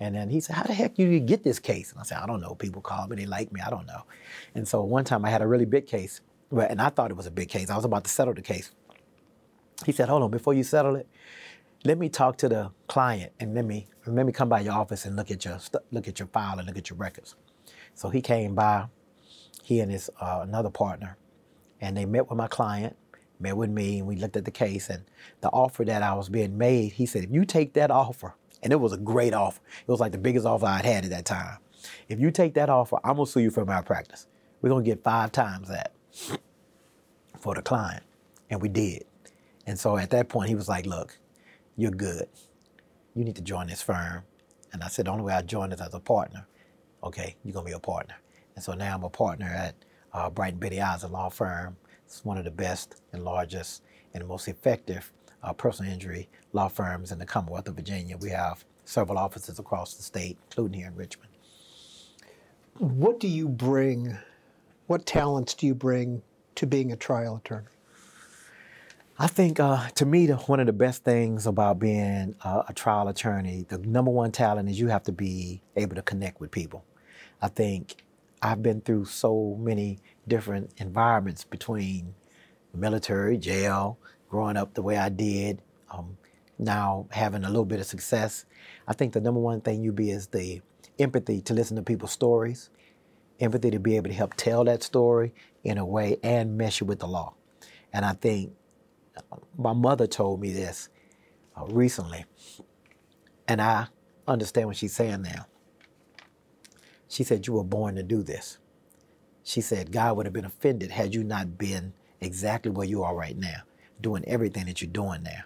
and 0.00 0.14
then 0.14 0.30
he 0.30 0.40
said, 0.40 0.56
"How 0.56 0.62
the 0.62 0.72
heck 0.72 0.94
do 0.94 1.02
you 1.02 1.20
get 1.20 1.44
this 1.44 1.58
case?" 1.58 1.92
And 1.92 2.00
I 2.00 2.04
said, 2.04 2.18
"I 2.18 2.26
don't 2.26 2.40
know. 2.40 2.54
People 2.54 2.80
call 2.80 3.06
me. 3.08 3.16
They 3.16 3.26
like 3.26 3.52
me. 3.52 3.60
I 3.60 3.68
don't 3.70 3.86
know." 3.86 4.04
And 4.54 4.66
so 4.66 4.82
one 4.82 5.04
time 5.04 5.24
I 5.24 5.30
had 5.30 5.42
a 5.42 5.46
really 5.46 5.66
big 5.66 5.86
case, 5.86 6.20
and 6.50 6.80
I 6.80 6.88
thought 6.88 7.10
it 7.10 7.16
was 7.16 7.26
a 7.26 7.30
big 7.30 7.48
case. 7.48 7.68
I 7.68 7.76
was 7.76 7.84
about 7.84 8.04
to 8.04 8.10
settle 8.10 8.34
the 8.34 8.42
case. 8.42 8.70
He 9.84 9.92
said, 9.92 10.08
"Hold 10.08 10.22
on, 10.22 10.30
before 10.30 10.54
you 10.54 10.64
settle 10.64 10.96
it." 10.96 11.06
Let 11.84 11.98
me 11.98 12.08
talk 12.08 12.38
to 12.38 12.48
the 12.48 12.70
client 12.86 13.32
and 13.40 13.54
let 13.54 13.64
me 13.64 13.88
let 14.06 14.24
me 14.24 14.32
come 14.32 14.48
by 14.48 14.60
your 14.60 14.74
office 14.74 15.04
and 15.04 15.16
look 15.16 15.30
at 15.32 15.44
your 15.44 15.58
look 15.90 16.06
at 16.06 16.20
your 16.20 16.28
file 16.28 16.58
and 16.58 16.66
look 16.68 16.78
at 16.78 16.88
your 16.88 16.96
records. 16.96 17.34
So 17.94 18.10
he 18.10 18.20
came 18.22 18.54
by, 18.54 18.86
he 19.62 19.80
and 19.80 19.92
his 19.92 20.10
uh, 20.20 20.40
another 20.42 20.70
partner, 20.70 21.16
and 21.80 21.96
they 21.96 22.06
met 22.06 22.28
with 22.28 22.38
my 22.38 22.48
client, 22.48 22.96
met 23.40 23.56
with 23.56 23.70
me, 23.70 23.98
and 23.98 24.08
we 24.08 24.16
looked 24.16 24.36
at 24.36 24.44
the 24.44 24.50
case. 24.50 24.90
And 24.90 25.04
the 25.40 25.50
offer 25.50 25.84
that 25.84 26.02
I 26.02 26.14
was 26.14 26.28
being 26.28 26.58
made, 26.58 26.92
he 26.92 27.06
said, 27.06 27.24
if 27.24 27.30
you 27.30 27.44
take 27.44 27.74
that 27.74 27.90
offer, 27.90 28.34
and 28.62 28.72
it 28.72 28.76
was 28.80 28.92
a 28.92 28.98
great 28.98 29.34
offer, 29.34 29.60
it 29.86 29.90
was 29.90 30.00
like 30.00 30.12
the 30.12 30.18
biggest 30.18 30.46
offer 30.46 30.66
I'd 30.66 30.84
had 30.84 31.04
at 31.04 31.10
that 31.10 31.24
time. 31.26 31.58
If 32.08 32.20
you 32.20 32.30
take 32.30 32.54
that 32.54 32.70
offer, 32.70 32.98
I'm 33.04 33.16
gonna 33.16 33.26
sue 33.26 33.40
you 33.40 33.50
for 33.50 33.64
malpractice. 33.64 34.26
We're 34.62 34.70
gonna 34.70 34.84
get 34.84 35.02
five 35.04 35.32
times 35.32 35.68
that. 35.68 35.92
for 37.40 37.54
the 37.54 37.62
client, 37.62 38.04
and 38.50 38.62
we 38.62 38.68
did. 38.68 39.04
And 39.66 39.78
so 39.78 39.96
at 39.96 40.10
that 40.10 40.28
point, 40.28 40.48
he 40.48 40.54
was 40.54 40.68
like, 40.68 40.86
"Look, 40.86 41.18
you're 41.76 41.90
good. 41.92 42.28
You 43.14 43.24
need 43.24 43.36
to 43.36 43.42
join 43.42 43.68
this 43.68 43.82
firm." 43.82 44.24
And 44.72 44.82
I 44.84 44.88
said, 44.88 45.06
"The 45.06 45.12
only 45.12 45.24
way 45.24 45.34
I 45.34 45.42
join 45.42 45.72
is 45.72 45.80
as 45.80 45.94
a 45.94 46.00
partner." 46.00 46.46
Okay, 47.04 47.36
you're 47.44 47.52
gonna 47.52 47.66
be 47.66 47.72
a 47.72 47.78
partner. 47.78 48.14
And 48.54 48.64
so 48.64 48.74
now 48.74 48.94
I'm 48.94 49.02
a 49.02 49.10
partner 49.10 49.46
at 49.46 49.74
uh, 50.12 50.30
Breit 50.30 50.58
Biniazan 50.58 51.10
Law 51.10 51.28
Firm. 51.28 51.76
It's 52.04 52.24
one 52.24 52.38
of 52.38 52.44
the 52.44 52.50
best 52.50 53.02
and 53.12 53.24
largest 53.24 53.82
and 54.14 54.26
most 54.26 54.48
effective 54.48 55.12
uh, 55.42 55.52
personal 55.52 55.92
injury 55.92 56.28
law 56.52 56.68
firms 56.68 57.12
in 57.12 57.18
the 57.18 57.26
Commonwealth 57.26 57.68
of 57.68 57.76
Virginia. 57.76 58.16
We 58.16 58.30
have 58.30 58.64
several 58.84 59.18
offices 59.18 59.58
across 59.58 59.94
the 59.94 60.02
state, 60.02 60.36
including 60.50 60.80
here 60.80 60.88
in 60.88 60.94
Richmond. 60.94 61.30
What 62.78 63.20
do 63.20 63.28
you 63.28 63.48
bring? 63.48 64.16
What 64.86 65.06
talents 65.06 65.54
do 65.54 65.66
you 65.66 65.74
bring 65.74 66.22
to 66.56 66.66
being 66.66 66.92
a 66.92 66.96
trial 66.96 67.36
attorney? 67.36 67.66
I 69.18 69.26
think, 69.26 69.60
uh, 69.60 69.88
to 69.90 70.06
me, 70.06 70.26
the, 70.26 70.36
one 70.36 70.58
of 70.58 70.66
the 70.66 70.72
best 70.72 71.04
things 71.04 71.46
about 71.46 71.78
being 71.78 72.34
uh, 72.42 72.62
a 72.68 72.72
trial 72.72 73.08
attorney, 73.08 73.66
the 73.68 73.78
number 73.78 74.10
one 74.10 74.32
talent 74.32 74.68
is 74.68 74.80
you 74.80 74.88
have 74.88 75.02
to 75.04 75.12
be 75.12 75.60
able 75.76 75.94
to 75.96 76.02
connect 76.02 76.40
with 76.40 76.50
people. 76.50 76.84
I 77.42 77.48
think 77.48 77.96
I've 78.40 78.62
been 78.62 78.80
through 78.80 79.06
so 79.06 79.58
many 79.60 79.98
different 80.28 80.72
environments 80.78 81.42
between 81.42 82.14
military, 82.72 83.36
jail, 83.36 83.98
growing 84.28 84.56
up 84.56 84.74
the 84.74 84.82
way 84.82 84.96
I 84.96 85.08
did, 85.08 85.60
um, 85.90 86.16
now 86.58 87.08
having 87.10 87.42
a 87.42 87.48
little 87.48 87.64
bit 87.64 87.80
of 87.80 87.86
success. 87.86 88.46
I 88.86 88.92
think 88.92 89.12
the 89.12 89.20
number 89.20 89.40
one 89.40 89.60
thing 89.60 89.82
you 89.82 89.92
be 89.92 90.10
is 90.10 90.28
the 90.28 90.62
empathy 90.98 91.40
to 91.42 91.52
listen 91.52 91.76
to 91.76 91.82
people's 91.82 92.12
stories, 92.12 92.70
empathy 93.40 93.72
to 93.72 93.80
be 93.80 93.96
able 93.96 94.08
to 94.08 94.14
help 94.14 94.34
tell 94.34 94.64
that 94.64 94.84
story 94.84 95.34
in 95.64 95.78
a 95.78 95.84
way 95.84 96.18
and 96.22 96.56
mesh 96.56 96.80
it 96.80 96.84
with 96.84 97.00
the 97.00 97.08
law. 97.08 97.34
And 97.92 98.04
I 98.04 98.12
think 98.12 98.52
uh, 99.16 99.36
my 99.58 99.72
mother 99.72 100.06
told 100.06 100.40
me 100.40 100.52
this 100.52 100.88
uh, 101.56 101.66
recently, 101.66 102.24
and 103.48 103.60
I 103.60 103.88
understand 104.28 104.68
what 104.68 104.76
she's 104.76 104.94
saying 104.94 105.22
now. 105.22 105.46
She 107.12 107.24
said, 107.24 107.46
You 107.46 107.52
were 107.52 107.64
born 107.64 107.96
to 107.96 108.02
do 108.02 108.22
this. 108.22 108.56
She 109.44 109.60
said, 109.60 109.92
God 109.92 110.16
would 110.16 110.24
have 110.24 110.32
been 110.32 110.46
offended 110.46 110.90
had 110.90 111.14
you 111.14 111.22
not 111.22 111.58
been 111.58 111.92
exactly 112.22 112.70
where 112.70 112.86
you 112.86 113.02
are 113.02 113.14
right 113.14 113.36
now, 113.36 113.64
doing 114.00 114.24
everything 114.26 114.64
that 114.64 114.80
you're 114.80 114.90
doing 114.90 115.22
now. 115.22 115.42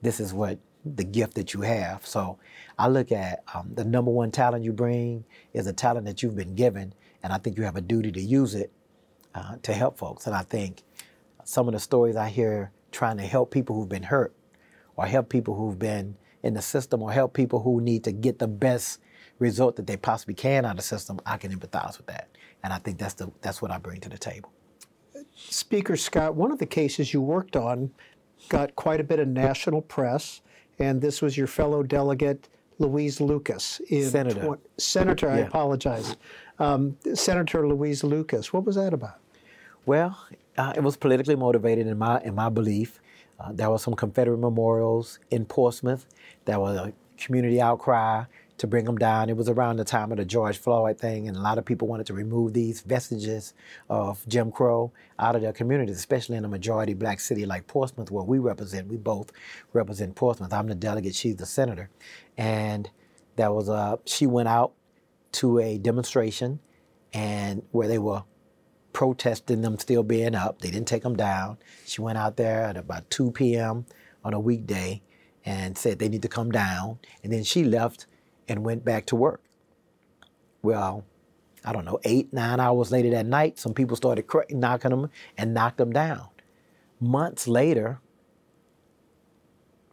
This 0.00 0.18
is 0.18 0.32
what 0.32 0.60
the 0.82 1.04
gift 1.04 1.34
that 1.34 1.52
you 1.52 1.60
have. 1.60 2.06
So 2.06 2.38
I 2.78 2.88
look 2.88 3.12
at 3.12 3.42
um, 3.54 3.72
the 3.74 3.84
number 3.84 4.10
one 4.10 4.30
talent 4.30 4.64
you 4.64 4.72
bring 4.72 5.26
is 5.52 5.66
a 5.66 5.74
talent 5.74 6.06
that 6.06 6.22
you've 6.22 6.36
been 6.36 6.54
given, 6.54 6.94
and 7.22 7.34
I 7.34 7.36
think 7.38 7.58
you 7.58 7.64
have 7.64 7.76
a 7.76 7.82
duty 7.82 8.10
to 8.12 8.20
use 8.20 8.54
it 8.54 8.72
uh, 9.34 9.56
to 9.62 9.74
help 9.74 9.98
folks. 9.98 10.26
And 10.26 10.34
I 10.34 10.40
think 10.40 10.84
some 11.44 11.68
of 11.68 11.74
the 11.74 11.80
stories 11.80 12.16
I 12.16 12.30
hear 12.30 12.70
trying 12.92 13.18
to 13.18 13.24
help 13.24 13.50
people 13.50 13.76
who've 13.76 13.90
been 13.90 14.04
hurt, 14.04 14.34
or 14.96 15.04
help 15.04 15.28
people 15.28 15.54
who've 15.54 15.78
been 15.78 16.16
in 16.42 16.54
the 16.54 16.62
system, 16.62 17.02
or 17.02 17.12
help 17.12 17.34
people 17.34 17.60
who 17.60 17.82
need 17.82 18.04
to 18.04 18.12
get 18.12 18.38
the 18.38 18.48
best 18.48 19.00
result 19.40 19.74
that 19.76 19.86
they 19.86 19.96
possibly 19.96 20.34
can 20.34 20.64
out 20.64 20.72
of 20.72 20.76
the 20.76 20.82
system, 20.82 21.20
I 21.26 21.36
can 21.36 21.50
empathize 21.52 21.96
with 21.96 22.06
that. 22.06 22.28
And 22.62 22.72
I 22.72 22.78
think 22.78 22.98
that's 22.98 23.14
the 23.14 23.32
that's 23.40 23.60
what 23.60 23.70
I 23.70 23.78
bring 23.78 24.00
to 24.00 24.08
the 24.08 24.18
table. 24.18 24.52
Speaker 25.34 25.96
Scott, 25.96 26.34
one 26.34 26.52
of 26.52 26.58
the 26.58 26.66
cases 26.66 27.12
you 27.12 27.20
worked 27.20 27.56
on 27.56 27.90
got 28.48 28.76
quite 28.76 29.00
a 29.00 29.04
bit 29.04 29.18
of 29.18 29.28
national 29.28 29.82
press, 29.82 30.42
and 30.78 31.00
this 31.00 31.20
was 31.22 31.36
your 31.36 31.46
fellow 31.46 31.82
delegate 31.82 32.48
Louise 32.78 33.20
Lucas. 33.20 33.80
Senator. 33.88 34.56
Tw- 34.56 34.80
Senator, 34.80 35.30
I 35.30 35.38
apologize. 35.38 36.16
Um, 36.58 36.96
Senator 37.14 37.66
Louise 37.66 38.04
Lucas. 38.04 38.52
What 38.52 38.64
was 38.64 38.76
that 38.76 38.92
about? 38.92 39.18
Well, 39.86 40.18
uh, 40.58 40.74
it 40.76 40.82
was 40.82 40.96
politically 40.96 41.36
motivated 41.36 41.86
in 41.86 41.98
my 41.98 42.20
in 42.22 42.34
my 42.34 42.48
belief. 42.48 43.00
Uh, 43.38 43.52
there 43.52 43.70
were 43.70 43.78
some 43.78 43.94
Confederate 43.94 44.38
memorials 44.38 45.18
in 45.30 45.46
Portsmouth. 45.46 46.06
There 46.44 46.60
was 46.60 46.76
a 46.76 46.92
community 47.16 47.60
outcry 47.60 48.24
to 48.60 48.66
bring 48.66 48.84
them 48.84 48.98
down. 48.98 49.30
It 49.30 49.38
was 49.38 49.48
around 49.48 49.78
the 49.78 49.84
time 49.84 50.12
of 50.12 50.18
the 50.18 50.24
George 50.26 50.58
Floyd 50.58 50.98
thing, 50.98 51.26
and 51.26 51.34
a 51.34 51.40
lot 51.40 51.56
of 51.56 51.64
people 51.64 51.88
wanted 51.88 52.04
to 52.08 52.12
remove 52.12 52.52
these 52.52 52.82
vestiges 52.82 53.54
of 53.88 54.22
Jim 54.28 54.52
Crow 54.52 54.92
out 55.18 55.34
of 55.34 55.40
their 55.40 55.54
communities, 55.54 55.96
especially 55.96 56.36
in 56.36 56.44
a 56.44 56.48
majority 56.48 56.92
black 56.92 57.20
city 57.20 57.46
like 57.46 57.66
Portsmouth, 57.66 58.10
where 58.10 58.22
we 58.22 58.38
represent. 58.38 58.88
We 58.88 58.98
both 58.98 59.32
represent 59.72 60.14
Portsmouth. 60.14 60.52
I'm 60.52 60.66
the 60.66 60.74
delegate. 60.74 61.14
She's 61.14 61.36
the 61.36 61.46
senator, 61.46 61.88
and 62.36 62.90
that 63.36 63.54
was 63.54 63.70
a. 63.70 63.98
She 64.04 64.26
went 64.26 64.48
out 64.48 64.74
to 65.32 65.58
a 65.58 65.78
demonstration, 65.78 66.60
and 67.14 67.62
where 67.70 67.88
they 67.88 67.98
were 67.98 68.24
protesting 68.92 69.62
them 69.62 69.78
still 69.78 70.02
being 70.02 70.34
up. 70.34 70.60
They 70.60 70.70
didn't 70.70 70.88
take 70.88 71.02
them 71.02 71.16
down. 71.16 71.56
She 71.86 72.02
went 72.02 72.18
out 72.18 72.36
there 72.36 72.64
at 72.64 72.76
about 72.76 73.08
2 73.08 73.30
p.m. 73.30 73.86
on 74.22 74.34
a 74.34 74.40
weekday 74.40 75.00
and 75.46 75.78
said 75.78 75.98
they 75.98 76.10
need 76.10 76.22
to 76.22 76.28
come 76.28 76.50
down. 76.50 76.98
And 77.22 77.32
then 77.32 77.44
she 77.44 77.64
left 77.64 78.06
and 78.48 78.64
went 78.64 78.84
back 78.84 79.06
to 79.06 79.16
work. 79.16 79.42
Well, 80.62 81.04
I 81.64 81.72
don't 81.72 81.84
know, 81.84 82.00
eight, 82.04 82.32
nine 82.32 82.60
hours 82.60 82.90
later 82.90 83.10
that 83.10 83.26
night, 83.26 83.58
some 83.58 83.74
people 83.74 83.96
started 83.96 84.26
cr- 84.26 84.40
knocking 84.50 84.90
them 84.90 85.10
and 85.36 85.52
knocked 85.54 85.78
them 85.78 85.92
down. 85.92 86.28
Months 87.00 87.46
later, 87.46 88.00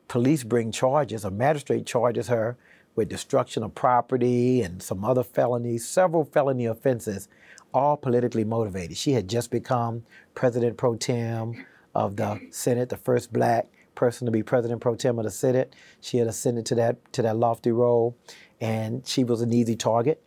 police 0.07 0.43
bring 0.43 0.71
charges, 0.71 1.25
a 1.25 1.31
magistrate 1.31 1.85
charges 1.85 2.27
her 2.27 2.57
with 2.95 3.09
destruction 3.09 3.63
of 3.63 3.75
property 3.75 4.61
and 4.61 4.81
some 4.81 5.05
other 5.05 5.23
felonies, 5.23 5.87
several 5.87 6.25
felony 6.25 6.65
offenses, 6.65 7.27
all 7.73 7.95
politically 7.97 8.43
motivated. 8.43 8.97
She 8.97 9.11
had 9.11 9.27
just 9.27 9.51
become 9.51 10.03
president 10.33 10.77
pro 10.77 10.95
tem 10.95 11.65
of 11.93 12.15
the 12.15 12.41
Senate, 12.49 12.89
the 12.89 12.97
first 12.97 13.31
black 13.31 13.67
person 13.97 14.25
to 14.25 14.31
be 14.31 14.43
president 14.43 14.79
pro 14.79 14.95
tem 14.95 15.19
of 15.19 15.25
the 15.25 15.31
Senate. 15.31 15.75
She 15.99 16.17
had 16.17 16.27
ascended 16.27 16.65
to 16.67 16.75
that 16.75 17.13
to 17.13 17.21
that 17.23 17.35
lofty 17.35 17.71
role, 17.71 18.15
and 18.61 19.05
she 19.05 19.25
was 19.25 19.41
an 19.41 19.51
easy 19.51 19.75
target. 19.75 20.23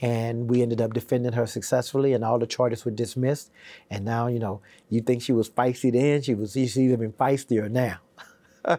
And 0.00 0.50
we 0.50 0.62
ended 0.62 0.80
up 0.80 0.92
defending 0.92 1.34
her 1.34 1.46
successfully, 1.46 2.12
and 2.12 2.24
all 2.24 2.40
the 2.40 2.46
charges 2.46 2.84
were 2.84 2.90
dismissed. 2.90 3.52
And 3.88 4.04
now, 4.04 4.26
you 4.26 4.40
know, 4.40 4.60
you 4.90 5.00
think 5.00 5.22
she 5.22 5.32
was 5.32 5.48
feisty 5.48 5.92
then, 5.92 6.22
she 6.22 6.34
was 6.34 6.52
she's 6.52 6.76
even 6.76 7.12
feistier 7.12 7.70
now. 7.70 8.00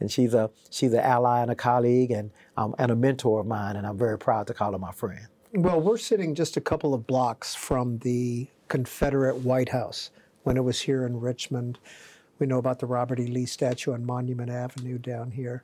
and 0.00 0.10
she's 0.10 0.34
a 0.34 0.50
she's 0.70 0.92
an 0.92 1.00
ally 1.00 1.40
and 1.42 1.50
a 1.50 1.54
colleague 1.54 2.10
and 2.10 2.32
um, 2.56 2.74
and 2.78 2.90
a 2.90 2.96
mentor 2.96 3.40
of 3.40 3.46
mine, 3.46 3.76
and 3.76 3.86
I'm 3.86 3.96
very 3.96 4.18
proud 4.18 4.48
to 4.48 4.54
call 4.54 4.72
her 4.72 4.78
my 4.78 4.92
friend. 4.92 5.28
Well, 5.52 5.80
we're 5.80 5.98
sitting 5.98 6.34
just 6.34 6.56
a 6.56 6.60
couple 6.60 6.94
of 6.94 7.06
blocks 7.06 7.54
from 7.54 7.98
the 7.98 8.48
Confederate 8.66 9.36
White 9.36 9.68
House 9.68 10.10
when 10.42 10.56
it 10.56 10.64
was 10.64 10.80
here 10.80 11.06
in 11.06 11.20
Richmond. 11.20 11.78
We 12.38 12.46
know 12.46 12.58
about 12.58 12.78
the 12.80 12.86
Robert 12.86 13.20
E. 13.20 13.26
Lee 13.26 13.46
statue 13.46 13.92
on 13.92 14.04
Monument 14.04 14.50
Avenue 14.50 14.98
down 14.98 15.30
here. 15.30 15.62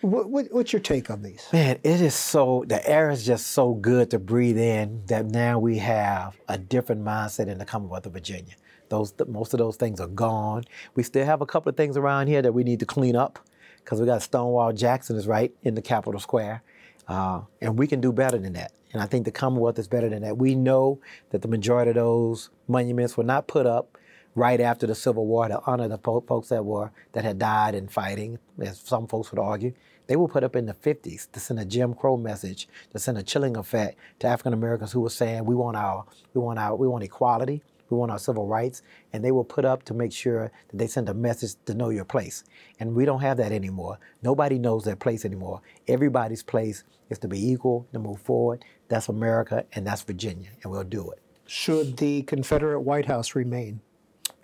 What, 0.00 0.30
what, 0.30 0.46
what's 0.50 0.72
your 0.72 0.80
take 0.80 1.10
on 1.10 1.22
these? 1.22 1.46
Man, 1.52 1.78
it 1.82 2.00
is 2.00 2.14
so 2.14 2.64
the 2.66 2.88
air 2.88 3.10
is 3.10 3.26
just 3.26 3.48
so 3.48 3.74
good 3.74 4.10
to 4.10 4.18
breathe 4.18 4.58
in 4.58 5.02
that 5.06 5.26
now 5.26 5.58
we 5.58 5.78
have 5.78 6.36
a 6.48 6.56
different 6.56 7.04
mindset 7.04 7.48
in 7.48 7.58
the 7.58 7.64
Commonwealth 7.64 8.06
of 8.06 8.12
Virginia. 8.12 8.54
Those 8.88 9.12
most 9.26 9.54
of 9.54 9.58
those 9.58 9.76
things 9.76 10.00
are 10.00 10.08
gone. 10.08 10.64
We 10.94 11.02
still 11.02 11.26
have 11.26 11.40
a 11.40 11.46
couple 11.46 11.70
of 11.70 11.76
things 11.76 11.96
around 11.96 12.28
here 12.28 12.42
that 12.42 12.52
we 12.52 12.64
need 12.64 12.80
to 12.80 12.86
clean 12.86 13.16
up 13.16 13.38
because 13.78 14.00
we 14.00 14.06
got 14.06 14.22
Stonewall 14.22 14.72
Jackson 14.72 15.16
is 15.16 15.26
right 15.26 15.52
in 15.62 15.74
the 15.74 15.82
Capitol 15.82 16.20
Square, 16.20 16.62
uh, 17.08 17.40
and 17.60 17.78
we 17.78 17.86
can 17.86 18.00
do 18.00 18.12
better 18.12 18.38
than 18.38 18.52
that. 18.54 18.72
And 18.92 19.02
I 19.02 19.06
think 19.06 19.24
the 19.24 19.32
Commonwealth 19.32 19.78
is 19.78 19.88
better 19.88 20.08
than 20.08 20.22
that. 20.22 20.38
We 20.38 20.54
know 20.54 21.00
that 21.30 21.42
the 21.42 21.48
majority 21.48 21.90
of 21.90 21.96
those 21.96 22.50
monuments 22.68 23.16
were 23.16 23.24
not 23.24 23.46
put 23.48 23.66
up 23.66 23.97
right 24.38 24.60
after 24.60 24.86
the 24.86 24.94
Civil 24.94 25.26
War 25.26 25.48
to 25.48 25.60
honor 25.66 25.88
the 25.88 25.98
fo- 25.98 26.20
folks 26.20 26.48
that 26.48 26.64
were 26.64 26.92
that 27.12 27.24
had 27.24 27.38
died 27.38 27.74
in 27.74 27.88
fighting, 27.88 28.38
as 28.60 28.78
some 28.78 29.06
folks 29.06 29.30
would 29.32 29.40
argue. 29.40 29.74
They 30.06 30.16
were 30.16 30.28
put 30.28 30.44
up 30.44 30.56
in 30.56 30.64
the 30.64 30.72
50s 30.72 31.30
to 31.32 31.40
send 31.40 31.60
a 31.60 31.66
Jim 31.66 31.92
Crow 31.92 32.16
message, 32.16 32.66
to 32.92 32.98
send 32.98 33.18
a 33.18 33.22
chilling 33.22 33.56
effect 33.56 33.98
to 34.20 34.26
African 34.26 34.54
Americans 34.54 34.92
who 34.92 35.00
were 35.00 35.10
saying 35.10 35.44
we 35.44 35.54
want 35.54 35.76
our 35.76 36.06
we 36.32 36.40
want 36.40 36.58
our 36.58 36.76
we 36.76 36.88
want 36.88 37.04
equality, 37.04 37.62
we 37.90 37.96
want 37.98 38.12
our 38.12 38.18
civil 38.18 38.46
rights, 38.46 38.80
and 39.12 39.24
they 39.24 39.32
were 39.32 39.44
put 39.44 39.64
up 39.64 39.82
to 39.84 39.94
make 39.94 40.12
sure 40.12 40.50
that 40.68 40.78
they 40.78 40.86
send 40.86 41.08
a 41.08 41.14
message 41.14 41.56
to 41.66 41.74
know 41.74 41.90
your 41.90 42.04
place. 42.04 42.44
And 42.80 42.94
we 42.94 43.04
don't 43.04 43.20
have 43.20 43.36
that 43.38 43.52
anymore. 43.52 43.98
Nobody 44.22 44.58
knows 44.58 44.84
their 44.84 44.96
place 44.96 45.24
anymore. 45.24 45.60
Everybody's 45.88 46.42
place 46.42 46.84
is 47.10 47.18
to 47.18 47.28
be 47.28 47.50
equal, 47.50 47.86
to 47.92 47.98
move 47.98 48.20
forward. 48.20 48.64
That's 48.88 49.08
America 49.08 49.66
and 49.72 49.86
that's 49.86 50.02
Virginia, 50.02 50.50
and 50.62 50.72
we'll 50.72 50.84
do 50.84 51.10
it. 51.10 51.20
Should 51.46 51.96
the 51.96 52.22
Confederate 52.22 52.80
White 52.80 53.06
House 53.06 53.34
remain? 53.34 53.80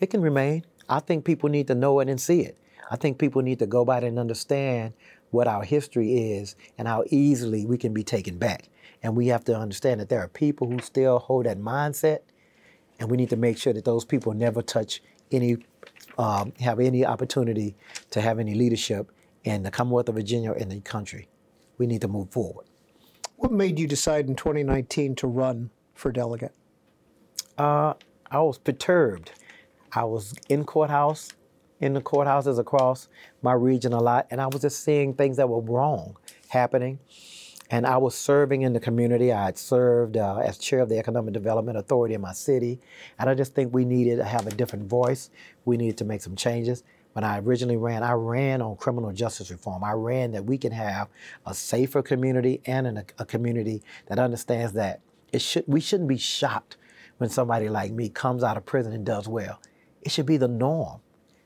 It 0.00 0.10
can 0.10 0.20
remain. 0.20 0.64
I 0.88 1.00
think 1.00 1.24
people 1.24 1.48
need 1.48 1.66
to 1.68 1.74
know 1.74 2.00
it 2.00 2.08
and 2.08 2.20
see 2.20 2.40
it. 2.40 2.58
I 2.90 2.96
think 2.96 3.18
people 3.18 3.42
need 3.42 3.58
to 3.60 3.66
go 3.66 3.84
by 3.84 3.98
it 3.98 4.04
and 4.04 4.18
understand 4.18 4.92
what 5.30 5.48
our 5.48 5.64
history 5.64 6.32
is 6.32 6.54
and 6.78 6.86
how 6.86 7.04
easily 7.08 7.66
we 7.66 7.78
can 7.78 7.92
be 7.92 8.04
taken 8.04 8.38
back. 8.38 8.68
And 9.02 9.16
we 9.16 9.28
have 9.28 9.44
to 9.44 9.56
understand 9.56 10.00
that 10.00 10.08
there 10.08 10.20
are 10.20 10.28
people 10.28 10.68
who 10.70 10.78
still 10.80 11.18
hold 11.18 11.46
that 11.46 11.58
mindset, 11.58 12.20
and 12.98 13.10
we 13.10 13.16
need 13.16 13.30
to 13.30 13.36
make 13.36 13.58
sure 13.58 13.72
that 13.72 13.84
those 13.84 14.04
people 14.04 14.32
never 14.32 14.62
touch 14.62 15.02
any, 15.32 15.58
um, 16.18 16.52
have 16.60 16.80
any 16.80 17.04
opportunity 17.04 17.74
to 18.10 18.20
have 18.20 18.38
any 18.38 18.54
leadership 18.54 19.10
in 19.44 19.62
the 19.62 19.70
Commonwealth 19.70 20.08
of 20.08 20.14
Virginia 20.14 20.52
or 20.52 20.56
in 20.56 20.68
the 20.68 20.80
country. 20.80 21.28
We 21.76 21.86
need 21.86 22.00
to 22.02 22.08
move 22.08 22.30
forward. 22.30 22.66
What 23.36 23.52
made 23.52 23.78
you 23.78 23.86
decide 23.86 24.28
in 24.28 24.36
2019 24.36 25.16
to 25.16 25.26
run 25.26 25.70
for 25.94 26.12
delegate? 26.12 26.54
Uh, 27.58 27.94
I 28.30 28.40
was 28.40 28.58
perturbed. 28.58 29.32
I 29.94 30.04
was 30.04 30.34
in 30.48 30.64
courthouse, 30.64 31.30
in 31.80 31.94
the 31.94 32.00
courthouses 32.00 32.58
across 32.58 33.08
my 33.42 33.52
region 33.52 33.92
a 33.92 34.00
lot, 34.00 34.26
and 34.30 34.40
I 34.40 34.46
was 34.46 34.62
just 34.62 34.82
seeing 34.82 35.14
things 35.14 35.36
that 35.36 35.48
were 35.48 35.60
wrong 35.60 36.16
happening. 36.48 36.98
And 37.70 37.86
I 37.86 37.96
was 37.96 38.14
serving 38.14 38.62
in 38.62 38.72
the 38.72 38.80
community. 38.80 39.32
I 39.32 39.46
had 39.46 39.58
served 39.58 40.16
uh, 40.16 40.36
as 40.36 40.58
chair 40.58 40.80
of 40.80 40.88
the 40.88 40.98
Economic 40.98 41.32
Development 41.32 41.78
Authority 41.78 42.14
in 42.14 42.20
my 42.20 42.32
city. 42.32 42.78
And 43.18 43.30
I 43.30 43.34
just 43.34 43.54
think 43.54 43.72
we 43.72 43.84
needed 43.84 44.16
to 44.16 44.24
have 44.24 44.46
a 44.46 44.50
different 44.50 44.88
voice. 44.88 45.30
We 45.64 45.76
needed 45.76 45.96
to 45.98 46.04
make 46.04 46.20
some 46.20 46.36
changes. 46.36 46.84
When 47.14 47.24
I 47.24 47.38
originally 47.38 47.76
ran, 47.76 48.02
I 48.02 48.12
ran 48.12 48.60
on 48.60 48.76
criminal 48.76 49.12
justice 49.12 49.50
reform. 49.50 49.82
I 49.82 49.92
ran 49.92 50.32
that 50.32 50.44
we 50.44 50.58
can 50.58 50.72
have 50.72 51.08
a 51.46 51.54
safer 51.54 52.02
community 52.02 52.60
and 52.66 52.86
an, 52.86 53.04
a 53.18 53.24
community 53.24 53.82
that 54.06 54.18
understands 54.18 54.74
that 54.74 55.00
it 55.32 55.40
should, 55.40 55.64
we 55.66 55.80
shouldn't 55.80 56.08
be 56.08 56.18
shocked 56.18 56.76
when 57.18 57.30
somebody 57.30 57.68
like 57.68 57.92
me 57.92 58.08
comes 58.08 58.42
out 58.42 58.56
of 58.56 58.66
prison 58.66 58.92
and 58.92 59.06
does 59.06 59.26
well. 59.26 59.58
It 60.04 60.12
should 60.12 60.26
be 60.26 60.36
the 60.36 60.48
norm. 60.48 61.00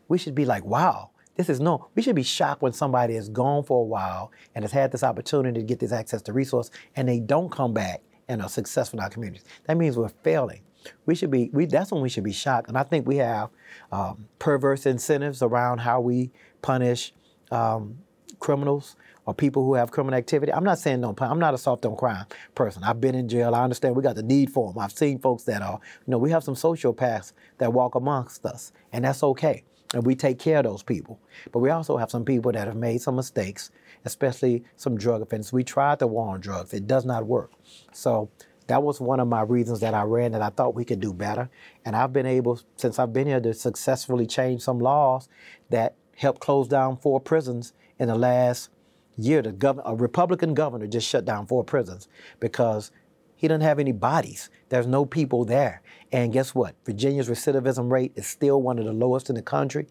We 0.09 0.19
should 0.19 0.35
be 0.35 0.45
like, 0.45 0.65
wow, 0.65 1.11
this 1.37 1.49
is 1.49 1.61
no. 1.61 1.89
We 1.95 2.03
should 2.03 2.17
be 2.17 2.23
shocked 2.25 2.61
when 2.61 2.73
somebody 2.73 3.15
is 3.15 3.29
gone 3.29 3.63
for 3.63 3.81
a 3.81 3.87
while 3.87 4.33
and 4.55 4.65
has 4.65 4.73
had 4.73 4.91
this 4.91 5.05
opportunity 5.05 5.61
to 5.61 5.67
get 5.67 5.79
this 5.79 5.93
access 5.93 6.21
to 6.23 6.33
resource 6.33 6.71
and 6.97 7.09
they 7.09 7.21
don't 7.21 7.51
come 7.51 7.73
back 7.73 8.03
and 8.27 8.43
are 8.43 8.49
successful 8.49 8.99
in 8.99 9.05
our 9.05 9.11
communities. 9.11 9.45
That 9.67 9.77
means 9.77 9.97
we're 9.97 10.09
failing. 10.09 10.63
We 11.07 11.15
should 11.15 11.31
be. 11.31 11.51
We, 11.53 11.67
that's 11.67 11.93
when 11.93 12.03
we 12.03 12.09
should 12.09 12.25
be 12.25 12.33
shocked. 12.33 12.69
And 12.69 12.77
I 12.79 12.83
think 12.83 13.07
we 13.07 13.17
have 13.17 13.51
um, 13.93 14.27
perverse 14.39 14.87
incentives 14.87 15.43
around 15.43 15.79
how 15.79 16.01
we 16.01 16.31
punish 16.63 17.13
um, 17.51 17.99
criminals 18.39 18.97
or 19.29 19.35
people 19.35 19.63
who 19.63 19.75
have 19.75 19.91
criminal 19.91 20.17
activity. 20.17 20.51
I'm 20.51 20.65
not 20.65 20.79
saying 20.79 21.03
no. 21.03 21.15
I'm 21.19 21.39
not 21.39 21.53
a 21.53 21.59
soft 21.59 21.85
on 21.85 21.97
crime 21.97 22.25
person. 22.55 22.83
I've 22.83 22.99
been 22.99 23.15
in 23.15 23.29
jail. 23.29 23.55
I 23.55 23.63
understand 23.63 23.95
we 23.95 24.03
got 24.03 24.17
the 24.17 24.23
need 24.23 24.51
for 24.51 24.73
them. 24.73 24.81
I've 24.81 24.91
seen 24.91 25.19
folks 25.19 25.43
that 25.43 25.61
are. 25.61 25.79
You 26.07 26.13
know, 26.13 26.17
we 26.17 26.31
have 26.31 26.43
some 26.43 26.55
sociopaths 26.55 27.35
that 27.59 27.75
walk 27.75 27.95
amongst 27.95 28.47
us, 28.47 28.73
and 28.91 29.05
that's 29.05 29.23
okay 29.23 29.65
and 29.95 30.05
we 30.05 30.15
take 30.15 30.39
care 30.39 30.59
of 30.59 30.65
those 30.65 30.83
people. 30.83 31.19
But 31.53 31.61
we 31.61 31.71
also 31.71 31.97
have 31.97 32.11
some 32.11 32.25
people 32.25 32.53
that 32.53 32.67
have 32.67 32.77
made 32.77 33.01
some 33.01 33.17
mistakes, 33.17 33.71
especially 34.05 34.65
some 34.77 34.97
drug 34.97 35.23
offenses. 35.23 35.53
We 35.53 35.65
tried 35.65 35.99
the 35.99 36.07
war 36.07 36.35
on 36.35 36.41
drugs, 36.41 36.73
it 36.73 36.87
does 36.87 37.05
not 37.05 37.27
work. 37.27 37.53
So 37.93 38.31
that 38.67 38.83
was 38.83 39.01
one 39.01 39.21
of 39.21 39.29
my 39.29 39.43
reasons 39.43 39.81
that 39.81 39.95
I 39.95 40.03
ran 40.03 40.33
that 40.33 40.43
I 40.43 40.51
thought 40.51 40.75
we 40.75 40.85
could 40.85 41.01
do 41.01 41.13
better. 41.13 41.49
And 41.85 41.97
I've 41.97 42.13
been 42.13 42.27
able, 42.27 42.61
since 42.77 42.99
I've 42.99 43.13
been 43.13 43.27
here, 43.27 43.41
to 43.41 43.55
successfully 43.55 44.27
change 44.27 44.63
some 44.63 44.79
laws 44.79 45.29
that 45.71 45.95
helped 46.17 46.41
close 46.41 46.69
down 46.69 46.99
four 46.99 47.21
prisons 47.21 47.73
in 47.99 48.09
the 48.09 48.15
last 48.15 48.71
year. 49.19 49.43
The 49.43 49.53
gov- 49.53 49.83
a 49.85 49.95
Republican 49.95 50.55
governor 50.55 50.87
just 50.87 51.09
shut 51.09 51.25
down 51.25 51.47
four 51.47 51.65
prisons 51.65 52.09
because 52.41 52.91
he 53.37 53.47
doesn't 53.47 53.61
have 53.61 53.79
any 53.79 53.93
bodies. 53.93 54.51
There's 54.69 54.87
no 54.87 55.05
people 55.05 55.45
there. 55.45 55.81
And 56.11 56.33
guess 56.33 56.55
what? 56.55 56.75
Virginia's 56.85 57.29
recidivism 57.29 57.91
rate 57.91 58.13
is 58.17 58.27
still 58.27 58.61
one 58.63 58.79
of 58.79 58.85
the 58.85 58.93
lowest 58.93 59.29
in 59.29 59.37
the 59.37 59.43
country. 59.43 59.87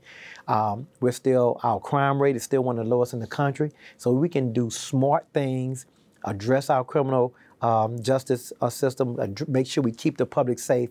Um, 0.47 0.87
we're 0.99 1.11
still, 1.11 1.59
our 1.63 1.79
crime 1.79 2.21
rate 2.21 2.35
is 2.35 2.43
still 2.43 2.63
one 2.63 2.77
of 2.77 2.85
the 2.85 2.89
lowest 2.89 3.13
in 3.13 3.19
the 3.19 3.27
country. 3.27 3.71
So 3.97 4.11
we 4.11 4.27
can 4.27 4.51
do 4.51 4.69
smart 4.69 5.27
things, 5.33 5.85
address 6.25 6.69
our 6.69 6.83
criminal 6.83 7.33
um, 7.61 8.01
justice 8.01 8.51
uh, 8.61 8.69
system, 8.69 9.17
ad- 9.19 9.47
make 9.47 9.67
sure 9.67 9.83
we 9.83 9.91
keep 9.91 10.17
the 10.17 10.25
public 10.25 10.59
safe, 10.59 10.89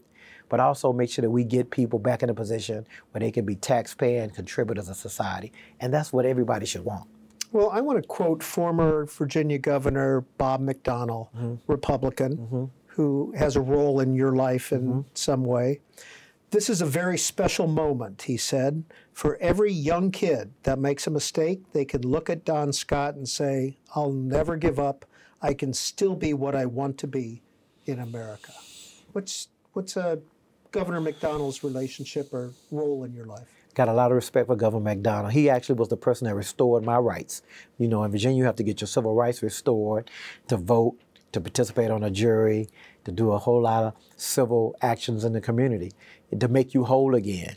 but 0.48 0.60
also 0.60 0.92
make 0.92 1.10
sure 1.10 1.22
that 1.22 1.30
we 1.30 1.44
get 1.44 1.70
people 1.70 1.98
back 1.98 2.22
in 2.22 2.30
a 2.30 2.34
position 2.34 2.86
where 3.10 3.20
they 3.20 3.30
can 3.30 3.44
be 3.44 3.56
taxpaying 3.56 4.32
contributors 4.34 4.88
of 4.88 4.96
society. 4.96 5.52
And 5.80 5.92
that's 5.92 6.12
what 6.12 6.24
everybody 6.24 6.64
should 6.64 6.84
want. 6.84 7.08
Well, 7.56 7.70
I 7.70 7.80
want 7.80 8.02
to 8.02 8.06
quote 8.06 8.42
former 8.42 9.06
Virginia 9.06 9.56
Governor 9.56 10.26
Bob 10.36 10.60
McDonnell, 10.60 11.34
mm-hmm. 11.34 11.54
Republican, 11.66 12.36
mm-hmm. 12.36 12.64
who 12.88 13.32
has 13.34 13.56
a 13.56 13.62
role 13.62 14.00
in 14.00 14.14
your 14.14 14.36
life 14.36 14.72
in 14.72 14.82
mm-hmm. 14.82 15.00
some 15.14 15.42
way. 15.42 15.80
This 16.50 16.68
is 16.68 16.82
a 16.82 16.86
very 16.86 17.16
special 17.16 17.66
moment, 17.66 18.20
he 18.20 18.36
said. 18.36 18.84
For 19.14 19.38
every 19.38 19.72
young 19.72 20.10
kid 20.10 20.52
that 20.64 20.78
makes 20.78 21.06
a 21.06 21.10
mistake, 21.10 21.62
they 21.72 21.86
can 21.86 22.02
look 22.02 22.28
at 22.28 22.44
Don 22.44 22.74
Scott 22.74 23.14
and 23.14 23.26
say, 23.26 23.78
I'll 23.94 24.12
never 24.12 24.58
give 24.58 24.78
up. 24.78 25.06
I 25.40 25.54
can 25.54 25.72
still 25.72 26.14
be 26.14 26.34
what 26.34 26.54
I 26.54 26.66
want 26.66 26.98
to 26.98 27.06
be 27.06 27.40
in 27.86 28.00
America. 28.00 28.52
What's, 29.12 29.48
what's 29.72 29.96
a 29.96 30.18
Governor 30.72 31.00
McDonnell's 31.00 31.64
relationship 31.64 32.34
or 32.34 32.52
role 32.70 33.04
in 33.04 33.14
your 33.14 33.24
life? 33.24 33.48
Got 33.76 33.88
a 33.90 33.92
lot 33.92 34.10
of 34.10 34.16
respect 34.16 34.46
for 34.46 34.56
Governor 34.56 34.96
McDonnell. 34.96 35.30
He 35.30 35.50
actually 35.50 35.74
was 35.74 35.88
the 35.88 35.98
person 35.98 36.26
that 36.26 36.34
restored 36.34 36.82
my 36.82 36.96
rights. 36.96 37.42
You 37.76 37.88
know, 37.88 38.02
in 38.04 38.10
Virginia, 38.10 38.38
you 38.38 38.44
have 38.44 38.56
to 38.56 38.62
get 38.62 38.80
your 38.80 38.88
civil 38.88 39.14
rights 39.14 39.42
restored 39.42 40.10
to 40.48 40.56
vote, 40.56 40.98
to 41.32 41.42
participate 41.42 41.90
on 41.90 42.02
a 42.02 42.10
jury, 42.10 42.70
to 43.04 43.12
do 43.12 43.32
a 43.32 43.38
whole 43.38 43.60
lot 43.60 43.84
of 43.84 43.92
civil 44.16 44.74
actions 44.80 45.24
in 45.24 45.34
the 45.34 45.42
community, 45.42 45.92
to 46.36 46.48
make 46.48 46.72
you 46.72 46.84
whole 46.84 47.14
again. 47.14 47.56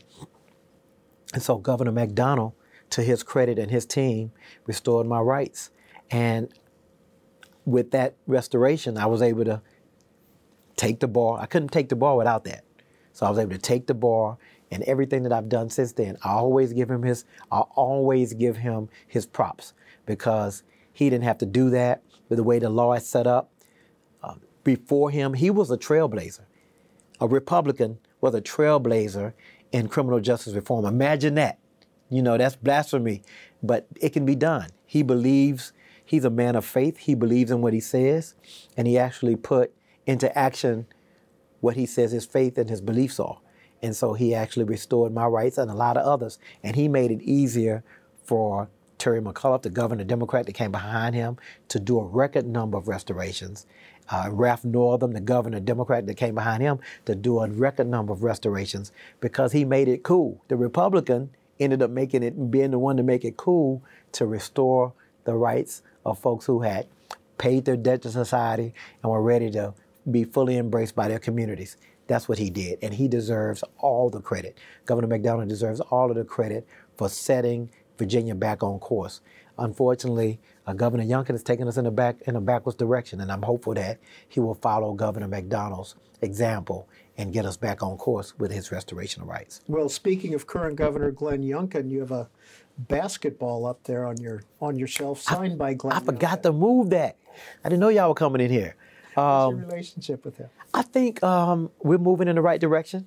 And 1.32 1.42
so 1.42 1.56
Governor 1.56 1.92
McDonnell, 1.92 2.52
to 2.90 3.02
his 3.02 3.22
credit 3.22 3.58
and 3.58 3.70
his 3.70 3.86
team, 3.86 4.32
restored 4.66 5.06
my 5.06 5.20
rights. 5.20 5.70
And 6.10 6.52
with 7.64 7.92
that 7.92 8.14
restoration, 8.26 8.98
I 8.98 9.06
was 9.06 9.22
able 9.22 9.46
to 9.46 9.62
take 10.76 11.00
the 11.00 11.08
bar. 11.08 11.40
I 11.40 11.46
couldn't 11.46 11.68
take 11.68 11.88
the 11.88 11.96
bar 11.96 12.14
without 12.14 12.44
that. 12.44 12.64
So 13.14 13.24
I 13.24 13.30
was 13.30 13.38
able 13.38 13.52
to 13.52 13.58
take 13.58 13.86
the 13.86 13.94
bar 13.94 14.36
and 14.70 14.82
everything 14.84 15.22
that 15.24 15.32
I've 15.32 15.48
done 15.48 15.70
since 15.70 15.92
then, 15.92 16.16
I 16.22 16.32
always 16.32 16.72
give 16.72 16.90
him 16.90 17.02
his 17.02 17.24
I 17.50 17.60
always 17.60 18.34
give 18.34 18.58
him 18.58 18.88
his 19.06 19.26
props 19.26 19.74
because 20.06 20.62
he 20.92 21.10
didn't 21.10 21.24
have 21.24 21.38
to 21.38 21.46
do 21.46 21.70
that 21.70 22.02
with 22.28 22.36
the 22.36 22.42
way 22.42 22.58
the 22.58 22.70
law 22.70 22.94
is 22.94 23.06
set 23.06 23.26
up. 23.26 23.50
Uh, 24.22 24.34
before 24.64 25.10
him, 25.10 25.34
he 25.34 25.50
was 25.50 25.70
a 25.70 25.78
trailblazer. 25.78 26.44
A 27.20 27.26
Republican 27.26 27.98
was 28.20 28.34
a 28.34 28.40
trailblazer 28.40 29.32
in 29.72 29.88
criminal 29.88 30.20
justice 30.20 30.54
reform. 30.54 30.84
Imagine 30.84 31.34
that. 31.34 31.58
You 32.08 32.22
know, 32.22 32.36
that's 32.36 32.56
blasphemy, 32.56 33.22
but 33.62 33.86
it 34.00 34.10
can 34.10 34.26
be 34.26 34.34
done. 34.34 34.70
He 34.84 35.02
believes 35.02 35.72
he's 36.04 36.24
a 36.24 36.30
man 36.30 36.56
of 36.56 36.64
faith. 36.64 36.98
He 36.98 37.14
believes 37.14 37.52
in 37.52 37.60
what 37.60 37.72
he 37.72 37.80
says, 37.80 38.34
and 38.76 38.88
he 38.88 38.98
actually 38.98 39.36
put 39.36 39.72
into 40.06 40.36
action 40.36 40.86
what 41.60 41.76
he 41.76 41.86
says 41.86 42.10
his 42.10 42.26
faith 42.26 42.58
and 42.58 42.68
his 42.68 42.80
beliefs 42.80 43.20
are. 43.20 43.38
And 43.82 43.96
so 43.96 44.12
he 44.12 44.34
actually 44.34 44.64
restored 44.64 45.12
my 45.12 45.26
rights 45.26 45.58
and 45.58 45.70
a 45.70 45.74
lot 45.74 45.96
of 45.96 46.06
others. 46.06 46.38
And 46.62 46.76
he 46.76 46.88
made 46.88 47.10
it 47.10 47.22
easier 47.22 47.82
for 48.24 48.68
Terry 48.98 49.22
McAuliffe, 49.22 49.62
the 49.62 49.70
governor 49.70 50.04
Democrat 50.04 50.44
that 50.46 50.52
came 50.52 50.70
behind 50.70 51.14
him, 51.14 51.38
to 51.68 51.80
do 51.80 51.98
a 51.98 52.04
record 52.04 52.46
number 52.46 52.76
of 52.76 52.86
restorations. 52.86 53.66
Uh, 54.10 54.28
Ralph 54.30 54.64
Northam, 54.64 55.12
the 55.12 55.20
governor 55.20 55.60
Democrat 55.60 56.06
that 56.06 56.16
came 56.16 56.34
behind 56.34 56.62
him, 56.62 56.80
to 57.06 57.14
do 57.14 57.40
a 57.40 57.48
record 57.48 57.86
number 57.86 58.12
of 58.12 58.22
restorations 58.22 58.92
because 59.20 59.52
he 59.52 59.64
made 59.64 59.88
it 59.88 60.02
cool. 60.02 60.42
The 60.48 60.56
Republican 60.56 61.30
ended 61.58 61.80
up 61.82 61.90
making 61.90 62.22
it, 62.22 62.50
being 62.50 62.72
the 62.72 62.78
one 62.78 62.96
to 62.96 63.02
make 63.02 63.24
it 63.24 63.36
cool 63.36 63.82
to 64.12 64.26
restore 64.26 64.92
the 65.24 65.34
rights 65.34 65.82
of 66.04 66.18
folks 66.18 66.46
who 66.46 66.60
had 66.60 66.86
paid 67.38 67.64
their 67.64 67.76
debt 67.76 68.02
to 68.02 68.10
society 68.10 68.74
and 69.02 69.10
were 69.10 69.22
ready 69.22 69.50
to 69.50 69.72
be 70.10 70.24
fully 70.24 70.58
embraced 70.58 70.94
by 70.94 71.08
their 71.08 71.18
communities. 71.18 71.76
That's 72.10 72.28
what 72.28 72.38
he 72.38 72.50
did, 72.50 72.80
and 72.82 72.92
he 72.92 73.06
deserves 73.06 73.62
all 73.78 74.10
the 74.10 74.20
credit. 74.20 74.58
Governor 74.84 75.06
McDonnell 75.06 75.46
deserves 75.46 75.78
all 75.78 76.10
of 76.10 76.16
the 76.16 76.24
credit 76.24 76.66
for 76.96 77.08
setting 77.08 77.70
Virginia 77.98 78.34
back 78.34 78.64
on 78.64 78.80
course. 78.80 79.20
Unfortunately, 79.56 80.40
uh, 80.66 80.72
Governor 80.72 81.04
Youngkin 81.04 81.30
has 81.30 81.44
taken 81.44 81.68
us 81.68 81.76
in 81.76 81.86
a 81.86 81.92
back 81.92 82.20
in 82.22 82.34
a 82.34 82.40
backwards 82.40 82.76
direction, 82.76 83.20
and 83.20 83.30
I'm 83.30 83.42
hopeful 83.42 83.74
that 83.74 84.00
he 84.28 84.40
will 84.40 84.56
follow 84.56 84.92
Governor 84.92 85.28
McDonnell's 85.28 85.94
example 86.20 86.88
and 87.16 87.32
get 87.32 87.46
us 87.46 87.56
back 87.56 87.80
on 87.80 87.96
course 87.96 88.36
with 88.36 88.50
his 88.50 88.72
restoration 88.72 89.22
of 89.22 89.28
rights. 89.28 89.60
Well, 89.68 89.88
speaking 89.88 90.34
of 90.34 90.48
current 90.48 90.74
Governor 90.74 91.12
Glenn 91.12 91.44
Youngkin, 91.44 91.92
you 91.92 92.00
have 92.00 92.10
a 92.10 92.28
basketball 92.76 93.66
up 93.66 93.84
there 93.84 94.04
on 94.04 94.16
your 94.16 94.42
on 94.60 94.76
your 94.76 94.88
shelf 94.88 95.20
signed 95.20 95.52
I, 95.52 95.56
by 95.56 95.74
Glenn. 95.74 95.96
I 95.96 96.00
forgot 96.00 96.42
to 96.42 96.52
move 96.52 96.90
that. 96.90 97.18
I 97.64 97.68
didn't 97.68 97.78
know 97.78 97.88
y'all 97.88 98.08
were 98.08 98.14
coming 98.16 98.40
in 98.40 98.50
here. 98.50 98.74
What's 99.20 99.52
your 99.52 99.62
um, 99.62 99.68
relationship 99.68 100.24
with 100.24 100.36
him? 100.36 100.48
I 100.72 100.82
think 100.82 101.22
um, 101.22 101.70
we're 101.82 101.98
moving 101.98 102.28
in 102.28 102.36
the 102.36 102.42
right 102.42 102.60
direction. 102.60 103.06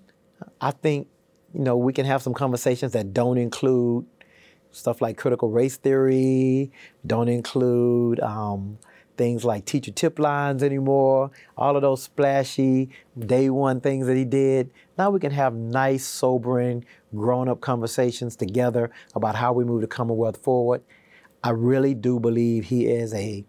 I 0.60 0.72
think 0.72 1.08
you 1.54 1.62
know 1.62 1.78
we 1.78 1.94
can 1.94 2.06
have 2.06 2.22
some 2.22 2.34
conversations 2.34 2.94
that 2.94 3.14
don't 3.14 3.38
include 3.38 4.06
stuff 4.72 5.02
like 5.02 5.18
critical 5.18 5.50
race 5.50 5.78
theory, 5.78 6.72
don't 7.06 7.30
include 7.30 8.20
um, 8.20 8.80
things 9.18 9.46
like 9.46 9.66
teacher 9.66 9.92
tip 9.92 10.20
lines 10.20 10.64
anymore. 10.64 11.32
All 11.56 11.76
of 11.76 11.82
those 11.82 12.04
splashy 12.04 12.90
day 13.18 13.50
one 13.50 13.82
things 13.82 14.08
that 14.08 14.18
he 14.18 14.26
did. 14.26 14.72
Now 14.98 15.12
we 15.12 15.20
can 15.20 15.32
have 15.32 15.54
nice, 15.54 16.06
sobering, 16.06 16.86
grown-up 17.16 17.62
conversations 17.62 18.36
together 18.36 18.90
about 19.16 19.36
how 19.36 19.54
we 19.54 19.64
move 19.64 19.82
the 19.82 19.88
Commonwealth 19.88 20.38
forward. 20.38 20.82
I 21.44 21.52
really 21.52 21.94
do 21.94 22.20
believe 22.20 22.66
he 22.66 22.88
is 22.88 23.14
a 23.14 23.46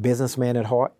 businessman 0.00 0.56
at 0.56 0.66
heart. 0.66 0.92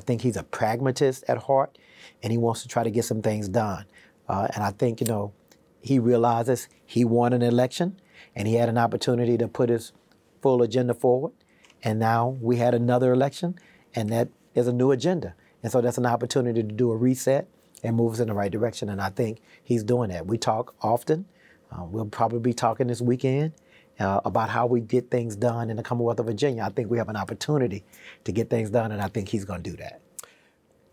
I 0.00 0.02
think 0.02 0.22
he's 0.22 0.38
a 0.38 0.44
pragmatist 0.44 1.24
at 1.28 1.36
heart, 1.42 1.76
and 2.22 2.32
he 2.32 2.38
wants 2.38 2.62
to 2.62 2.68
try 2.68 2.82
to 2.82 2.90
get 2.90 3.04
some 3.04 3.20
things 3.20 3.50
done. 3.50 3.84
Uh, 4.26 4.48
and 4.54 4.64
I 4.64 4.70
think, 4.70 5.02
you 5.02 5.06
know, 5.06 5.34
he 5.82 5.98
realizes 5.98 6.68
he 6.86 7.04
won 7.04 7.34
an 7.34 7.42
election 7.42 8.00
and 8.34 8.48
he 8.48 8.54
had 8.54 8.70
an 8.70 8.78
opportunity 8.78 9.36
to 9.36 9.46
put 9.46 9.68
his 9.68 9.92
full 10.40 10.62
agenda 10.62 10.94
forward. 10.94 11.32
And 11.82 11.98
now 11.98 12.38
we 12.40 12.56
had 12.56 12.72
another 12.72 13.12
election, 13.12 13.56
and 13.94 14.08
that 14.08 14.28
is 14.54 14.66
a 14.68 14.72
new 14.72 14.90
agenda. 14.90 15.34
And 15.62 15.70
so 15.70 15.82
that's 15.82 15.98
an 15.98 16.06
opportunity 16.06 16.62
to 16.62 16.74
do 16.74 16.90
a 16.92 16.96
reset 16.96 17.46
and 17.82 17.94
move 17.94 18.14
us 18.14 18.20
in 18.20 18.28
the 18.28 18.34
right 18.34 18.50
direction. 18.50 18.88
And 18.88 19.02
I 19.02 19.10
think 19.10 19.42
he's 19.62 19.84
doing 19.84 20.08
that. 20.08 20.26
We 20.26 20.38
talk 20.38 20.74
often. 20.80 21.26
Uh, 21.70 21.84
we'll 21.84 22.06
probably 22.06 22.40
be 22.40 22.54
talking 22.54 22.86
this 22.86 23.02
weekend 23.02 23.52
uh, 24.00 24.20
about 24.24 24.48
how 24.48 24.66
we 24.66 24.80
get 24.80 25.10
things 25.10 25.36
done 25.36 25.70
in 25.70 25.76
the 25.76 25.82
Commonwealth 25.82 26.18
of 26.18 26.26
Virginia. 26.26 26.62
I 26.64 26.70
think 26.70 26.90
we 26.90 26.98
have 26.98 27.08
an 27.08 27.16
opportunity 27.16 27.84
to 28.24 28.32
get 28.32 28.50
things 28.50 28.70
done, 28.70 28.92
and 28.92 29.00
I 29.00 29.08
think 29.08 29.28
he's 29.28 29.44
going 29.44 29.62
to 29.62 29.70
do 29.70 29.76
that. 29.76 30.00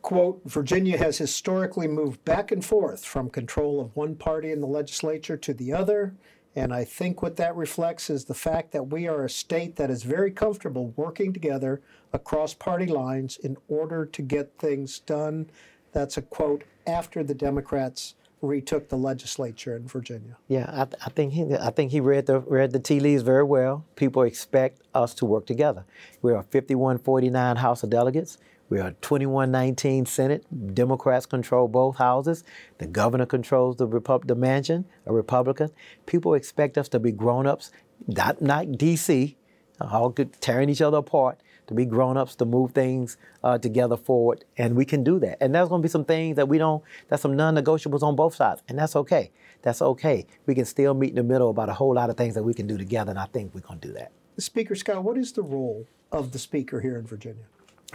Quote 0.01 0.41
Virginia 0.45 0.97
has 0.97 1.17
historically 1.17 1.87
moved 1.87 2.23
back 2.23 2.51
and 2.51 2.63
forth 2.63 3.03
from 3.03 3.29
control 3.29 3.81
of 3.81 3.95
one 3.95 4.15
party 4.15 4.51
in 4.51 4.61
the 4.61 4.67
legislature 4.67 5.37
to 5.37 5.53
the 5.53 5.73
other. 5.73 6.13
And 6.55 6.73
I 6.73 6.85
think 6.85 7.21
what 7.21 7.35
that 7.37 7.55
reflects 7.55 8.09
is 8.09 8.25
the 8.25 8.33
fact 8.33 8.71
that 8.71 8.87
we 8.87 9.07
are 9.07 9.25
a 9.25 9.29
state 9.29 9.75
that 9.75 9.91
is 9.91 10.03
very 10.03 10.31
comfortable 10.31 10.93
working 10.95 11.31
together 11.31 11.81
across 12.13 12.53
party 12.53 12.87
lines 12.87 13.37
in 13.37 13.57
order 13.67 14.05
to 14.05 14.21
get 14.21 14.57
things 14.57 14.99
done. 14.99 15.49
That's 15.91 16.17
a 16.17 16.21
quote 16.21 16.63
after 16.87 17.23
the 17.23 17.35
Democrats 17.35 18.15
retook 18.41 18.89
the 18.89 18.97
legislature 18.97 19.75
in 19.75 19.87
Virginia. 19.87 20.37
Yeah, 20.47 20.69
I, 20.71 20.85
th- 20.85 21.01
I, 21.05 21.09
think 21.09 21.33
he 21.33 21.55
I 21.55 21.71
think 21.71 21.91
he 21.91 21.99
read 21.99 22.27
the 22.27 22.39
read 22.41 22.71
the 22.71 22.79
tea 22.79 22.99
leaves 22.99 23.23
very 23.23 23.43
well. 23.43 23.85
People 23.95 24.23
expect 24.23 24.81
us 24.93 25.13
to 25.15 25.25
work 25.25 25.45
together. 25.45 25.85
We 26.21 26.33
are 26.33 26.43
5149 26.43 27.55
House 27.57 27.83
of 27.83 27.89
Delegates. 27.89 28.37
We 28.69 28.79
are 28.79 28.91
2119 29.01 30.05
Senate. 30.05 30.75
Democrats 30.75 31.25
control 31.25 31.67
both 31.67 31.97
houses. 31.97 32.43
The 32.79 32.87
governor 32.87 33.25
controls 33.25 33.77
the 33.77 33.87
Repub- 33.87 34.27
the 34.27 34.35
mansion, 34.35 34.85
a 35.05 35.13
Republican. 35.13 35.69
People 36.05 36.33
expect 36.33 36.77
us 36.77 36.89
to 36.89 36.99
be 36.99 37.11
grown-ups, 37.11 37.71
not 38.07 38.41
not 38.41 38.65
DC, 38.67 39.35
all 39.79 40.09
good, 40.09 40.39
tearing 40.41 40.69
each 40.69 40.81
other 40.81 40.97
apart 40.97 41.39
to 41.67 41.73
be 41.73 41.85
grown-ups, 41.85 42.35
to 42.35 42.45
move 42.45 42.71
things 42.71 43.17
uh, 43.43 43.57
together 43.57 43.97
forward, 43.97 44.45
and 44.57 44.75
we 44.75 44.85
can 44.85 45.03
do 45.03 45.19
that. 45.19 45.37
And 45.41 45.53
there's 45.53 45.69
going 45.69 45.81
to 45.81 45.85
be 45.85 45.89
some 45.89 46.05
things 46.05 46.35
that 46.37 46.47
we 46.47 46.57
don't. 46.57 46.83
That's 47.09 47.21
some 47.21 47.35
non-negotiables 47.35 48.01
on 48.01 48.15
both 48.15 48.35
sides, 48.35 48.63
and 48.67 48.79
that's 48.79 48.95
okay. 48.95 49.31
That's 49.61 49.81
okay. 49.81 50.25
We 50.45 50.55
can 50.55 50.65
still 50.65 50.93
meet 50.93 51.09
in 51.09 51.15
the 51.15 51.23
middle 51.23 51.49
about 51.49 51.69
a 51.69 51.73
whole 51.73 51.93
lot 51.93 52.09
of 52.09 52.17
things 52.17 52.35
that 52.35 52.43
we 52.43 52.53
can 52.53 52.67
do 52.67 52.77
together, 52.77 53.11
and 53.11 53.19
I 53.19 53.25
think 53.25 53.53
we're 53.53 53.61
going 53.61 53.79
to 53.79 53.87
do 53.87 53.93
that. 53.93 54.11
Speaker 54.37 54.75
Scott, 54.75 55.03
what 55.03 55.17
is 55.17 55.31
the 55.33 55.41
role 55.41 55.85
of 56.11 56.31
the 56.31 56.39
speaker 56.39 56.79
here 56.79 56.97
in 56.97 57.05
Virginia? 57.05 57.43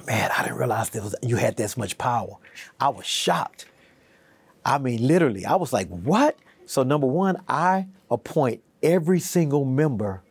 Man, 0.06 0.30
I 0.36 0.42
didn't 0.42 0.58
realize 0.58 0.90
there 0.90 1.02
was, 1.02 1.14
you 1.22 1.36
had 1.36 1.56
this 1.56 1.76
much 1.76 1.98
power. 1.98 2.36
I 2.80 2.88
was 2.88 3.06
shocked. 3.06 3.66
I 4.64 4.78
mean, 4.78 5.06
literally, 5.06 5.44
I 5.44 5.56
was 5.56 5.72
like, 5.72 5.88
what? 5.88 6.36
So 6.66 6.82
number 6.82 7.06
one, 7.06 7.42
I 7.48 7.86
appoint 8.10 8.62
every 8.82 9.20
single 9.20 9.64
member 9.64 10.22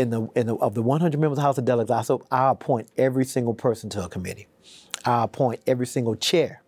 in 0.00 0.10
the, 0.10 0.28
in 0.34 0.46
the, 0.46 0.56
of 0.56 0.74
the 0.74 0.82
100 0.82 1.20
members 1.20 1.38
of 1.38 1.42
the 1.42 1.42
House 1.42 1.58
of 1.58 1.64
Delegates, 1.64 1.90
I, 1.90 2.02
so 2.02 2.26
I 2.30 2.50
appoint 2.50 2.88
every 2.96 3.24
single 3.24 3.54
person 3.54 3.90
to 3.90 4.04
a 4.04 4.08
committee. 4.08 4.48
I 5.04 5.24
appoint 5.24 5.60
every 5.66 5.86
single 5.86 6.16
chair. 6.16 6.62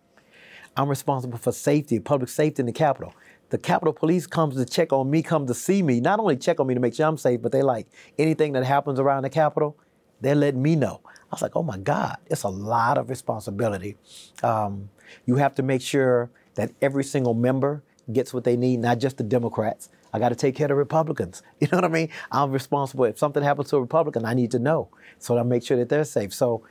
I'm 0.75 0.89
responsible 0.89 1.37
for 1.37 1.51
safety, 1.51 1.99
public 1.99 2.29
safety 2.29 2.61
in 2.61 2.65
the 2.65 2.71
Capitol. 2.71 3.13
The 3.49 3.57
Capitol 3.57 3.93
Police 3.93 4.25
comes 4.25 4.55
to 4.55 4.65
check 4.65 4.91
on 4.91 5.09
me, 5.11 5.21
come 5.21 5.45
to 5.47 5.53
see 5.53 5.83
me, 5.83 5.99
not 5.99 6.19
only 6.19 6.35
check 6.37 6.59
on 6.59 6.67
me 6.67 6.73
to 6.73 6.79
make 6.79 6.95
sure 6.95 7.05
I'm 7.05 7.17
safe, 7.17 7.41
but 7.41 7.51
they 7.51 7.61
like 7.61 7.87
anything 8.17 8.53
that 8.53 8.63
happens 8.63 8.99
around 8.99 9.23
the 9.23 9.29
Capitol, 9.29 9.77
they're 10.21 10.35
letting 10.35 10.61
me 10.61 10.75
know. 10.75 11.01
I 11.05 11.35
was 11.35 11.41
like, 11.41 11.55
oh 11.55 11.63
my 11.63 11.77
God, 11.77 12.17
it's 12.27 12.43
a 12.43 12.49
lot 12.49 12.97
of 12.97 13.09
responsibility. 13.09 13.97
Um, 14.41 14.89
you 15.25 15.35
have 15.35 15.53
to 15.55 15.63
make 15.63 15.81
sure 15.81 16.31
that 16.55 16.71
every 16.81 17.03
single 17.03 17.33
member 17.33 17.83
gets 18.11 18.33
what 18.33 18.43
they 18.43 18.55
need, 18.55 18.79
not 18.79 18.99
just 18.99 19.17
the 19.17 19.23
Democrats. 19.23 19.89
I 20.13 20.19
got 20.19 20.29
to 20.29 20.35
take 20.35 20.55
care 20.55 20.65
of 20.65 20.69
the 20.69 20.75
Republicans. 20.75 21.41
You 21.59 21.67
know 21.71 21.77
what 21.77 21.85
I 21.85 21.89
mean? 21.89 22.09
I'm 22.31 22.51
responsible. 22.51 23.05
If 23.05 23.17
something 23.17 23.41
happens 23.41 23.69
to 23.69 23.77
a 23.77 23.81
Republican, 23.81 24.25
I 24.25 24.33
need 24.33 24.51
to 24.51 24.59
know. 24.59 24.89
So 25.17 25.37
I 25.37 25.43
make 25.43 25.63
sure 25.63 25.77
that 25.77 25.89
they're 25.89 26.03
safe. 26.03 26.33
So 26.33 26.63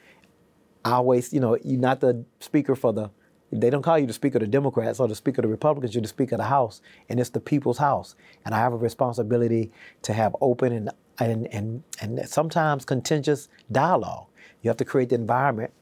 I 0.84 0.92
always, 0.92 1.32
you 1.32 1.40
know, 1.40 1.56
you're 1.64 1.80
not 1.80 2.00
the 2.00 2.24
speaker 2.40 2.74
for 2.76 2.92
the, 2.92 3.10
they 3.50 3.70
don't 3.70 3.82
call 3.82 3.98
you 3.98 4.06
the 4.06 4.12
speaker 4.12 4.36
of 4.36 4.42
the 4.42 4.48
Democrats 4.48 5.00
or 5.00 5.08
the 5.08 5.14
speaker 5.14 5.40
of 5.40 5.44
the 5.44 5.48
Republicans, 5.48 5.94
you're 5.94 6.02
the 6.02 6.08
speaker 6.08 6.34
of 6.34 6.40
the 6.40 6.44
House. 6.44 6.82
And 7.08 7.18
it's 7.18 7.30
the 7.30 7.40
people's 7.40 7.78
house. 7.78 8.14
And 8.44 8.54
I 8.54 8.58
have 8.58 8.74
a 8.74 8.76
responsibility 8.76 9.72
to 10.02 10.12
have 10.12 10.36
open 10.40 10.72
and, 10.72 10.90
and, 11.18 11.46
and, 11.48 11.82
and 12.00 12.28
sometimes 12.28 12.84
contentious 12.84 13.48
dialogue. 13.70 14.26
You 14.62 14.68
have 14.68 14.76
to 14.76 14.84
create 14.84 15.08
the 15.08 15.14
environment 15.14 15.72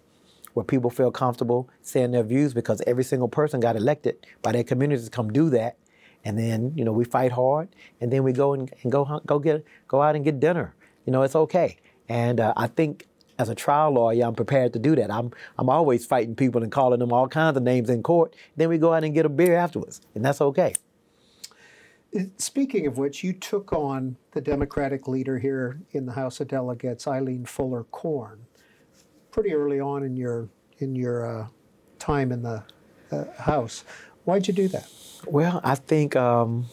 where 0.55 0.65
people 0.65 0.91
feel 0.91 1.11
comfortable 1.11 1.69
saying 1.83 2.13
their 2.13 2.23
views 2.23 2.55
because 2.55 2.81
every 2.87 3.05
single 3.05 3.29
person 3.29 3.61
got 3.61 3.77
elected 3.77 4.27
by 4.43 4.53
their 4.53 4.65
communities 4.65 5.05
to 5.05 5.11
come 5.11 5.33
do 5.33 5.51
that 5.51 5.77
and 6.25 6.39
then 6.39 6.73
you 6.77 6.85
know 6.85 6.93
we 6.93 7.05
fight 7.05 7.33
hard, 7.33 7.69
and 8.01 8.13
then 8.13 8.23
we 8.23 8.33
go 8.33 8.53
and, 8.55 8.73
and 8.83 8.93
go 8.93 9.21
go 9.27 9.39
get 9.39 9.65
go 9.89 10.03
out 10.03 10.17
and 10.17 10.25
get 10.25 10.41
dinner. 10.41 10.75
You 11.07 11.13
know, 11.13 11.23
it's 11.23 11.37
okay. 11.37 11.77
And 12.09 12.41
uh, 12.41 12.53
I 12.57 12.67
think 12.67 13.07
as 13.39 13.49
a 13.49 13.55
trial 13.55 13.93
lawyer, 13.93 14.25
I'm 14.25 14.35
prepared 14.35 14.73
to 14.75 14.79
do 14.79 14.95
that. 14.97 15.11
I'm 15.11 15.33
I'm 15.59 15.71
always 15.71 16.05
fighting 16.05 16.37
people 16.37 16.63
and 16.63 16.71
calling 16.71 16.99
them 16.99 17.13
all 17.13 17.29
kinds 17.29 17.57
of 17.57 17.63
names 17.63 17.89
in 17.89 18.03
court. 18.03 18.37
Then 18.57 18.69
we 18.69 18.79
go 18.79 18.93
out 18.93 19.05
and 19.05 19.15
get 19.15 19.25
a 19.25 19.31
beer 19.31 19.57
afterwards, 19.57 20.01
and 20.15 20.25
that's 20.25 20.41
okay. 20.41 20.75
Speaking 22.39 22.87
of 22.87 22.99
which, 22.99 23.23
you 23.23 23.33
took 23.33 23.73
on 23.73 24.17
the 24.33 24.41
Democratic 24.41 25.07
leader 25.07 25.39
here 25.39 25.81
in 25.93 26.07
the 26.07 26.13
House 26.13 26.41
of 26.41 26.49
Delegates, 26.49 27.07
Eileen 27.07 27.45
Filler-Corn, 27.45 28.47
pretty 29.31 29.55
early 29.55 29.79
on 29.79 30.03
in 30.03 30.17
your 30.17 30.49
in 30.79 30.97
your 30.97 31.43
uh, 31.43 31.47
time 32.01 32.33
in 32.33 32.43
the 32.43 32.65
uh, 33.13 33.25
House. 33.39 33.85
Why'd 34.25 34.47
you 34.49 34.55
do 34.55 34.69
that? 34.69 34.89
Well, 35.27 35.61
I 35.65 35.75
think 35.75 36.17
um, 36.17 36.67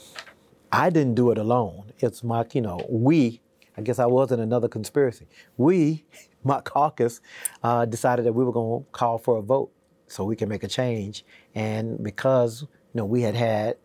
I 0.72 0.90
didn't 0.90 1.16
do 1.16 1.32
it 1.32 1.38
alone. 1.38 1.92
It's 2.00 2.24
my, 2.24 2.46
you 2.54 2.62
know, 2.62 2.86
we, 2.90 3.42
I 3.78 3.82
guess 3.82 4.00
I 4.00 4.06
was 4.06 4.32
in 4.32 4.40
another 4.40 4.68
conspiracy. 4.68 5.28
We, 5.56 6.06
my 6.44 6.62
caucus, 6.62 7.22
uh, 7.64 7.86
decided 7.86 8.26
that 8.26 8.34
we 8.34 8.44
were 8.44 8.52
going 8.52 8.84
to 8.84 8.90
call 8.92 9.18
for 9.18 9.38
a 9.38 9.42
vote 9.42 9.72
so 10.08 10.24
we 10.24 10.36
can 10.36 10.50
make 10.50 10.64
a 10.64 10.68
change. 10.68 11.26
And 11.56 12.04
because, 12.04 12.62
you 12.62 12.70
know, 12.96 13.06
we 13.06 13.22
had 13.22 13.36
had 13.36 13.78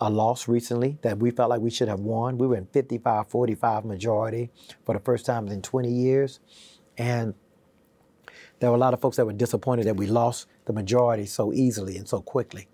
a 0.00 0.10
loss 0.10 0.48
recently 0.48 0.98
that 1.02 1.18
we 1.18 1.30
felt 1.30 1.50
like 1.50 1.60
we 1.60 1.70
should 1.70 1.88
have 1.88 2.00
won. 2.00 2.38
We 2.38 2.46
were 2.46 2.56
in 2.56 2.66
55 2.66 3.28
45 3.28 3.84
majority 3.84 4.50
for 4.84 4.94
the 4.94 5.00
first 5.00 5.24
time 5.24 5.48
in 5.48 5.62
20 5.62 5.90
years. 5.90 6.40
And 6.98 7.34
there 8.60 8.70
were 8.70 8.76
a 8.76 8.80
lot 8.80 8.94
of 8.94 9.00
folks 9.00 9.16
that 9.16 9.26
were 9.26 9.32
disappointed 9.32 9.86
that 9.86 9.96
we 9.96 10.06
lost 10.06 10.46
the 10.64 10.72
majority 10.72 11.26
so 11.26 11.52
easily 11.52 11.96
and 11.96 12.08
so 12.08 12.20
quickly. 12.20 12.68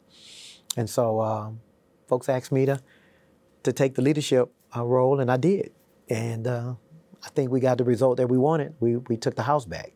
And 0.77 0.89
so 0.89 1.21
um, 1.21 1.61
folks 2.09 2.29
asked 2.29 2.53
me 2.53 2.66
to 2.66 2.81
to 3.62 3.73
take 3.73 3.95
the 3.95 4.03
leadership 4.03 4.51
uh, 4.75 4.85
role, 4.85 5.21
and 5.21 5.31
I 5.31 5.37
did. 5.37 5.73
And 6.09 6.47
uh, 6.47 6.75
I 7.23 7.29
think 7.29 7.51
we 7.51 7.61
got 7.61 7.79
the 7.79 7.85
result 7.85 8.16
that 8.16 8.29
we 8.29 8.39
wanted. 8.39 8.75
We 8.81 8.97
we 8.97 9.16
took 9.16 9.37
the 9.37 9.43
House 9.43 9.64
back 9.64 9.93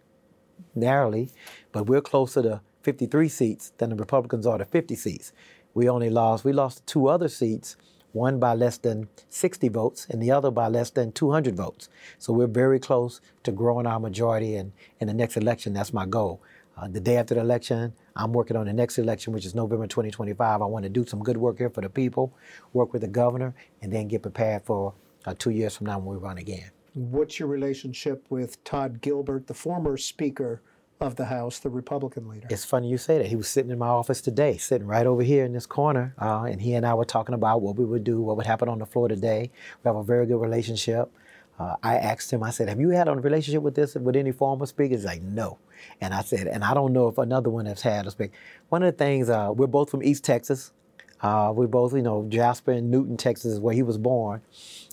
narrowly, 0.74 1.30
but 1.72 1.86
we're 1.86 2.00
closer 2.00 2.42
to 2.42 2.60
53 2.82 3.28
seats 3.28 3.72
than 3.78 3.90
the 3.90 3.96
Republicans 3.96 4.46
are 4.46 4.58
to 4.58 4.64
50 4.64 4.94
seats. 4.94 5.32
We 5.72 5.88
only 5.88 6.10
lost 6.10 6.44
we 6.44 6.52
lost 6.52 6.86
two 6.86 7.08
other 7.08 7.28
seats, 7.28 7.76
one 8.12 8.38
by 8.38 8.54
less 8.54 8.78
than 8.78 9.08
60 9.28 9.68
votes 9.68 10.06
and 10.08 10.22
the 10.22 10.30
other 10.30 10.50
by 10.50 10.68
less 10.68 10.90
than 10.90 11.12
200 11.12 11.56
votes. 11.56 11.88
So 12.18 12.32
we're 12.32 12.46
very 12.46 12.78
close 12.78 13.20
to 13.42 13.52
growing 13.52 13.86
our 13.86 13.98
majority, 13.98 14.56
and 14.56 14.72
in 15.00 15.08
the 15.08 15.14
next 15.14 15.36
election, 15.36 15.72
that's 15.72 15.92
my 15.92 16.06
goal. 16.06 16.40
Uh, 16.76 16.88
the 16.88 17.00
day 17.00 17.16
after 17.16 17.34
the 17.34 17.40
election, 17.40 17.92
I'm 18.16 18.32
working 18.32 18.56
on 18.56 18.66
the 18.66 18.72
next 18.72 18.98
election, 18.98 19.32
which 19.32 19.46
is 19.46 19.54
November 19.54 19.86
2025. 19.86 20.60
I 20.60 20.64
want 20.64 20.82
to 20.84 20.88
do 20.88 21.06
some 21.06 21.22
good 21.22 21.36
work 21.36 21.58
here 21.58 21.70
for 21.70 21.80
the 21.80 21.88
people, 21.88 22.34
work 22.72 22.92
with 22.92 23.02
the 23.02 23.08
governor, 23.08 23.54
and 23.80 23.92
then 23.92 24.08
get 24.08 24.22
prepared 24.22 24.64
for 24.64 24.94
uh, 25.24 25.34
two 25.38 25.50
years 25.50 25.76
from 25.76 25.86
now 25.86 25.98
when 25.98 26.16
we 26.16 26.22
run 26.22 26.38
again. 26.38 26.70
What's 26.94 27.38
your 27.38 27.48
relationship 27.48 28.24
with 28.28 28.62
Todd 28.64 29.00
Gilbert, 29.00 29.46
the 29.46 29.54
former 29.54 29.96
Speaker 29.96 30.62
of 31.00 31.16
the 31.16 31.26
House, 31.26 31.58
the 31.58 31.70
Republican 31.70 32.28
leader? 32.28 32.46
It's 32.50 32.64
funny 32.64 32.88
you 32.88 32.98
say 32.98 33.18
that. 33.18 33.26
He 33.26 33.36
was 33.36 33.48
sitting 33.48 33.70
in 33.70 33.78
my 33.78 33.88
office 33.88 34.20
today, 34.20 34.56
sitting 34.56 34.86
right 34.86 35.06
over 35.06 35.22
here 35.22 35.44
in 35.44 35.52
this 35.52 35.66
corner, 35.66 36.14
uh, 36.20 36.44
and 36.44 36.60
he 36.60 36.74
and 36.74 36.86
I 36.86 36.94
were 36.94 37.04
talking 37.04 37.34
about 37.34 37.62
what 37.62 37.76
we 37.76 37.84
would 37.84 38.04
do, 38.04 38.20
what 38.20 38.36
would 38.36 38.46
happen 38.46 38.68
on 38.68 38.78
the 38.78 38.86
floor 38.86 39.08
today. 39.08 39.50
We 39.82 39.88
have 39.88 39.96
a 39.96 40.04
very 40.04 40.26
good 40.26 40.40
relationship. 40.40 41.12
Uh, 41.58 41.76
I 41.82 41.96
asked 41.96 42.32
him, 42.32 42.42
I 42.42 42.50
said, 42.50 42.68
Have 42.68 42.80
you 42.80 42.90
had 42.90 43.08
a 43.08 43.14
relationship 43.14 43.62
with 43.62 43.74
this 43.74 43.94
with 43.94 44.16
any 44.16 44.32
former 44.32 44.66
speakers? 44.66 44.98
He's 44.98 45.04
like, 45.04 45.22
No. 45.22 45.58
And 46.00 46.12
I 46.12 46.22
said, 46.22 46.46
And 46.46 46.64
I 46.64 46.74
don't 46.74 46.92
know 46.92 47.08
if 47.08 47.18
another 47.18 47.50
one 47.50 47.66
has 47.66 47.82
had 47.82 48.06
a 48.06 48.10
speaker. 48.10 48.32
One 48.68 48.82
of 48.82 48.92
the 48.92 48.98
things, 48.98 49.30
uh, 49.30 49.50
we're 49.54 49.66
both 49.66 49.90
from 49.90 50.02
East 50.02 50.24
Texas. 50.24 50.72
Uh, 51.20 51.52
we're 51.54 51.66
both, 51.66 51.94
you 51.94 52.02
know, 52.02 52.26
Jasper 52.28 52.72
and 52.72 52.90
Newton, 52.90 53.16
Texas 53.16 53.58
where 53.58 53.74
he 53.74 53.82
was 53.82 53.96
born. 53.96 54.42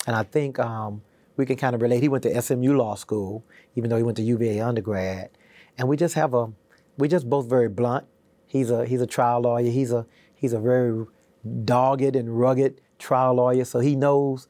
And 0.08 0.16
I 0.16 0.24
think 0.24 0.60
um, 0.60 1.02
we 1.36 1.46
can 1.46 1.58
kind 1.58 1.76
of 1.76 1.82
relate. 1.82 2.02
He 2.02 2.10
went 2.10 2.24
to 2.24 2.42
SMU 2.42 2.76
Law 2.76 2.96
School, 2.96 3.44
even 3.76 3.90
though 3.90 3.98
he 3.98 4.04
went 4.04 4.18
to 4.18 4.24
UVA 4.24 4.60
undergrad. 4.62 5.30
And 5.78 5.88
we 5.88 5.98
just 5.98 6.14
have 6.14 6.34
a, 6.34 6.52
we're 6.98 7.10
just 7.10 7.30
both 7.30 7.50
very 7.50 7.68
blunt. 7.68 8.06
He's 8.48 8.70
a 8.70 8.86
he's 8.86 9.02
a 9.02 9.08
trial 9.08 9.42
lawyer. 9.42 9.70
He's 9.72 9.92
a 9.92 10.06
he's 10.36 10.54
a 10.54 10.60
very 10.60 11.06
dogged 11.64 12.16
and 12.16 12.40
rugged 12.40 12.82
trial 13.00 13.36
lawyer. 13.36 13.66
So 13.66 13.80
he 13.80 13.96
knows 13.96 14.48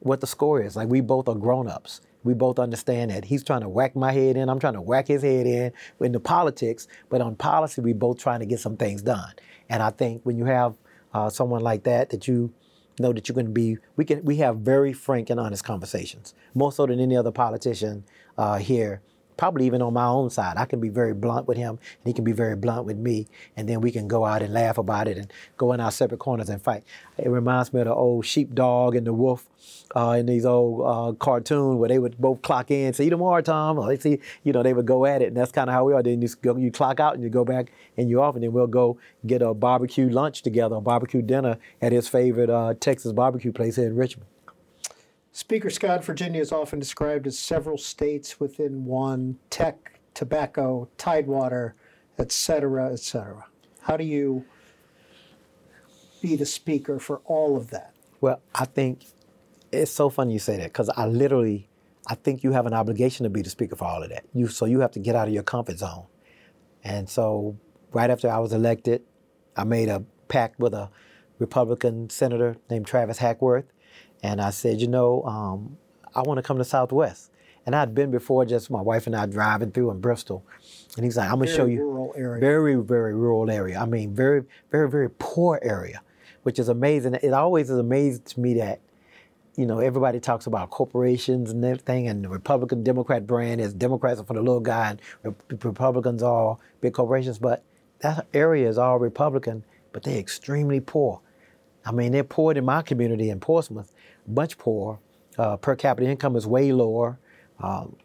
what 0.00 0.20
the 0.20 0.26
score 0.26 0.60
is. 0.60 0.76
Like 0.76 0.88
we 0.88 1.00
both 1.00 1.28
are 1.28 1.34
grown-ups. 1.34 2.00
We 2.22 2.34
both 2.34 2.58
understand 2.58 3.10
that 3.10 3.24
he's 3.24 3.42
trying 3.42 3.62
to 3.62 3.68
whack 3.68 3.96
my 3.96 4.12
head 4.12 4.36
in. 4.36 4.48
I'm 4.48 4.58
trying 4.58 4.74
to 4.74 4.82
whack 4.82 5.08
his 5.08 5.22
head 5.22 5.46
in 5.46 5.72
into 6.00 6.20
politics. 6.20 6.86
But 7.08 7.20
on 7.20 7.34
policy, 7.36 7.80
we 7.80 7.92
both 7.94 8.18
trying 8.18 8.40
to 8.40 8.46
get 8.46 8.60
some 8.60 8.76
things 8.76 9.00
done. 9.02 9.32
And 9.70 9.82
I 9.82 9.90
think 9.90 10.22
when 10.24 10.36
you 10.36 10.44
have 10.44 10.74
uh, 11.14 11.30
someone 11.30 11.62
like 11.62 11.84
that, 11.84 12.10
that 12.10 12.28
you 12.28 12.52
know 12.98 13.12
that 13.12 13.28
you're 13.28 13.34
going 13.34 13.46
to 13.46 13.52
be, 13.52 13.78
we 13.96 14.04
can 14.04 14.22
we 14.24 14.36
have 14.36 14.58
very 14.58 14.92
frank 14.92 15.30
and 15.30 15.40
honest 15.40 15.64
conversations, 15.64 16.34
more 16.54 16.72
so 16.72 16.86
than 16.86 17.00
any 17.00 17.16
other 17.16 17.32
politician 17.32 18.04
uh, 18.36 18.58
here 18.58 19.00
probably 19.40 19.64
even 19.64 19.80
on 19.80 19.94
my 19.94 20.04
own 20.04 20.28
side. 20.28 20.58
I 20.58 20.66
can 20.66 20.80
be 20.80 20.90
very 20.90 21.14
blunt 21.14 21.48
with 21.48 21.56
him, 21.56 21.70
and 21.70 22.04
he 22.04 22.12
can 22.12 22.24
be 22.24 22.32
very 22.32 22.56
blunt 22.56 22.84
with 22.84 22.98
me, 22.98 23.26
and 23.56 23.66
then 23.66 23.80
we 23.80 23.90
can 23.90 24.06
go 24.06 24.26
out 24.26 24.42
and 24.42 24.52
laugh 24.52 24.76
about 24.76 25.08
it 25.08 25.16
and 25.16 25.32
go 25.56 25.72
in 25.72 25.80
our 25.80 25.90
separate 25.90 26.18
corners 26.18 26.50
and 26.50 26.60
fight. 26.60 26.84
It 27.16 27.30
reminds 27.30 27.72
me 27.72 27.80
of 27.80 27.86
the 27.86 27.94
old 27.94 28.26
sheepdog 28.26 28.94
and 28.94 29.06
the 29.06 29.14
wolf 29.14 29.48
uh, 29.96 30.16
in 30.18 30.26
these 30.26 30.44
old 30.44 30.82
uh, 30.86 31.12
cartoons 31.18 31.78
where 31.78 31.88
they 31.88 31.98
would 31.98 32.18
both 32.18 32.42
clock 32.42 32.70
in, 32.70 32.92
see 32.92 33.04
you 33.04 33.10
tomorrow, 33.10 33.40
Tom. 33.40 33.78
Or 33.78 33.88
they 33.88 33.98
see, 33.98 34.18
you 34.44 34.52
know, 34.52 34.62
they 34.62 34.74
would 34.74 34.84
go 34.84 35.06
at 35.06 35.22
it, 35.22 35.28
and 35.28 35.36
that's 35.38 35.52
kind 35.52 35.70
of 35.70 35.74
how 35.74 35.86
we 35.86 35.94
are. 35.94 36.02
Then 36.02 36.20
you, 36.20 36.28
go, 36.42 36.58
you 36.58 36.70
clock 36.70 37.00
out 37.00 37.14
and 37.14 37.22
you 37.22 37.30
go 37.30 37.46
back 37.46 37.72
and 37.96 38.10
you're 38.10 38.22
off, 38.22 38.34
and 38.34 38.44
then 38.44 38.52
we'll 38.52 38.66
go 38.66 38.98
get 39.26 39.40
a 39.40 39.54
barbecue 39.54 40.10
lunch 40.10 40.42
together, 40.42 40.76
a 40.76 40.80
barbecue 40.82 41.22
dinner 41.22 41.56
at 41.80 41.92
his 41.92 42.08
favorite 42.08 42.50
uh, 42.50 42.74
Texas 42.78 43.12
barbecue 43.12 43.52
place 43.52 43.76
here 43.76 43.86
in 43.86 43.96
Richmond. 43.96 44.28
Speaker 45.40 45.70
Scott, 45.70 46.04
Virginia 46.04 46.38
is 46.38 46.52
often 46.52 46.78
described 46.78 47.26
as 47.26 47.38
several 47.38 47.78
states 47.78 48.38
within 48.38 48.84
one 48.84 49.38
tech, 49.48 49.98
tobacco, 50.12 50.86
tidewater, 50.98 51.74
et 52.18 52.30
cetera, 52.30 52.92
et 52.92 53.00
cetera. 53.00 53.46
How 53.80 53.96
do 53.96 54.04
you 54.04 54.44
be 56.20 56.36
the 56.36 56.44
speaker 56.44 56.98
for 56.98 57.22
all 57.24 57.56
of 57.56 57.70
that? 57.70 57.94
Well, 58.20 58.42
I 58.54 58.66
think 58.66 59.06
it's 59.72 59.90
so 59.90 60.10
funny 60.10 60.34
you 60.34 60.38
say 60.38 60.58
that 60.58 60.64
because 60.64 60.90
I 60.90 61.06
literally, 61.06 61.70
I 62.06 62.16
think 62.16 62.44
you 62.44 62.52
have 62.52 62.66
an 62.66 62.74
obligation 62.74 63.24
to 63.24 63.30
be 63.30 63.40
the 63.40 63.48
speaker 63.48 63.76
for 63.76 63.86
all 63.86 64.02
of 64.02 64.10
that. 64.10 64.26
You 64.34 64.46
so 64.48 64.66
you 64.66 64.80
have 64.80 64.92
to 64.92 65.00
get 65.00 65.16
out 65.16 65.26
of 65.26 65.32
your 65.32 65.42
comfort 65.42 65.78
zone. 65.78 66.04
And 66.84 67.08
so, 67.08 67.56
right 67.94 68.10
after 68.10 68.30
I 68.30 68.40
was 68.40 68.52
elected, 68.52 69.04
I 69.56 69.64
made 69.64 69.88
a 69.88 70.04
pact 70.28 70.60
with 70.60 70.74
a 70.74 70.90
Republican 71.38 72.10
senator 72.10 72.56
named 72.68 72.86
Travis 72.86 73.16
Hackworth, 73.16 73.64
and 74.22 74.40
I 74.40 74.50
said, 74.50 74.80
you 74.80 74.88
know, 74.88 75.22
um, 75.24 75.76
I 76.14 76.22
want 76.22 76.38
to 76.38 76.42
come 76.42 76.58
to 76.58 76.64
Southwest. 76.64 77.30
And 77.66 77.76
I'd 77.76 77.94
been 77.94 78.10
before, 78.10 78.46
just 78.46 78.70
my 78.70 78.80
wife 78.80 79.06
and 79.06 79.14
I 79.14 79.26
driving 79.26 79.70
through 79.70 79.90
in 79.90 80.00
Bristol, 80.00 80.42
and 80.96 81.04
he's 81.04 81.18
like, 81.18 81.30
I'm 81.30 81.38
gonna 81.38 81.46
show 81.46 81.66
you 81.66 81.82
rural 81.82 82.14
area. 82.16 82.40
very, 82.40 82.74
very 82.74 83.14
rural 83.14 83.50
area. 83.50 83.78
I 83.78 83.84
mean, 83.84 84.14
very, 84.14 84.44
very, 84.70 84.88
very 84.90 85.10
poor 85.10 85.58
area, 85.62 86.00
which 86.42 86.58
is 86.58 86.70
amazing. 86.70 87.14
It 87.22 87.34
always 87.34 87.68
is 87.68 87.78
amazing 87.78 88.22
to 88.22 88.40
me 88.40 88.54
that, 88.54 88.80
you 89.56 89.66
know, 89.66 89.78
everybody 89.78 90.20
talks 90.20 90.46
about 90.46 90.70
corporations 90.70 91.50
and 91.50 91.62
everything, 91.62 92.08
and 92.08 92.24
the 92.24 92.30
Republican 92.30 92.82
Democrat 92.82 93.26
brand 93.26 93.60
is 93.60 93.74
Democrats 93.74 94.18
are 94.18 94.24
for 94.24 94.34
the 94.34 94.40
little 94.40 94.60
guy, 94.60 94.96
and 95.22 95.36
Republicans 95.62 96.22
are 96.22 96.56
big 96.80 96.94
corporations. 96.94 97.38
But 97.38 97.62
that 98.00 98.26
area 98.32 98.70
is 98.70 98.78
all 98.78 98.98
Republican, 98.98 99.64
but 99.92 100.02
they're 100.02 100.18
extremely 100.18 100.80
poor. 100.80 101.20
I 101.84 101.92
mean, 101.92 102.12
they're 102.12 102.24
poor 102.24 102.52
in 102.52 102.64
my 102.64 102.80
community 102.82 103.28
in 103.28 103.38
Portsmouth, 103.38 103.92
much 104.30 104.58
poor. 104.58 104.98
Uh, 105.38 105.56
per 105.56 105.74
capita 105.76 106.08
income 106.08 106.36
is 106.36 106.46
way 106.46 106.72
lower. 106.72 107.18
Um, 107.60 107.96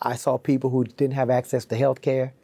I 0.00 0.16
saw 0.16 0.36
people 0.36 0.70
who 0.70 0.84
didn't 0.84 1.14
have 1.14 1.30
access 1.30 1.64
to 1.66 1.76
health 1.76 2.02
care 2.02 2.34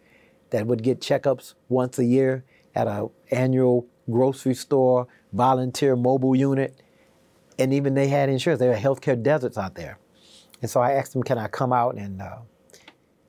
that 0.51 0.67
would 0.67 0.83
get 0.83 1.01
checkups 1.01 1.55
once 1.69 1.99
a 1.99 2.05
year 2.05 2.45
at 2.75 2.87
a 2.87 3.09
annual 3.31 3.87
grocery 4.11 4.55
store 4.55 5.09
volunteer 5.33 5.97
mobile 5.97 6.35
unit, 6.35 6.81
and 7.59 7.73
even 7.75 7.95
they 7.95 8.09
had 8.09 8.29
insurance. 8.29 8.61
There 8.61 8.73
are 8.73 8.77
healthcare 8.77 9.21
deserts 9.21 9.59
out 9.59 9.75
there, 9.75 9.99
and 10.63 10.71
so 10.71 10.81
I 10.81 10.93
asked 10.93 11.13
them, 11.13 11.23
"Can 11.23 11.39
I 11.39 11.49
come 11.49 11.73
out 11.73 11.97
and 11.97 12.23
uh, 12.23 12.39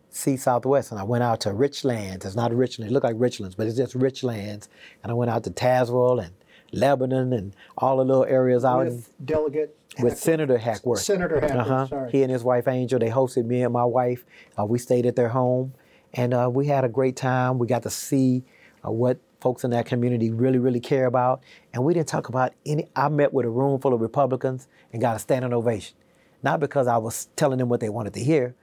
see 0.09 0.37
Southwest?" 0.37 0.91
And 0.91 0.99
I 0.99 1.03
went 1.03 1.23
out 1.23 1.41
to 1.41 1.49
Richlands. 1.49 2.25
It's 2.25 2.35
not 2.35 2.53
Richland. 2.53 2.91
It 2.91 2.93
looked 2.93 3.05
like 3.05 3.15
Richlands, 3.15 3.57
but 3.57 3.67
it's 3.67 3.77
just 3.77 3.97
Richlands. 3.97 4.67
And 5.03 5.11
I 5.11 5.13
went 5.13 5.31
out 5.31 5.43
to 5.45 5.51
Tazewell 5.51 6.23
and 6.23 6.33
Lebanon 6.71 7.33
and 7.33 7.55
all 7.77 7.97
the 7.97 8.05
little 8.05 8.25
areas 8.25 8.63
out 8.63 8.87
in, 8.87 9.03
Delegate 9.25 9.75
with 10.03 10.17
Senator 10.17 10.57
Hackworth. 10.57 11.01
Senator 11.01 11.39
Hackworth, 11.39 11.67
Uh-huh. 11.67 11.87
sorry. 11.87 12.11
He 12.11 12.23
and 12.23 12.31
his 12.31 12.43
wife 12.43 12.67
Angel, 12.67 12.99
they 12.99 13.09
hosted 13.09 13.45
me 13.45 13.63
and 13.63 13.73
my 13.73 13.85
wife. 13.85 14.25
Uh, 14.57 14.65
we 14.65 14.79
stayed 14.79 15.05
at 15.05 15.15
their 15.15 15.29
home, 15.29 15.73
and 16.13 16.33
uh, 16.33 16.49
we 16.51 16.67
had 16.67 16.83
a 16.83 16.89
great 16.89 17.15
time. 17.15 17.59
We 17.59 17.67
got 17.67 17.83
to 17.83 17.89
see 17.89 18.43
uh, 18.85 18.91
what 18.91 19.19
folks 19.41 19.63
in 19.63 19.71
that 19.71 19.85
community 19.85 20.29
really, 20.31 20.59
really 20.59 20.79
care 20.81 21.05
about. 21.05 21.41
And 21.73 21.83
we 21.83 21.93
didn't 21.93 22.07
talk 22.09 22.29
about 22.29 22.53
any. 22.65 22.87
I 22.95 23.07
met 23.09 23.33
with 23.33 23.45
a 23.45 23.49
room 23.49 23.79
full 23.79 23.93
of 23.93 24.01
Republicans 24.01 24.67
and 24.91 25.01
got 25.01 25.15
a 25.15 25.19
standing 25.19 25.53
ovation, 25.53 25.95
not 26.43 26.59
because 26.59 26.87
I 26.87 26.97
was 26.97 27.29
telling 27.35 27.57
them 27.59 27.69
what 27.69 27.79
they 27.79 27.89
wanted 27.89 28.13
to 28.15 28.19
hear. 28.23 28.55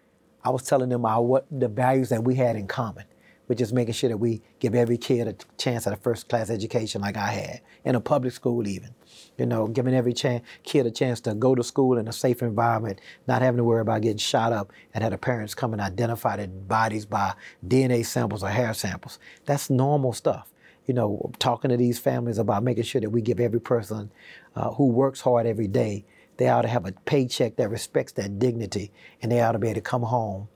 I 0.45 0.51
was 0.51 0.63
telling 0.63 0.91
them 0.91 1.05
our, 1.05 1.23
what 1.23 1.47
the 1.51 1.69
values 1.69 2.11
that 2.11 2.23
we 2.25 2.35
had 2.37 2.57
in 2.57 2.67
common, 2.69 3.05
which 3.47 3.61
is 3.61 3.73
making 3.73 3.95
sure 3.95 4.09
that 4.11 4.19
we 4.19 4.43
give 4.61 4.75
every 4.75 4.97
kid 4.99 5.27
a 5.27 5.35
chance 5.57 5.87
at 5.87 5.93
a 5.93 5.97
first 5.97 6.29
class 6.29 6.51
education 6.51 7.01
like 7.01 7.17
I 7.17 7.31
had, 7.31 7.61
in 7.85 7.95
a 7.95 8.01
public 8.01 8.33
school 8.33 8.69
even. 8.69 8.91
You 9.39 9.47
know, 9.47 9.67
giving 9.67 9.95
every 9.95 10.15
kid 10.15 10.87
a 10.87 10.91
chance 10.91 11.21
to 11.23 11.35
go 11.35 11.55
to 11.55 11.63
school 11.63 11.99
in 11.99 12.09
a 12.09 12.13
safe 12.13 12.43
environment, 12.43 13.01
not 13.27 13.43
having 13.43 13.59
to 13.59 13.65
worry 13.65 13.83
about 13.83 14.01
getting 14.03 14.19
shot 14.19 14.53
up 14.53 14.73
and 14.95 15.03
have 15.03 15.13
the 15.13 15.19
parents 15.19 15.55
come 15.55 15.73
and 15.73 15.83
identify 15.83 16.37
their 16.37 16.47
bodies 16.49 17.05
by 17.05 17.35
DNA 17.67 18.05
samples 18.05 18.43
or 18.43 18.49
hair 18.49 18.73
samples. 18.73 19.19
That's 19.45 19.69
normal 19.69 20.13
stuff. 20.13 20.53
You 20.87 20.95
know, 20.95 21.31
talking 21.39 21.71
to 21.71 21.77
these 21.77 21.99
families 21.99 22.39
about 22.39 22.63
making 22.63 22.85
sure 22.85 23.01
that 23.01 23.11
we 23.11 23.21
give 23.21 23.41
every 23.41 23.61
person 23.61 24.11
uh, 24.55 24.71
who 24.71 24.87
works 24.87 25.21
hard 25.21 25.47
every 25.47 25.67
day, 25.67 26.05
they 26.37 26.49
ought 26.49 26.63
to 26.63 26.69
have 26.69 26.87
a 26.87 26.93
paycheck 26.93 27.57
that 27.57 27.69
respects 27.71 28.13
their 28.13 28.29
dignity 28.29 28.93
and 29.21 29.33
they 29.33 29.41
ought 29.41 29.53
to 29.53 29.59
be 29.59 29.69
able 29.69 29.77
to 29.77 29.81
come 29.81 30.03
home 30.03 30.49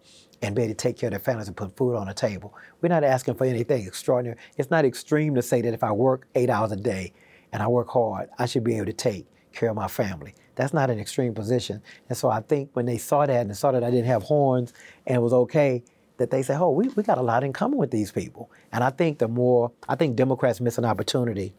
and 0.42 0.54
be 0.54 0.62
able 0.62 0.72
to 0.72 0.76
take 0.76 0.96
care 0.96 1.08
of 1.08 1.12
their 1.12 1.20
families 1.20 1.48
and 1.48 1.56
put 1.56 1.76
food 1.76 1.96
on 1.96 2.06
the 2.06 2.14
table. 2.14 2.54
We're 2.80 2.88
not 2.88 3.04
asking 3.04 3.34
for 3.34 3.44
anything 3.44 3.86
extraordinary. 3.86 4.38
It's 4.56 4.70
not 4.70 4.84
extreme 4.84 5.34
to 5.34 5.42
say 5.42 5.60
that 5.62 5.74
if 5.74 5.82
I 5.82 5.92
work 5.92 6.26
eight 6.34 6.48
hours 6.48 6.72
a 6.72 6.76
day 6.76 7.12
and 7.52 7.62
I 7.62 7.68
work 7.68 7.88
hard, 7.88 8.28
I 8.38 8.46
should 8.46 8.64
be 8.64 8.76
able 8.76 8.86
to 8.86 8.92
take 8.92 9.26
care 9.52 9.70
of 9.70 9.76
my 9.76 9.88
family. 9.88 10.34
That's 10.54 10.72
not 10.72 10.90
an 10.90 10.98
extreme 10.98 11.34
position. 11.34 11.82
And 12.08 12.16
so 12.16 12.28
I 12.28 12.40
think 12.40 12.70
when 12.74 12.86
they 12.86 12.98
saw 12.98 13.26
that 13.26 13.46
and 13.46 13.56
saw 13.56 13.72
that 13.72 13.82
I 13.82 13.90
didn't 13.90 14.06
have 14.06 14.24
horns 14.24 14.72
and 15.06 15.16
it 15.16 15.20
was 15.20 15.32
okay, 15.32 15.82
that 16.18 16.30
they 16.30 16.42
said, 16.42 16.60
oh, 16.60 16.70
we, 16.70 16.88
we 16.88 17.02
got 17.02 17.16
a 17.16 17.22
lot 17.22 17.42
in 17.42 17.52
common 17.52 17.78
with 17.78 17.90
these 17.90 18.12
people. 18.12 18.50
And 18.72 18.84
I 18.84 18.90
think 18.90 19.18
the 19.18 19.28
more, 19.28 19.72
I 19.88 19.96
think 19.96 20.16
Democrats 20.16 20.60
miss 20.60 20.76
an 20.76 20.84
opportunity 20.84 21.54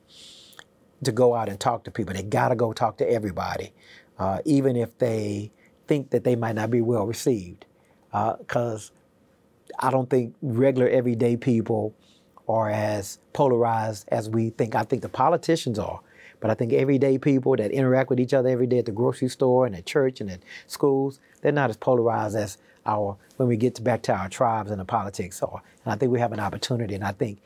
to 1.03 1.11
go 1.11 1.33
out 1.33 1.49
and 1.49 1.59
talk 1.59 1.83
to 1.85 1.91
people. 1.91 2.13
They 2.13 2.21
got 2.21 2.49
to 2.49 2.55
go 2.55 2.71
talk 2.71 2.97
to 2.97 3.09
everybody, 3.09 3.73
uh, 4.19 4.39
even 4.45 4.75
if 4.75 4.95
they 4.99 5.51
think 5.87 6.11
that 6.11 6.23
they 6.23 6.35
might 6.35 6.53
not 6.53 6.69
be 6.69 6.81
well 6.81 7.07
received. 7.07 7.65
Because 8.11 8.91
I 9.79 9.89
don't 9.89 10.09
think 10.09 10.35
regular 10.43 10.87
everyday 10.89 11.37
people 11.37 11.95
are 12.47 12.69
as 12.69 13.19
polarized 13.33 14.07
as 14.09 14.29
we 14.29 14.49
think. 14.51 14.75
I 14.75 14.83
think 14.83 15.01
the 15.01 15.09
politicians 15.09 15.79
are. 15.79 16.01
But 16.39 16.49
I 16.49 16.55
think 16.55 16.73
everyday 16.73 17.17
people 17.19 17.55
that 17.55 17.71
interact 17.71 18.09
with 18.09 18.19
each 18.19 18.33
other 18.33 18.49
every 18.49 18.67
day 18.67 18.79
at 18.79 18.85
the 18.85 18.91
grocery 18.91 19.29
store 19.29 19.67
and 19.67 19.75
at 19.75 19.85
church 19.85 20.21
and 20.21 20.29
at 20.29 20.41
schools, 20.65 21.19
they're 21.41 21.51
not 21.51 21.69
as 21.69 21.77
polarized 21.77 22.35
as 22.35 22.57
our 22.85 23.15
when 23.37 23.47
we 23.47 23.57
get 23.57 23.81
back 23.83 24.01
to 24.03 24.13
our 24.13 24.27
tribes 24.27 24.71
and 24.71 24.79
the 24.79 24.85
politics 24.85 25.41
are. 25.43 25.61
And 25.85 25.93
I 25.93 25.95
think 25.95 26.11
we 26.11 26.19
have 26.19 26.33
an 26.33 26.39
opportunity, 26.39 26.95
and 26.95 27.03
I 27.03 27.11
think 27.11 27.39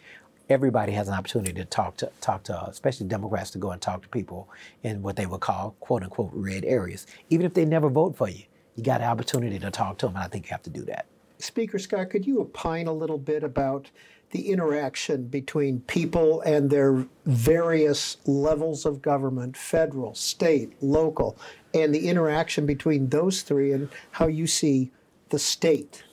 everybody 0.49 0.93
has 0.93 1.09
an 1.09 1.13
opportunity 1.13 1.53
to 1.53 1.65
talk 1.65 1.97
to 1.97 2.09
talk 2.21 2.43
to, 2.43 2.65
especially 2.67 3.07
Democrats, 3.07 3.51
to 3.51 3.57
go 3.57 3.71
and 3.71 3.81
talk 3.81 4.01
to 4.03 4.07
people 4.07 4.47
in 4.83 5.01
what 5.01 5.17
they 5.17 5.25
would 5.25 5.41
call 5.41 5.75
"quote 5.81 6.03
unquote" 6.03 6.31
red 6.33 6.63
areas, 6.63 7.05
even 7.29 7.45
if 7.45 7.53
they 7.53 7.65
never 7.65 7.89
vote 7.89 8.15
for 8.15 8.29
you. 8.29 8.43
You 8.75 8.83
got 8.83 9.01
an 9.01 9.07
opportunity 9.07 9.59
to 9.59 9.71
talk 9.71 9.97
to 9.99 10.07
them, 10.07 10.15
and 10.15 10.23
I 10.23 10.27
think 10.27 10.45
you 10.45 10.51
have 10.51 10.63
to 10.63 10.69
do 10.69 10.83
that. 10.85 11.05
Speaker 11.37 11.79
Scott, 11.79 12.09
could 12.09 12.25
you 12.25 12.39
opine 12.39 12.87
a 12.87 12.93
little 12.93 13.17
bit 13.17 13.43
about 13.43 13.89
the 14.35 14.49
interaction 14.51 15.27
between 15.27 15.79
people 15.81 16.41
and 16.41 16.69
their 16.69 17.05
various 17.25 18.17
levels 18.25 18.85
of 18.85 19.01
government, 19.01 19.55
federal, 19.55 20.13
state, 20.13 20.73
local, 20.81 21.37
and 21.73 21.95
the 21.95 22.09
interaction 22.09 22.65
between 22.65 23.07
those 23.07 23.43
three 23.43 23.71
and 23.71 23.87
how 24.11 24.27
you 24.27 24.45
see 24.45 24.91
the 25.29 25.39
state 25.39 26.03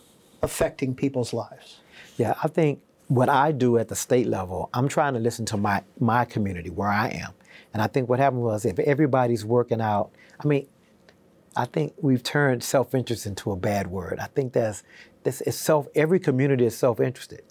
affecting 0.41 0.95
people's 0.95 1.33
lives? 1.33 1.81
Yeah, 2.17 2.35
I 2.45 2.47
think 2.47 2.81
what 3.09 3.29
I 3.29 3.51
do 3.51 3.77
at 3.77 3.89
the 3.89 3.97
state 3.97 4.29
level, 4.29 4.71
I'm 4.73 4.87
trying 4.87 5.15
to 5.15 5.21
listen 5.21 5.45
to 5.47 5.57
my 5.57 5.83
my 5.99 6.25
community 6.25 6.71
where 6.71 6.89
I 6.89 7.09
am, 7.09 7.33
and 7.75 7.83
I 7.83 7.89
think 7.89 8.09
what 8.09 8.21
happened 8.21 8.43
was 8.43 8.65
if 8.65 8.79
everybody's 8.79 9.45
working 9.45 9.81
out, 9.81 10.13
I 10.39 10.47
mean, 10.47 10.69
I 11.57 11.65
think 11.65 11.95
we've 12.01 12.23
turned 12.23 12.63
self-interest 12.63 13.27
into 13.27 13.51
a 13.51 13.57
bad 13.57 13.89
word. 13.89 14.21
I 14.21 14.27
think 14.27 14.53
that's 14.53 14.85
this 15.25 15.41
is 15.41 15.59
self. 15.59 15.89
Every 15.97 16.21
community 16.21 16.67
is 16.67 16.77
self-interested, 16.77 17.43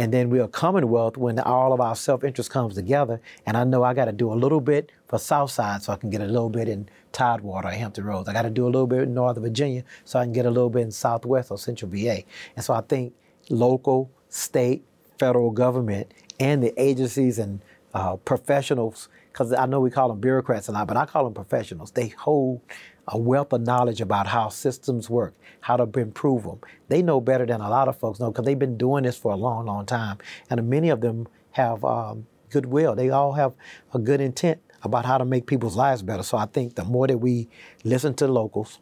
and 0.00 0.14
then 0.14 0.30
we're 0.30 0.44
a 0.44 0.48
commonwealth 0.48 1.18
when 1.18 1.38
all 1.40 1.74
of 1.74 1.80
our 1.80 1.94
self-interest 1.94 2.50
comes 2.50 2.74
together. 2.74 3.20
And 3.44 3.54
I 3.54 3.64
know 3.64 3.82
I 3.82 3.92
got 3.92 4.06
to 4.06 4.12
do 4.12 4.32
a 4.32 4.34
little 4.34 4.62
bit 4.62 4.90
for 5.06 5.18
Southside 5.18 5.82
so 5.82 5.92
I 5.92 5.96
can 5.96 6.08
get 6.08 6.22
a 6.22 6.26
little 6.26 6.48
bit 6.48 6.70
in 6.70 6.88
Tidewater 7.12 7.68
Hampton 7.68 8.04
Roads. 8.04 8.26
I 8.26 8.32
got 8.32 8.42
to 8.42 8.50
do 8.50 8.64
a 8.64 8.72
little 8.72 8.86
bit 8.86 9.02
in 9.02 9.12
Northern 9.12 9.42
Virginia 9.42 9.84
so 10.06 10.18
I 10.18 10.24
can 10.24 10.32
get 10.32 10.46
a 10.46 10.50
little 10.50 10.70
bit 10.70 10.80
in 10.84 10.90
Southwest 10.90 11.50
or 11.50 11.58
Central 11.58 11.90
VA. 11.90 12.22
And 12.56 12.64
so 12.64 12.72
I 12.72 12.80
think 12.80 13.12
local, 13.50 14.10
state, 14.30 14.82
federal 15.18 15.50
government, 15.50 16.14
and 16.38 16.62
the 16.62 16.72
agencies 16.80 17.38
and 17.38 17.60
uh, 17.92 18.16
professionals, 18.16 19.10
because 19.30 19.52
I 19.52 19.66
know 19.66 19.80
we 19.80 19.90
call 19.90 20.08
them 20.08 20.18
bureaucrats 20.18 20.68
a 20.68 20.72
lot, 20.72 20.86
but 20.86 20.96
I 20.96 21.04
call 21.04 21.24
them 21.24 21.34
professionals. 21.34 21.90
They 21.90 22.08
hold 22.08 22.62
a 23.10 23.18
wealth 23.18 23.52
of 23.52 23.60
knowledge 23.60 24.00
about 24.00 24.28
how 24.28 24.48
systems 24.48 25.10
work, 25.10 25.34
how 25.60 25.76
to 25.76 26.00
improve 26.00 26.44
them. 26.44 26.60
They 26.88 27.02
know 27.02 27.20
better 27.20 27.44
than 27.44 27.60
a 27.60 27.68
lot 27.68 27.88
of 27.88 27.98
folks 27.98 28.20
know 28.20 28.30
because 28.30 28.44
they've 28.44 28.58
been 28.58 28.78
doing 28.78 29.04
this 29.04 29.16
for 29.16 29.32
a 29.32 29.36
long, 29.36 29.66
long 29.66 29.84
time. 29.84 30.18
And 30.48 30.68
many 30.70 30.88
of 30.88 31.00
them 31.00 31.28
have 31.52 31.84
um, 31.84 32.26
goodwill. 32.50 32.94
They 32.94 33.10
all 33.10 33.32
have 33.32 33.54
a 33.92 33.98
good 33.98 34.20
intent 34.20 34.60
about 34.82 35.04
how 35.04 35.18
to 35.18 35.24
make 35.24 35.46
people's 35.46 35.76
lives 35.76 36.02
better. 36.02 36.22
So 36.22 36.38
I 36.38 36.46
think 36.46 36.76
the 36.76 36.84
more 36.84 37.06
that 37.06 37.18
we 37.18 37.48
listen 37.84 38.14
to 38.14 38.28
locals, 38.28 38.78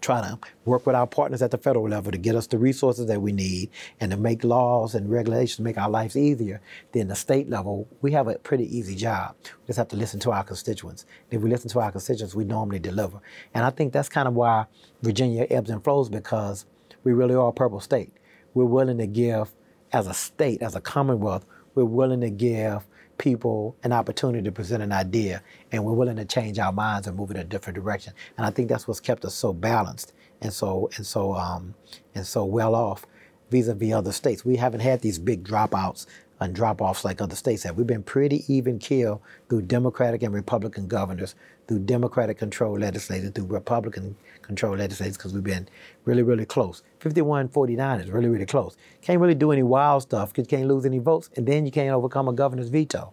trying 0.00 0.24
to 0.24 0.38
work 0.64 0.86
with 0.86 0.96
our 0.96 1.06
partners 1.06 1.42
at 1.42 1.50
the 1.50 1.58
federal 1.58 1.88
level 1.88 2.12
to 2.12 2.18
get 2.18 2.34
us 2.34 2.46
the 2.46 2.58
resources 2.58 3.06
that 3.06 3.20
we 3.20 3.32
need 3.32 3.70
and 4.00 4.10
to 4.10 4.16
make 4.16 4.44
laws 4.44 4.94
and 4.94 5.10
regulations 5.10 5.60
make 5.60 5.78
our 5.78 5.90
lives 5.90 6.16
easier, 6.16 6.60
then 6.92 7.08
the 7.08 7.14
state 7.14 7.48
level, 7.48 7.88
we 8.00 8.12
have 8.12 8.28
a 8.28 8.34
pretty 8.38 8.64
easy 8.76 8.94
job. 8.94 9.34
We 9.42 9.66
just 9.68 9.78
have 9.78 9.88
to 9.88 9.96
listen 9.96 10.20
to 10.20 10.32
our 10.32 10.44
constituents. 10.44 11.06
If 11.30 11.42
we 11.42 11.50
listen 11.50 11.70
to 11.70 11.80
our 11.80 11.92
constituents, 11.92 12.34
we 12.34 12.44
normally 12.44 12.78
deliver. 12.78 13.20
And 13.54 13.64
I 13.64 13.70
think 13.70 13.92
that's 13.92 14.08
kind 14.08 14.28
of 14.28 14.34
why 14.34 14.66
Virginia 15.02 15.46
ebbs 15.50 15.70
and 15.70 15.82
flows 15.82 16.08
because 16.08 16.66
we 17.04 17.12
really 17.12 17.34
are 17.34 17.48
a 17.48 17.52
purple 17.52 17.80
state. 17.80 18.12
We're 18.54 18.64
willing 18.64 18.98
to 18.98 19.06
give, 19.06 19.52
as 19.92 20.06
a 20.06 20.14
state, 20.14 20.62
as 20.62 20.74
a 20.74 20.80
commonwealth, 20.80 21.46
we're 21.74 21.84
willing 21.84 22.20
to 22.20 22.30
give 22.30 22.86
people 23.20 23.76
an 23.84 23.92
opportunity 23.92 24.42
to 24.42 24.50
present 24.50 24.82
an 24.82 24.92
idea 24.92 25.42
and 25.70 25.84
we're 25.84 25.92
willing 25.92 26.16
to 26.16 26.24
change 26.24 26.58
our 26.58 26.72
minds 26.72 27.06
and 27.06 27.16
move 27.16 27.30
in 27.30 27.36
a 27.36 27.44
different 27.44 27.76
direction. 27.76 28.14
And 28.38 28.46
I 28.46 28.50
think 28.50 28.70
that's 28.70 28.88
what's 28.88 28.98
kept 28.98 29.26
us 29.26 29.34
so 29.34 29.52
balanced 29.52 30.14
and 30.40 30.52
so 30.52 30.88
and 30.96 31.06
so 31.06 31.34
um, 31.34 31.74
and 32.14 32.26
so 32.26 32.46
well 32.46 32.74
off 32.74 33.04
vis-a-vis 33.50 33.92
other 33.92 34.12
states. 34.12 34.42
We 34.44 34.56
haven't 34.56 34.80
had 34.80 35.02
these 35.02 35.18
big 35.18 35.44
dropouts 35.44 36.06
and 36.40 36.54
drop-offs 36.54 37.04
like 37.04 37.20
other 37.20 37.36
states 37.36 37.64
have. 37.64 37.76
We've 37.76 37.86
been 37.86 38.02
pretty 38.02 38.44
even 38.48 38.78
keel 38.78 39.20
through 39.50 39.62
Democratic 39.62 40.22
and 40.22 40.32
Republican 40.32 40.88
governors, 40.88 41.34
through 41.68 41.80
Democratic 41.80 42.38
controlled 42.38 42.80
legislators, 42.80 43.32
through 43.32 43.46
Republican 43.46 44.16
controlled 44.50 44.78
legislators, 44.80 45.16
because 45.16 45.32
we've 45.32 45.44
been 45.44 45.68
really, 46.04 46.24
really 46.24 46.44
close. 46.44 46.82
51-49 47.00 48.02
is 48.02 48.10
really, 48.10 48.28
really 48.28 48.46
close. 48.46 48.76
Can't 49.00 49.20
really 49.20 49.34
do 49.44 49.52
any 49.52 49.62
wild 49.62 50.02
stuff 50.02 50.30
because 50.30 50.44
you 50.46 50.56
can't 50.56 50.68
lose 50.68 50.84
any 50.84 50.98
votes, 50.98 51.30
and 51.36 51.46
then 51.46 51.64
you 51.66 51.72
can't 51.72 51.90
overcome 51.90 52.26
a 52.28 52.32
governor's 52.32 52.68
veto. 52.68 53.12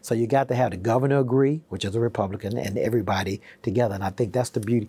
So 0.00 0.14
you 0.14 0.26
got 0.26 0.48
to 0.48 0.54
have 0.54 0.70
the 0.70 0.78
governor 0.78 1.18
agree, 1.18 1.60
which 1.68 1.84
is 1.84 1.94
a 1.94 2.00
Republican, 2.00 2.56
and 2.56 2.78
everybody 2.78 3.42
together. 3.62 3.94
And 3.94 4.02
I 4.02 4.10
think 4.10 4.32
that's 4.32 4.50
the 4.50 4.60
beauty. 4.60 4.88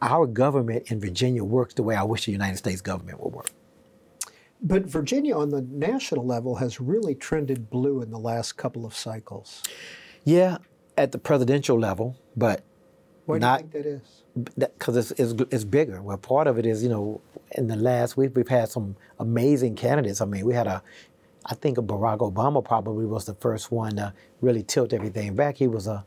Our 0.00 0.26
government 0.26 0.90
in 0.92 1.00
Virginia 1.00 1.42
works 1.42 1.74
the 1.74 1.82
way 1.82 1.96
I 1.96 2.04
wish 2.04 2.26
the 2.26 2.32
United 2.32 2.58
States 2.58 2.80
government 2.80 3.20
would 3.20 3.32
work. 3.34 3.50
But 4.62 4.84
Virginia 4.86 5.36
on 5.36 5.50
the 5.50 5.62
national 5.62 6.24
level 6.24 6.56
has 6.56 6.80
really 6.80 7.14
trended 7.14 7.68
blue 7.68 8.00
in 8.00 8.10
the 8.10 8.18
last 8.18 8.56
couple 8.56 8.86
of 8.86 8.94
cycles. 8.94 9.62
Yeah, 10.24 10.58
at 10.96 11.10
the 11.12 11.18
presidential 11.18 11.78
level, 11.78 12.16
but 12.36 12.62
Why 13.26 13.38
not 13.38 13.58
do 13.58 13.64
you 13.66 13.70
think 13.70 13.84
that 13.84 13.90
is? 13.90 14.22
Because 14.58 14.96
it's, 14.96 15.10
it's 15.12 15.34
it's 15.50 15.64
bigger. 15.64 16.02
Well, 16.02 16.18
part 16.18 16.46
of 16.46 16.58
it 16.58 16.66
is 16.66 16.82
you 16.82 16.88
know 16.88 17.20
in 17.52 17.68
the 17.68 17.76
last 17.76 18.16
week 18.16 18.32
we've 18.34 18.48
had 18.48 18.68
some 18.68 18.96
amazing 19.18 19.76
candidates. 19.76 20.20
I 20.20 20.26
mean, 20.26 20.44
we 20.44 20.54
had 20.54 20.66
a 20.66 20.82
I 21.46 21.54
think 21.54 21.78
a 21.78 21.82
Barack 21.82 22.18
Obama 22.18 22.64
probably 22.64 23.06
was 23.06 23.24
the 23.24 23.34
first 23.34 23.70
one 23.70 23.96
to 23.96 24.12
really 24.40 24.62
tilt 24.62 24.92
everything 24.92 25.34
back. 25.34 25.56
He 25.56 25.66
was 25.66 25.86
a 25.86 26.04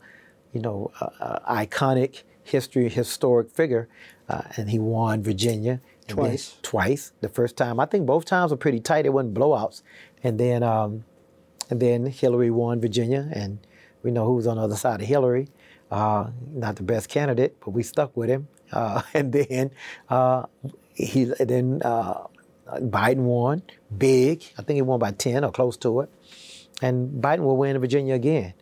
you 0.52 0.60
know 0.60 0.90
a, 1.00 1.04
a 1.04 1.66
iconic 1.66 2.22
history 2.42 2.88
historic 2.88 3.50
figure, 3.50 3.88
uh, 4.28 4.42
and 4.56 4.70
he 4.70 4.78
won 4.78 5.22
Virginia 5.22 5.80
Twice. 6.08 6.56
twice. 6.62 7.12
The 7.20 7.28
first 7.28 7.56
time 7.56 7.78
I 7.80 7.86
think 7.86 8.06
both 8.06 8.24
times 8.24 8.50
were 8.50 8.56
pretty 8.56 8.80
tight. 8.80 9.06
It 9.06 9.12
wasn't 9.12 9.34
blowouts, 9.34 9.82
and 10.22 10.38
then 10.38 10.62
um, 10.62 11.04
and 11.68 11.80
then 11.80 12.06
Hillary 12.06 12.50
won 12.50 12.80
Virginia, 12.80 13.28
and 13.32 13.58
we 14.02 14.10
know 14.10 14.26
who 14.26 14.34
was 14.34 14.46
on 14.46 14.56
the 14.56 14.62
other 14.62 14.76
side 14.76 15.00
of 15.00 15.06
Hillary. 15.06 15.48
Uh, 15.90 16.30
not 16.52 16.76
the 16.76 16.82
best 16.82 17.08
candidate, 17.08 17.56
but 17.60 17.70
we 17.70 17.82
stuck 17.82 18.16
with 18.16 18.28
him. 18.28 18.48
Uh, 18.72 19.02
and 19.14 19.32
then 19.32 19.70
uh, 20.08 20.44
he 20.94 21.24
then 21.24 21.82
uh, 21.84 22.26
Biden 22.74 23.22
won 23.24 23.62
big. 23.96 24.44
I 24.56 24.62
think 24.62 24.76
he 24.76 24.82
won 24.82 24.98
by 24.98 25.12
ten 25.12 25.44
or 25.44 25.50
close 25.50 25.76
to 25.78 26.00
it. 26.00 26.10
And 26.82 27.22
Biden 27.22 27.40
will 27.40 27.56
win 27.56 27.76
in 27.76 27.80
Virginia 27.80 28.14
again. 28.14 28.54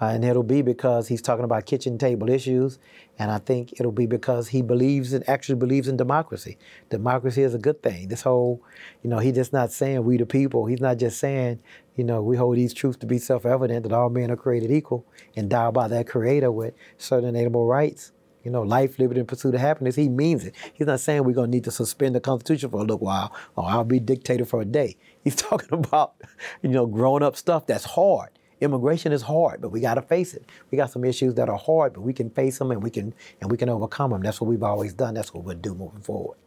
Uh, 0.00 0.06
and 0.06 0.24
it'll 0.24 0.42
be 0.42 0.62
because 0.62 1.08
he's 1.08 1.20
talking 1.20 1.44
about 1.44 1.66
kitchen 1.66 1.98
table 1.98 2.30
issues. 2.30 2.78
And 3.18 3.30
I 3.30 3.38
think 3.38 3.74
it'll 3.78 3.92
be 3.92 4.06
because 4.06 4.48
he 4.48 4.62
believes 4.62 5.12
and 5.12 5.28
actually 5.28 5.56
believes 5.56 5.88
in 5.88 5.98
democracy. 5.98 6.56
Democracy 6.88 7.42
is 7.42 7.54
a 7.54 7.58
good 7.58 7.82
thing. 7.82 8.08
This 8.08 8.22
whole, 8.22 8.62
you 9.02 9.10
know, 9.10 9.18
he's 9.18 9.34
just 9.34 9.52
not 9.52 9.72
saying 9.72 10.02
we 10.04 10.16
the 10.16 10.24
people. 10.24 10.64
He's 10.64 10.80
not 10.80 10.96
just 10.96 11.18
saying, 11.18 11.60
you 12.00 12.04
know, 12.04 12.22
we 12.22 12.34
hold 12.34 12.56
these 12.56 12.72
truths 12.72 12.96
to 12.96 13.04
be 13.04 13.18
self-evident 13.18 13.82
that 13.82 13.92
all 13.92 14.08
men 14.08 14.30
are 14.30 14.36
created 14.36 14.70
equal, 14.70 15.04
and 15.36 15.44
endowed 15.44 15.74
by 15.74 15.86
their 15.86 16.02
creator 16.02 16.50
with 16.50 16.72
certain 16.96 17.28
inalienable 17.28 17.66
rights. 17.66 18.12
You 18.42 18.50
know, 18.50 18.62
life, 18.62 18.98
liberty, 18.98 19.20
and 19.20 19.28
pursuit 19.28 19.54
of 19.54 19.60
happiness. 19.60 19.96
He 19.96 20.08
means 20.08 20.46
it. 20.46 20.54
He's 20.72 20.86
not 20.86 21.00
saying 21.00 21.24
we're 21.24 21.34
going 21.34 21.50
to 21.50 21.54
need 21.54 21.64
to 21.64 21.70
suspend 21.70 22.14
the 22.14 22.20
Constitution 22.20 22.70
for 22.70 22.78
a 22.78 22.80
little 22.80 22.96
while 22.96 23.34
or 23.54 23.66
I'll 23.66 23.84
be 23.84 24.00
dictator 24.00 24.46
for 24.46 24.62
a 24.62 24.64
day. 24.64 24.96
He's 25.22 25.36
talking 25.50 25.68
about, 25.72 26.14
you 26.62 26.70
know, 26.70 26.86
grown 26.86 27.22
up 27.22 27.36
stuff 27.36 27.66
that's 27.66 27.84
hard. 27.84 28.30
Immigration 28.62 29.12
is 29.12 29.20
hard, 29.20 29.60
but 29.60 29.68
we 29.68 29.80
got 29.80 29.96
to 29.96 30.02
face 30.02 30.32
it. 30.32 30.46
We 30.70 30.76
got 30.76 30.90
some 30.90 31.04
issues 31.04 31.34
that 31.34 31.50
are 31.50 31.58
hard, 31.58 31.92
but 31.92 32.00
we 32.00 32.14
can 32.14 32.30
face 32.30 32.56
them 32.56 32.70
and 32.70 32.82
we 32.82 32.88
can 32.88 33.12
and 33.42 33.50
we 33.50 33.58
can 33.58 33.68
overcome 33.68 34.12
them. 34.12 34.22
That's 34.22 34.40
what 34.40 34.48
we've 34.48 34.62
always 34.62 34.94
done. 34.94 35.12
That's 35.12 35.34
what 35.34 35.44
we'll 35.44 35.58
do 35.58 35.74
moving 35.74 36.00
forward. 36.00 36.38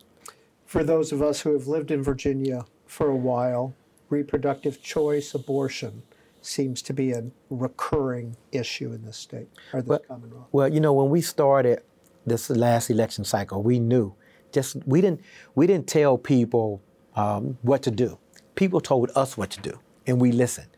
For 0.65 0.83
those 0.83 1.11
of 1.11 1.21
us 1.21 1.41
who 1.41 1.53
have 1.53 1.67
lived 1.67 1.91
in 1.91 2.01
Virginia 2.01 2.65
for 2.87 3.07
a 3.11 3.15
while, 3.15 3.75
reproductive 4.13 4.81
choice, 4.81 5.33
abortion 5.33 6.03
seems 6.41 6.81
to 6.83 6.93
be 6.93 7.11
a 7.11 7.23
recurring 7.49 8.35
issue 8.51 8.91
in 8.91 9.03
this 9.05 9.17
state 9.17 9.49
or 9.73 9.81
this 9.81 9.89
Well- 9.89 9.99
Commonwealth. 10.07 10.47
Well, 10.51 10.69
you 10.69 10.79
know, 10.79 10.93
when 10.93 11.09
we 11.09 11.21
started 11.21 11.81
this 12.25 12.49
last 12.49 12.89
election 12.89 13.23
cycle, 13.25 13.61
we 13.63 13.79
knew 13.79 14.13
just 14.51 14.77
we 14.85 15.01
didn't 15.01 15.21
we 15.55 15.67
didn't 15.67 15.87
tell 15.87 16.17
people 16.17 16.81
um, 17.15 17.57
what 17.61 17.81
to 17.83 17.91
do. 17.91 18.19
People 18.55 18.81
told 18.81 19.09
us 19.15 19.35
what 19.35 19.49
to 19.51 19.59
do, 19.61 19.79
and 20.07 20.21
we 20.21 20.31
listened. 20.31 20.69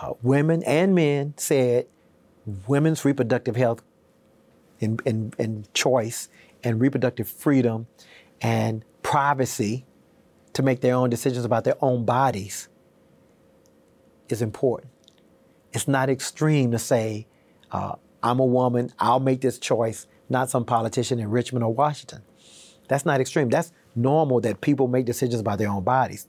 Uh, 0.00 0.12
women 0.22 0.62
and 0.64 0.94
men 0.94 1.34
said 1.36 1.86
women's 2.66 3.04
reproductive 3.04 3.56
health 3.56 3.82
and, 4.80 5.00
and, 5.06 5.34
and 5.38 5.72
choice 5.72 6.28
and 6.62 6.80
reproductive 6.80 7.28
freedom 7.28 7.86
and 8.40 8.84
privacy 9.02 9.86
to 10.52 10.62
make 10.62 10.80
their 10.80 10.94
own 10.94 11.10
decisions 11.10 11.44
about 11.44 11.64
their 11.64 11.76
own 11.80 12.04
bodies 12.04 12.68
is 14.34 14.42
important. 14.42 14.92
It's 15.72 15.88
not 15.88 16.10
extreme 16.10 16.70
to 16.72 16.78
say, 16.78 17.26
uh, 17.72 17.94
I'm 18.22 18.38
a 18.38 18.44
woman, 18.44 18.92
I'll 18.98 19.20
make 19.20 19.40
this 19.40 19.58
choice, 19.58 20.06
not 20.28 20.50
some 20.50 20.64
politician 20.64 21.18
in 21.18 21.30
Richmond 21.30 21.64
or 21.64 21.72
Washington. 21.72 22.22
That's 22.88 23.06
not 23.06 23.20
extreme. 23.20 23.48
That's 23.48 23.72
normal 23.96 24.40
that 24.42 24.60
people 24.60 24.88
make 24.88 25.06
decisions 25.06 25.40
about 25.40 25.58
their 25.58 25.70
own 25.70 25.84
bodies. 25.84 26.28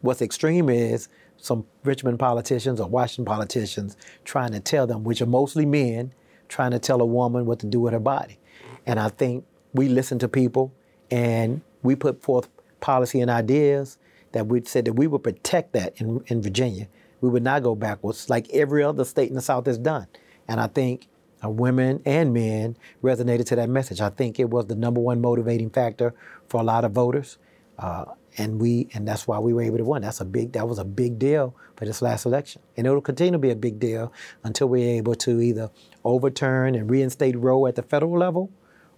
What's 0.00 0.22
extreme 0.22 0.68
is 0.68 1.08
some 1.36 1.66
Richmond 1.84 2.18
politicians 2.18 2.80
or 2.80 2.88
Washington 2.88 3.24
politicians 3.24 3.96
trying 4.24 4.52
to 4.52 4.60
tell 4.60 4.86
them, 4.86 5.04
which 5.04 5.20
are 5.20 5.26
mostly 5.26 5.66
men, 5.66 6.12
trying 6.48 6.70
to 6.70 6.78
tell 6.78 7.00
a 7.00 7.06
woman 7.06 7.46
what 7.46 7.58
to 7.60 7.66
do 7.66 7.80
with 7.80 7.92
her 7.92 8.00
body. 8.00 8.38
And 8.86 9.00
I 9.00 9.08
think 9.08 9.44
we 9.72 9.88
listen 9.88 10.18
to 10.20 10.28
people 10.28 10.72
and 11.10 11.62
we 11.82 11.96
put 11.96 12.22
forth 12.22 12.48
policy 12.80 13.20
and 13.20 13.30
ideas 13.30 13.98
that 14.32 14.46
we 14.46 14.62
said 14.64 14.84
that 14.86 14.94
we 14.94 15.06
would 15.06 15.22
protect 15.22 15.72
that 15.72 16.00
in, 16.00 16.22
in 16.26 16.42
Virginia. 16.42 16.88
We 17.22 17.30
would 17.30 17.42
not 17.42 17.62
go 17.62 17.74
backwards 17.74 18.28
like 18.28 18.50
every 18.50 18.82
other 18.82 19.06
state 19.06 19.30
in 19.30 19.34
the 19.34 19.40
South 19.40 19.64
has 19.64 19.78
done. 19.78 20.06
And 20.46 20.60
I 20.60 20.66
think 20.66 21.08
uh, 21.42 21.48
women 21.48 22.02
and 22.04 22.34
men 22.34 22.76
resonated 23.02 23.46
to 23.46 23.56
that 23.56 23.70
message. 23.70 24.00
I 24.00 24.10
think 24.10 24.38
it 24.38 24.50
was 24.50 24.66
the 24.66 24.74
number 24.74 25.00
one 25.00 25.20
motivating 25.20 25.70
factor 25.70 26.14
for 26.48 26.60
a 26.60 26.64
lot 26.64 26.84
of 26.84 26.92
voters. 26.92 27.38
Uh, 27.78 28.04
and 28.38 28.60
we 28.60 28.88
and 28.94 29.06
that's 29.06 29.26
why 29.26 29.38
we 29.38 29.52
were 29.52 29.62
able 29.62 29.78
to 29.78 29.84
win. 29.84 30.02
That's 30.02 30.20
a 30.20 30.24
big 30.24 30.52
that 30.52 30.68
was 30.68 30.78
a 30.78 30.84
big 30.84 31.18
deal 31.18 31.54
for 31.76 31.84
this 31.84 32.00
last 32.00 32.24
election. 32.24 32.62
And 32.76 32.86
it'll 32.86 33.00
continue 33.00 33.32
to 33.32 33.38
be 33.38 33.50
a 33.50 33.56
big 33.56 33.78
deal 33.78 34.12
until 34.44 34.68
we're 34.68 34.96
able 34.96 35.14
to 35.16 35.40
either 35.40 35.70
overturn 36.04 36.74
and 36.74 36.90
reinstate 36.90 37.36
Roe 37.36 37.66
at 37.66 37.74
the 37.74 37.82
federal 37.82 38.18
level 38.18 38.50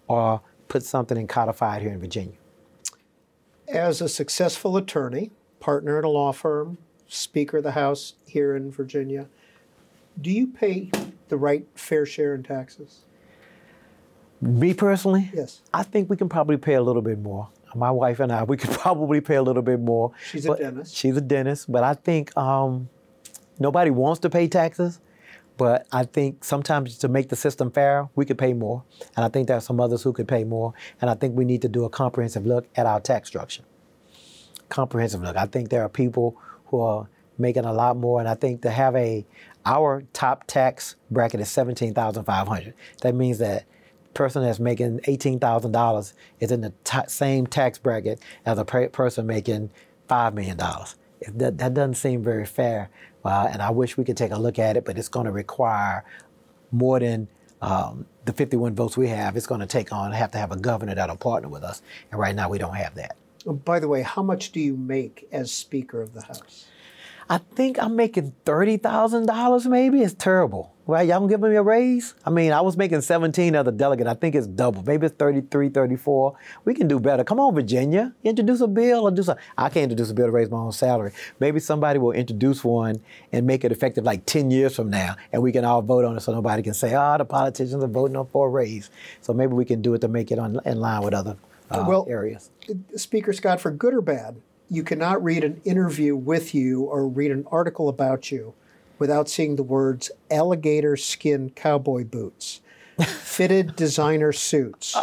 or 0.07 0.41
put 0.69 0.83
something 0.83 1.17
in 1.17 1.27
codified 1.27 1.83
here 1.83 1.93
in 1.93 2.01
Virginia. 2.01 2.37
As 3.67 4.01
a 4.01 4.09
successful 4.09 4.77
attorney, 4.77 5.31
partner 5.61 5.99
at 5.99 6.05
a 6.05 6.09
law 6.09 6.33
firm, 6.33 6.79
Speaker 7.09 7.59
of 7.59 7.63
the 7.63 7.73
House 7.73 8.15
here 8.27 8.57
in 8.57 8.71
Virginia, 8.71 9.27
do 10.21 10.31
you 10.31 10.47
pay 10.47 10.91
the 11.29 11.37
right 11.37 11.67
fair 11.75 12.07
share 12.07 12.35
in 12.35 12.43
taxes? 12.43 13.01
Me 14.41 14.75
personally, 14.75 15.31
Yes. 15.33 15.63
I 15.73 15.83
think 15.85 16.11
we 16.11 16.17
can 16.17 16.29
probably 16.29 16.57
pay 16.57 16.75
a 16.75 16.83
little 16.83 17.03
bit 17.03 17.19
more. 17.19 17.49
My 17.75 17.91
wife 17.91 18.21
and 18.21 18.31
I, 18.31 18.45
we 18.45 18.57
could 18.57 18.71
probably 18.79 19.21
pay 19.21 19.37
a 19.37 19.43
little 19.43 19.63
bit 19.63 19.81
more. 19.81 20.13
She's 20.31 20.47
a 20.47 20.55
dentist. 20.57 20.95
She's 20.95 21.17
a 21.17 21.21
dentist, 21.21 21.71
but 21.73 21.83
I 21.83 21.95
think 21.95 22.37
um, 22.37 22.89
nobody 23.59 23.91
wants 23.91 24.21
to 24.21 24.31
pay 24.31 24.49
taxes. 24.49 25.01
But 25.57 25.87
I 25.93 26.03
think 26.05 26.43
sometimes 26.43 26.99
to 26.99 27.09
make 27.09 27.29
the 27.29 27.37
system 27.37 27.71
fair, 27.71 28.09
we 28.17 28.25
could 28.27 28.39
pay 28.39 28.53
more. 28.53 28.83
And 29.17 29.25
I 29.25 29.29
think 29.29 29.47
there 29.47 29.57
are 29.57 29.61
some 29.61 29.79
others 29.81 30.03
who 30.03 30.13
could 30.13 30.27
pay 30.27 30.43
more. 30.43 30.75
And 31.01 31.09
I 31.09 31.15
think 31.15 31.37
we 31.37 31.45
need 31.45 31.63
to 31.63 31.69
do 31.69 31.85
a 31.85 31.89
comprehensive 31.89 32.45
look 32.45 32.67
at 32.75 32.87
our 32.87 32.99
tax 33.01 33.29
structure. 33.29 33.63
Comprehensive 34.69 35.23
look. 35.23 35.37
I 35.37 35.47
think 35.47 35.69
there 35.71 35.83
are 35.83 35.89
people 35.89 36.37
who 36.75 36.81
are 36.81 37.09
making 37.39 37.65
a 37.65 37.73
lot 37.73 37.97
more. 37.97 38.19
And 38.19 38.29
I 38.29 38.35
think 38.35 38.63
to 38.63 38.71
have 38.71 38.97
a, 38.97 39.25
our 39.65 40.03
top 40.13 40.45
tax 40.47 40.97
bracket 41.11 41.41
is 41.41 41.49
17,500. 41.51 42.75
That 43.03 43.15
means 43.15 43.39
that 43.39 43.65
person 44.13 44.43
that's 44.43 44.59
making 44.59 45.01
$18,000 45.01 46.13
is 46.41 46.51
in 46.51 46.61
the 46.61 46.73
ta 46.83 47.05
same 47.07 47.47
tax 47.47 47.79
bracket 47.79 48.21
as 48.45 48.59
a 48.59 48.65
per- 48.65 48.89
person 48.89 49.27
making 49.27 49.71
$5 50.09 50.35
million. 50.35 50.59
If 51.21 51.39
That, 51.39 51.59
that 51.59 51.75
doesn't 51.75 51.95
seem 51.95 52.23
very 52.23 52.47
fair. 52.47 52.91
Uh, 53.25 53.49
and 53.53 53.63
I 53.63 53.71
wish 53.71 53.97
we 53.97 54.05
could 54.05 54.17
take 54.17 54.33
a 54.33 54.39
look 54.39 54.59
at 54.59 54.77
it, 54.77 54.85
but 54.85 54.99
it's 54.99 55.09
going 55.09 55.27
to 55.27 55.33
require 55.33 56.05
more 56.73 56.99
than 56.99 57.29
um, 57.63 58.05
the 58.25 58.33
51 58.33 58.75
votes 58.75 58.97
we 58.97 59.09
have, 59.09 59.37
it's 59.37 59.47
going 59.47 59.61
to 59.61 59.67
take 59.67 59.93
on 59.93 60.13
have 60.13 60.33
to 60.33 60.39
have 60.39 60.53
a 60.53 60.57
governor 60.57 60.95
that'll 60.95 61.17
partner 61.17 61.49
with 61.49 61.63
us. 61.63 61.83
And 62.11 62.21
right 62.21 62.35
now 62.35 62.49
we 62.49 62.59
don't 62.59 62.75
have 62.75 62.97
that. 62.97 63.17
Oh, 63.47 63.53
by 63.53 63.79
the 63.79 63.89
way, 63.89 64.03
how 64.03 64.23
much 64.23 64.53
do 64.53 64.61
you 64.61 64.77
make 64.77 65.29
as 65.31 65.53
Speaker 65.53 66.01
of 66.01 66.15
the 66.15 66.23
House? 66.23 66.67
I 67.29 67.39
think 67.39 67.83
I'm 67.83 67.97
making 67.97 68.35
thirty 68.45 68.77
thousand 68.77 69.27
dollars. 69.27 69.67
Maybe 69.67 70.03
it's 70.03 70.15
terrible. 70.15 70.75
Right? 70.87 71.09
Y'all 71.09 71.27
giving 71.27 71.49
me 71.49 71.57
a 71.57 71.63
raise? 71.63 72.15
I 72.27 72.31
mean, 72.31 72.53
I 72.53 72.61
was 72.61 72.77
making 72.77 73.01
17 73.01 73.55
as 73.55 73.67
a 73.67 73.73
delegate. 73.73 74.07
I 74.07 74.13
think 74.13 74.35
it's 74.35 74.47
double. 74.47 74.83
Maybe 74.83 75.07
it's 75.07 75.17
33, 75.17 75.71
34. 75.71 76.37
We 76.67 76.75
can 76.75 76.89
do 76.89 77.01
better. 77.01 77.25
Come 77.25 77.41
on, 77.41 77.55
Virginia. 77.55 78.13
Introduce 78.23 78.61
a 78.61 78.67
bill 78.67 79.05
or 79.05 79.11
do 79.11 79.23
something. 79.23 79.43
I 79.57 79.71
can't 79.71 79.85
introduce 79.85 80.11
a 80.11 80.15
bill 80.15 80.27
to 80.27 80.33
raise 80.33 80.51
my 80.51 80.59
own 80.59 80.73
salary. 80.73 81.13
Maybe 81.41 81.59
somebody 81.59 81.99
will 81.99 82.13
introduce 82.13 82.63
one 82.63 83.01
and 83.33 83.47
make 83.47 83.65
it 83.65 83.73
effective 83.73 84.05
like 84.05 84.27
10 84.27 84.51
years 84.51 84.77
from 84.77 84.91
now, 84.91 85.17
and 85.33 85.41
we 85.41 85.53
can 85.53 85.65
all 85.65 85.81
vote 85.81 86.05
on 86.05 86.19
it 86.19 86.21
so 86.21 86.33
nobody 86.33 86.63
can 86.63 86.75
say, 86.75 86.95
oh, 86.95 87.17
the 87.17 87.25
politicians 87.25 87.83
are 87.83 87.89
voting 87.89 88.19
on 88.19 88.27
for 88.27 88.49
a 88.49 88.51
raise. 88.51 88.91
So 89.23 89.33
maybe 89.33 89.55
we 89.55 89.65
can 89.65 89.81
do 89.81 89.95
it 89.95 90.03
to 90.03 90.09
make 90.09 90.31
it 90.31 90.39
on, 90.39 90.61
in 90.67 90.81
line 90.81 91.01
with 91.01 91.15
other 91.15 91.39
uh, 91.71 91.85
well, 91.87 92.07
areas. 92.09 92.51
Speaker 92.97 93.33
Scott, 93.33 93.61
for 93.61 93.71
good 93.71 93.95
or 93.95 94.01
bad, 94.01 94.37
you 94.71 94.83
cannot 94.83 95.23
read 95.23 95.45
an 95.45 95.61
interview 95.65 96.17
with 96.17 96.55
you 96.55 96.83
or 96.83 97.07
read 97.07 97.31
an 97.31 97.47
article 97.51 97.89
about 97.89 98.31
you 98.31 98.55
without 98.99 99.29
seeing 99.29 99.57
the 99.57 99.63
words 99.63 100.11
alligator 100.31 100.97
skin 100.97 101.51
cowboy 101.51 102.05
boots, 102.05 102.61
fitted 103.01 103.77
designer 103.77 104.33
suits, 104.33 104.97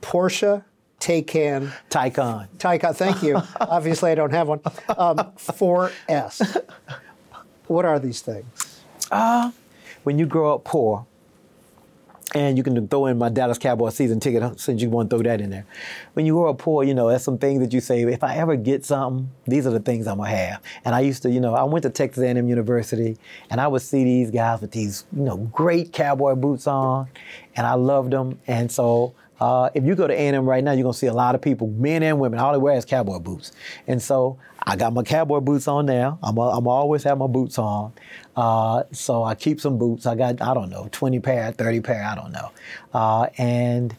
Porsche, 0.00 0.64
Taycan, 1.00 1.72
Taycan. 1.88 2.48
Taycan, 2.58 2.94
thank 2.94 3.22
you. 3.22 3.40
Obviously, 3.60 4.10
I 4.10 4.14
don't 4.14 4.32
have 4.32 4.48
one. 4.48 4.60
Um, 4.96 5.16
4S. 5.16 6.64
What 7.66 7.84
are 7.84 7.98
these 7.98 8.20
things? 8.20 8.82
Uh, 9.10 9.50
when 10.02 10.18
you 10.18 10.26
grow 10.26 10.54
up 10.54 10.64
poor, 10.64 11.06
and 12.34 12.56
you 12.56 12.62
can 12.62 12.86
throw 12.86 13.06
in 13.06 13.18
my 13.18 13.28
Dallas 13.28 13.58
Cowboy 13.58 13.90
season 13.90 14.20
ticket 14.20 14.60
since 14.60 14.80
you 14.80 14.88
want 14.88 15.10
to 15.10 15.16
throw 15.16 15.22
that 15.24 15.40
in 15.40 15.50
there. 15.50 15.66
When 16.12 16.26
you 16.26 16.44
up 16.44 16.58
poor, 16.58 16.84
you 16.84 16.94
know, 16.94 17.08
that's 17.08 17.24
some 17.24 17.38
things 17.38 17.60
that 17.60 17.72
you 17.72 17.80
say, 17.80 18.02
if 18.02 18.22
I 18.22 18.36
ever 18.36 18.56
get 18.56 18.84
something, 18.84 19.30
these 19.46 19.66
are 19.66 19.70
the 19.70 19.80
things 19.80 20.06
I'm 20.06 20.18
gonna 20.18 20.30
have. 20.30 20.62
And 20.84 20.94
I 20.94 21.00
used 21.00 21.22
to, 21.22 21.30
you 21.30 21.40
know, 21.40 21.54
I 21.54 21.64
went 21.64 21.82
to 21.82 21.90
Texas 21.90 22.22
A&M 22.22 22.48
University 22.48 23.16
and 23.50 23.60
I 23.60 23.66
would 23.66 23.82
see 23.82 24.04
these 24.04 24.30
guys 24.30 24.60
with 24.60 24.70
these, 24.70 25.04
you 25.12 25.22
know, 25.22 25.38
great 25.38 25.92
cowboy 25.92 26.36
boots 26.36 26.66
on 26.66 27.08
and 27.56 27.66
I 27.66 27.74
loved 27.74 28.12
them. 28.12 28.38
And 28.46 28.70
so 28.70 29.14
uh, 29.40 29.70
if 29.74 29.84
you 29.84 29.94
go 29.94 30.06
to 30.06 30.14
A&M 30.14 30.48
right 30.48 30.62
now, 30.62 30.72
you're 30.72 30.82
gonna 30.82 30.94
see 30.94 31.06
a 31.06 31.14
lot 31.14 31.34
of 31.34 31.40
people, 31.40 31.66
men 31.66 32.02
and 32.02 32.20
women, 32.20 32.38
all 32.38 32.52
they 32.52 32.58
wear 32.58 32.76
is 32.76 32.84
cowboy 32.84 33.18
boots. 33.18 33.52
And 33.86 34.00
so 34.00 34.38
I 34.62 34.76
got 34.76 34.92
my 34.92 35.02
cowboy 35.02 35.40
boots 35.40 35.68
on 35.68 35.86
now. 35.86 36.18
I'm, 36.22 36.36
a, 36.36 36.50
I'm 36.50 36.66
always 36.66 37.02
have 37.04 37.18
my 37.18 37.26
boots 37.26 37.58
on. 37.58 37.92
Uh, 38.36 38.84
so 38.92 39.24
I 39.24 39.34
keep 39.34 39.60
some 39.60 39.78
boots. 39.78 40.06
I 40.06 40.14
got, 40.14 40.40
I 40.42 40.54
don't 40.54 40.70
know, 40.70 40.88
20 40.92 41.20
pair, 41.20 41.52
30 41.52 41.80
pair, 41.80 42.04
I 42.04 42.14
don't 42.14 42.32
know. 42.32 42.50
Uh, 42.92 43.26
and 43.38 43.94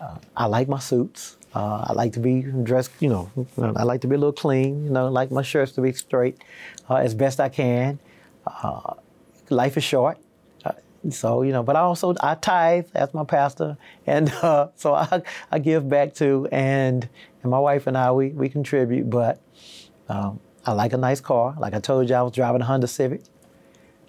uh, 0.00 0.18
I 0.36 0.46
like 0.46 0.68
my 0.68 0.78
suits. 0.78 1.36
Uh, 1.54 1.86
I 1.88 1.92
like 1.94 2.12
to 2.12 2.20
be 2.20 2.42
dressed, 2.42 2.90
you 3.00 3.08
know, 3.08 3.30
I 3.58 3.84
like 3.84 4.02
to 4.02 4.06
be 4.06 4.14
a 4.14 4.18
little 4.18 4.32
clean, 4.32 4.84
you 4.84 4.90
know, 4.90 5.06
I 5.06 5.08
like 5.08 5.30
my 5.30 5.42
shirts 5.42 5.72
to 5.72 5.80
be 5.80 5.92
straight 5.92 6.42
uh, 6.90 6.96
as 6.96 7.14
best 7.14 7.40
I 7.40 7.48
can. 7.48 7.98
life 9.48 9.76
is 9.76 9.84
short. 9.84 10.18
So 11.10 11.42
you 11.42 11.52
know, 11.52 11.62
but 11.62 11.76
I 11.76 11.80
also 11.80 12.14
I 12.20 12.34
tithe 12.34 12.88
as 12.94 13.14
my 13.14 13.24
pastor, 13.24 13.76
and 14.06 14.30
uh, 14.42 14.68
so 14.76 14.94
I, 14.94 15.22
I 15.50 15.58
give 15.58 15.88
back 15.88 16.14
too, 16.14 16.48
and 16.50 17.08
and 17.42 17.50
my 17.50 17.58
wife 17.58 17.86
and 17.86 17.96
I 17.96 18.12
we 18.12 18.30
we 18.30 18.48
contribute. 18.48 19.08
But 19.08 19.40
um, 20.08 20.40
I 20.64 20.72
like 20.72 20.92
a 20.92 20.96
nice 20.96 21.20
car. 21.20 21.54
Like 21.58 21.74
I 21.74 21.80
told 21.80 22.08
you, 22.08 22.14
I 22.14 22.22
was 22.22 22.32
driving 22.32 22.60
a 22.60 22.64
Honda 22.64 22.86
Civic. 22.86 23.22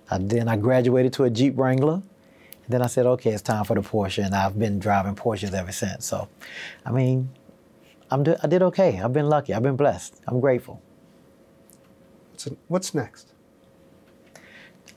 I, 0.10 0.18
then 0.18 0.48
I 0.48 0.58
graduated 0.58 1.14
to 1.14 1.24
a 1.24 1.30
Jeep 1.30 1.58
Wrangler. 1.58 1.95
And 1.95 2.74
then 2.74 2.82
I 2.82 2.88
said, 2.88 3.06
okay, 3.06 3.32
it's 3.32 3.41
time 3.41 3.64
for 3.64 3.76
the 3.76 3.82
Porsche, 3.82 4.26
and 4.26 4.36
I've 4.36 4.60
been 4.60 4.78
driving 4.78 5.16
Porsches 5.16 5.54
ever 5.54 5.72
since. 5.72 6.06
So, 6.06 6.28
I 6.86 6.91
mean, 6.91 7.30
I'm 8.12 8.24
do, 8.24 8.36
I 8.43 8.48
did 8.48 8.62
okay. 8.64 9.00
I've 9.00 9.14
been 9.14 9.30
lucky. 9.30 9.54
I've 9.54 9.64
been 9.64 9.78
blessed. 9.78 10.22
I'm 10.28 10.41
grateful. 10.41 10.82
What's, 12.32 12.48
what's 12.68 12.93
next? 12.93 13.32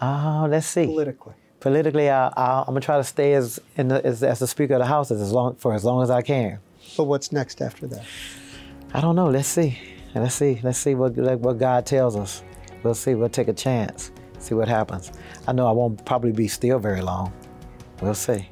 Uh, 0.01 0.49
let's 0.51 0.67
see. 0.67 0.87
Politically 0.87 1.35
politically, 1.61 2.11
I, 2.11 2.61
am 2.61 2.65
gonna 2.67 2.81
try 2.81 2.97
to 2.97 3.05
stay 3.05 3.35
as, 3.35 3.61
the, 3.77 4.01
as, 4.05 4.23
as 4.23 4.39
the 4.41 4.47
Speaker 4.47 4.75
of 4.75 4.81
the 4.81 4.87
House 4.87 5.11
as 5.11 5.31
long 5.31 5.55
for 5.57 5.75
as 5.75 5.85
long 5.85 6.03
as 6.03 6.11
I 6.11 6.23
can. 6.23 6.59
But 6.97 7.05
what's 7.05 7.31
next 7.31 7.63
after 7.63 7.87
that? 7.89 8.05
I 8.93 9.01
don't 9.01 9.15
know. 9.15 9.29
Let's 9.29 9.49
see. 9.49 9.79
Let's 10.15 10.35
see. 10.35 10.61
Let's 10.63 10.79
see 10.79 10.95
what 10.95 11.17
what 11.17 11.59
God 11.59 11.87
tells 11.87 12.17
us. 12.17 12.43
We'll 12.83 12.95
see. 12.95 13.15
We'll 13.15 13.29
take 13.29 13.49
a 13.49 13.53
chance. 13.53 14.13
See 14.39 14.55
what 14.55 14.69
happens. 14.69 15.13
I 15.47 15.53
know 15.53 15.67
I 15.67 15.73
won't 15.73 16.05
probably 16.05 16.33
be 16.33 16.49
still 16.49 16.79
very 16.79 17.03
long. 17.03 17.33
We'll 18.01 18.15
see. 18.15 18.49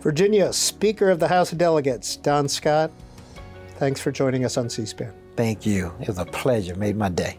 Virginia, 0.00 0.52
Speaker 0.52 1.10
of 1.10 1.18
the 1.18 1.26
House 1.26 1.50
of 1.50 1.58
Delegates, 1.58 2.16
Don 2.16 2.48
Scott. 2.48 2.92
Thanks 3.78 4.00
for 4.00 4.12
joining 4.12 4.44
us 4.44 4.56
on 4.56 4.70
C-SPAN. 4.70 5.12
Thank 5.34 5.66
you. 5.66 5.92
It 6.00 6.08
was 6.08 6.18
a 6.18 6.26
pleasure. 6.26 6.76
Made 6.76 6.96
my 6.96 7.08
day. 7.08 7.38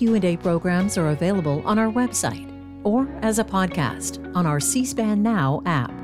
Q&A 0.00 0.34
programs 0.38 0.96
are 0.96 1.10
available 1.10 1.60
on 1.66 1.78
our 1.78 1.92
website 1.92 2.50
or 2.84 3.06
as 3.20 3.38
a 3.38 3.44
podcast 3.44 4.34
on 4.34 4.46
our 4.46 4.58
C-SPAN 4.58 5.22
Now 5.22 5.60
app. 5.66 5.99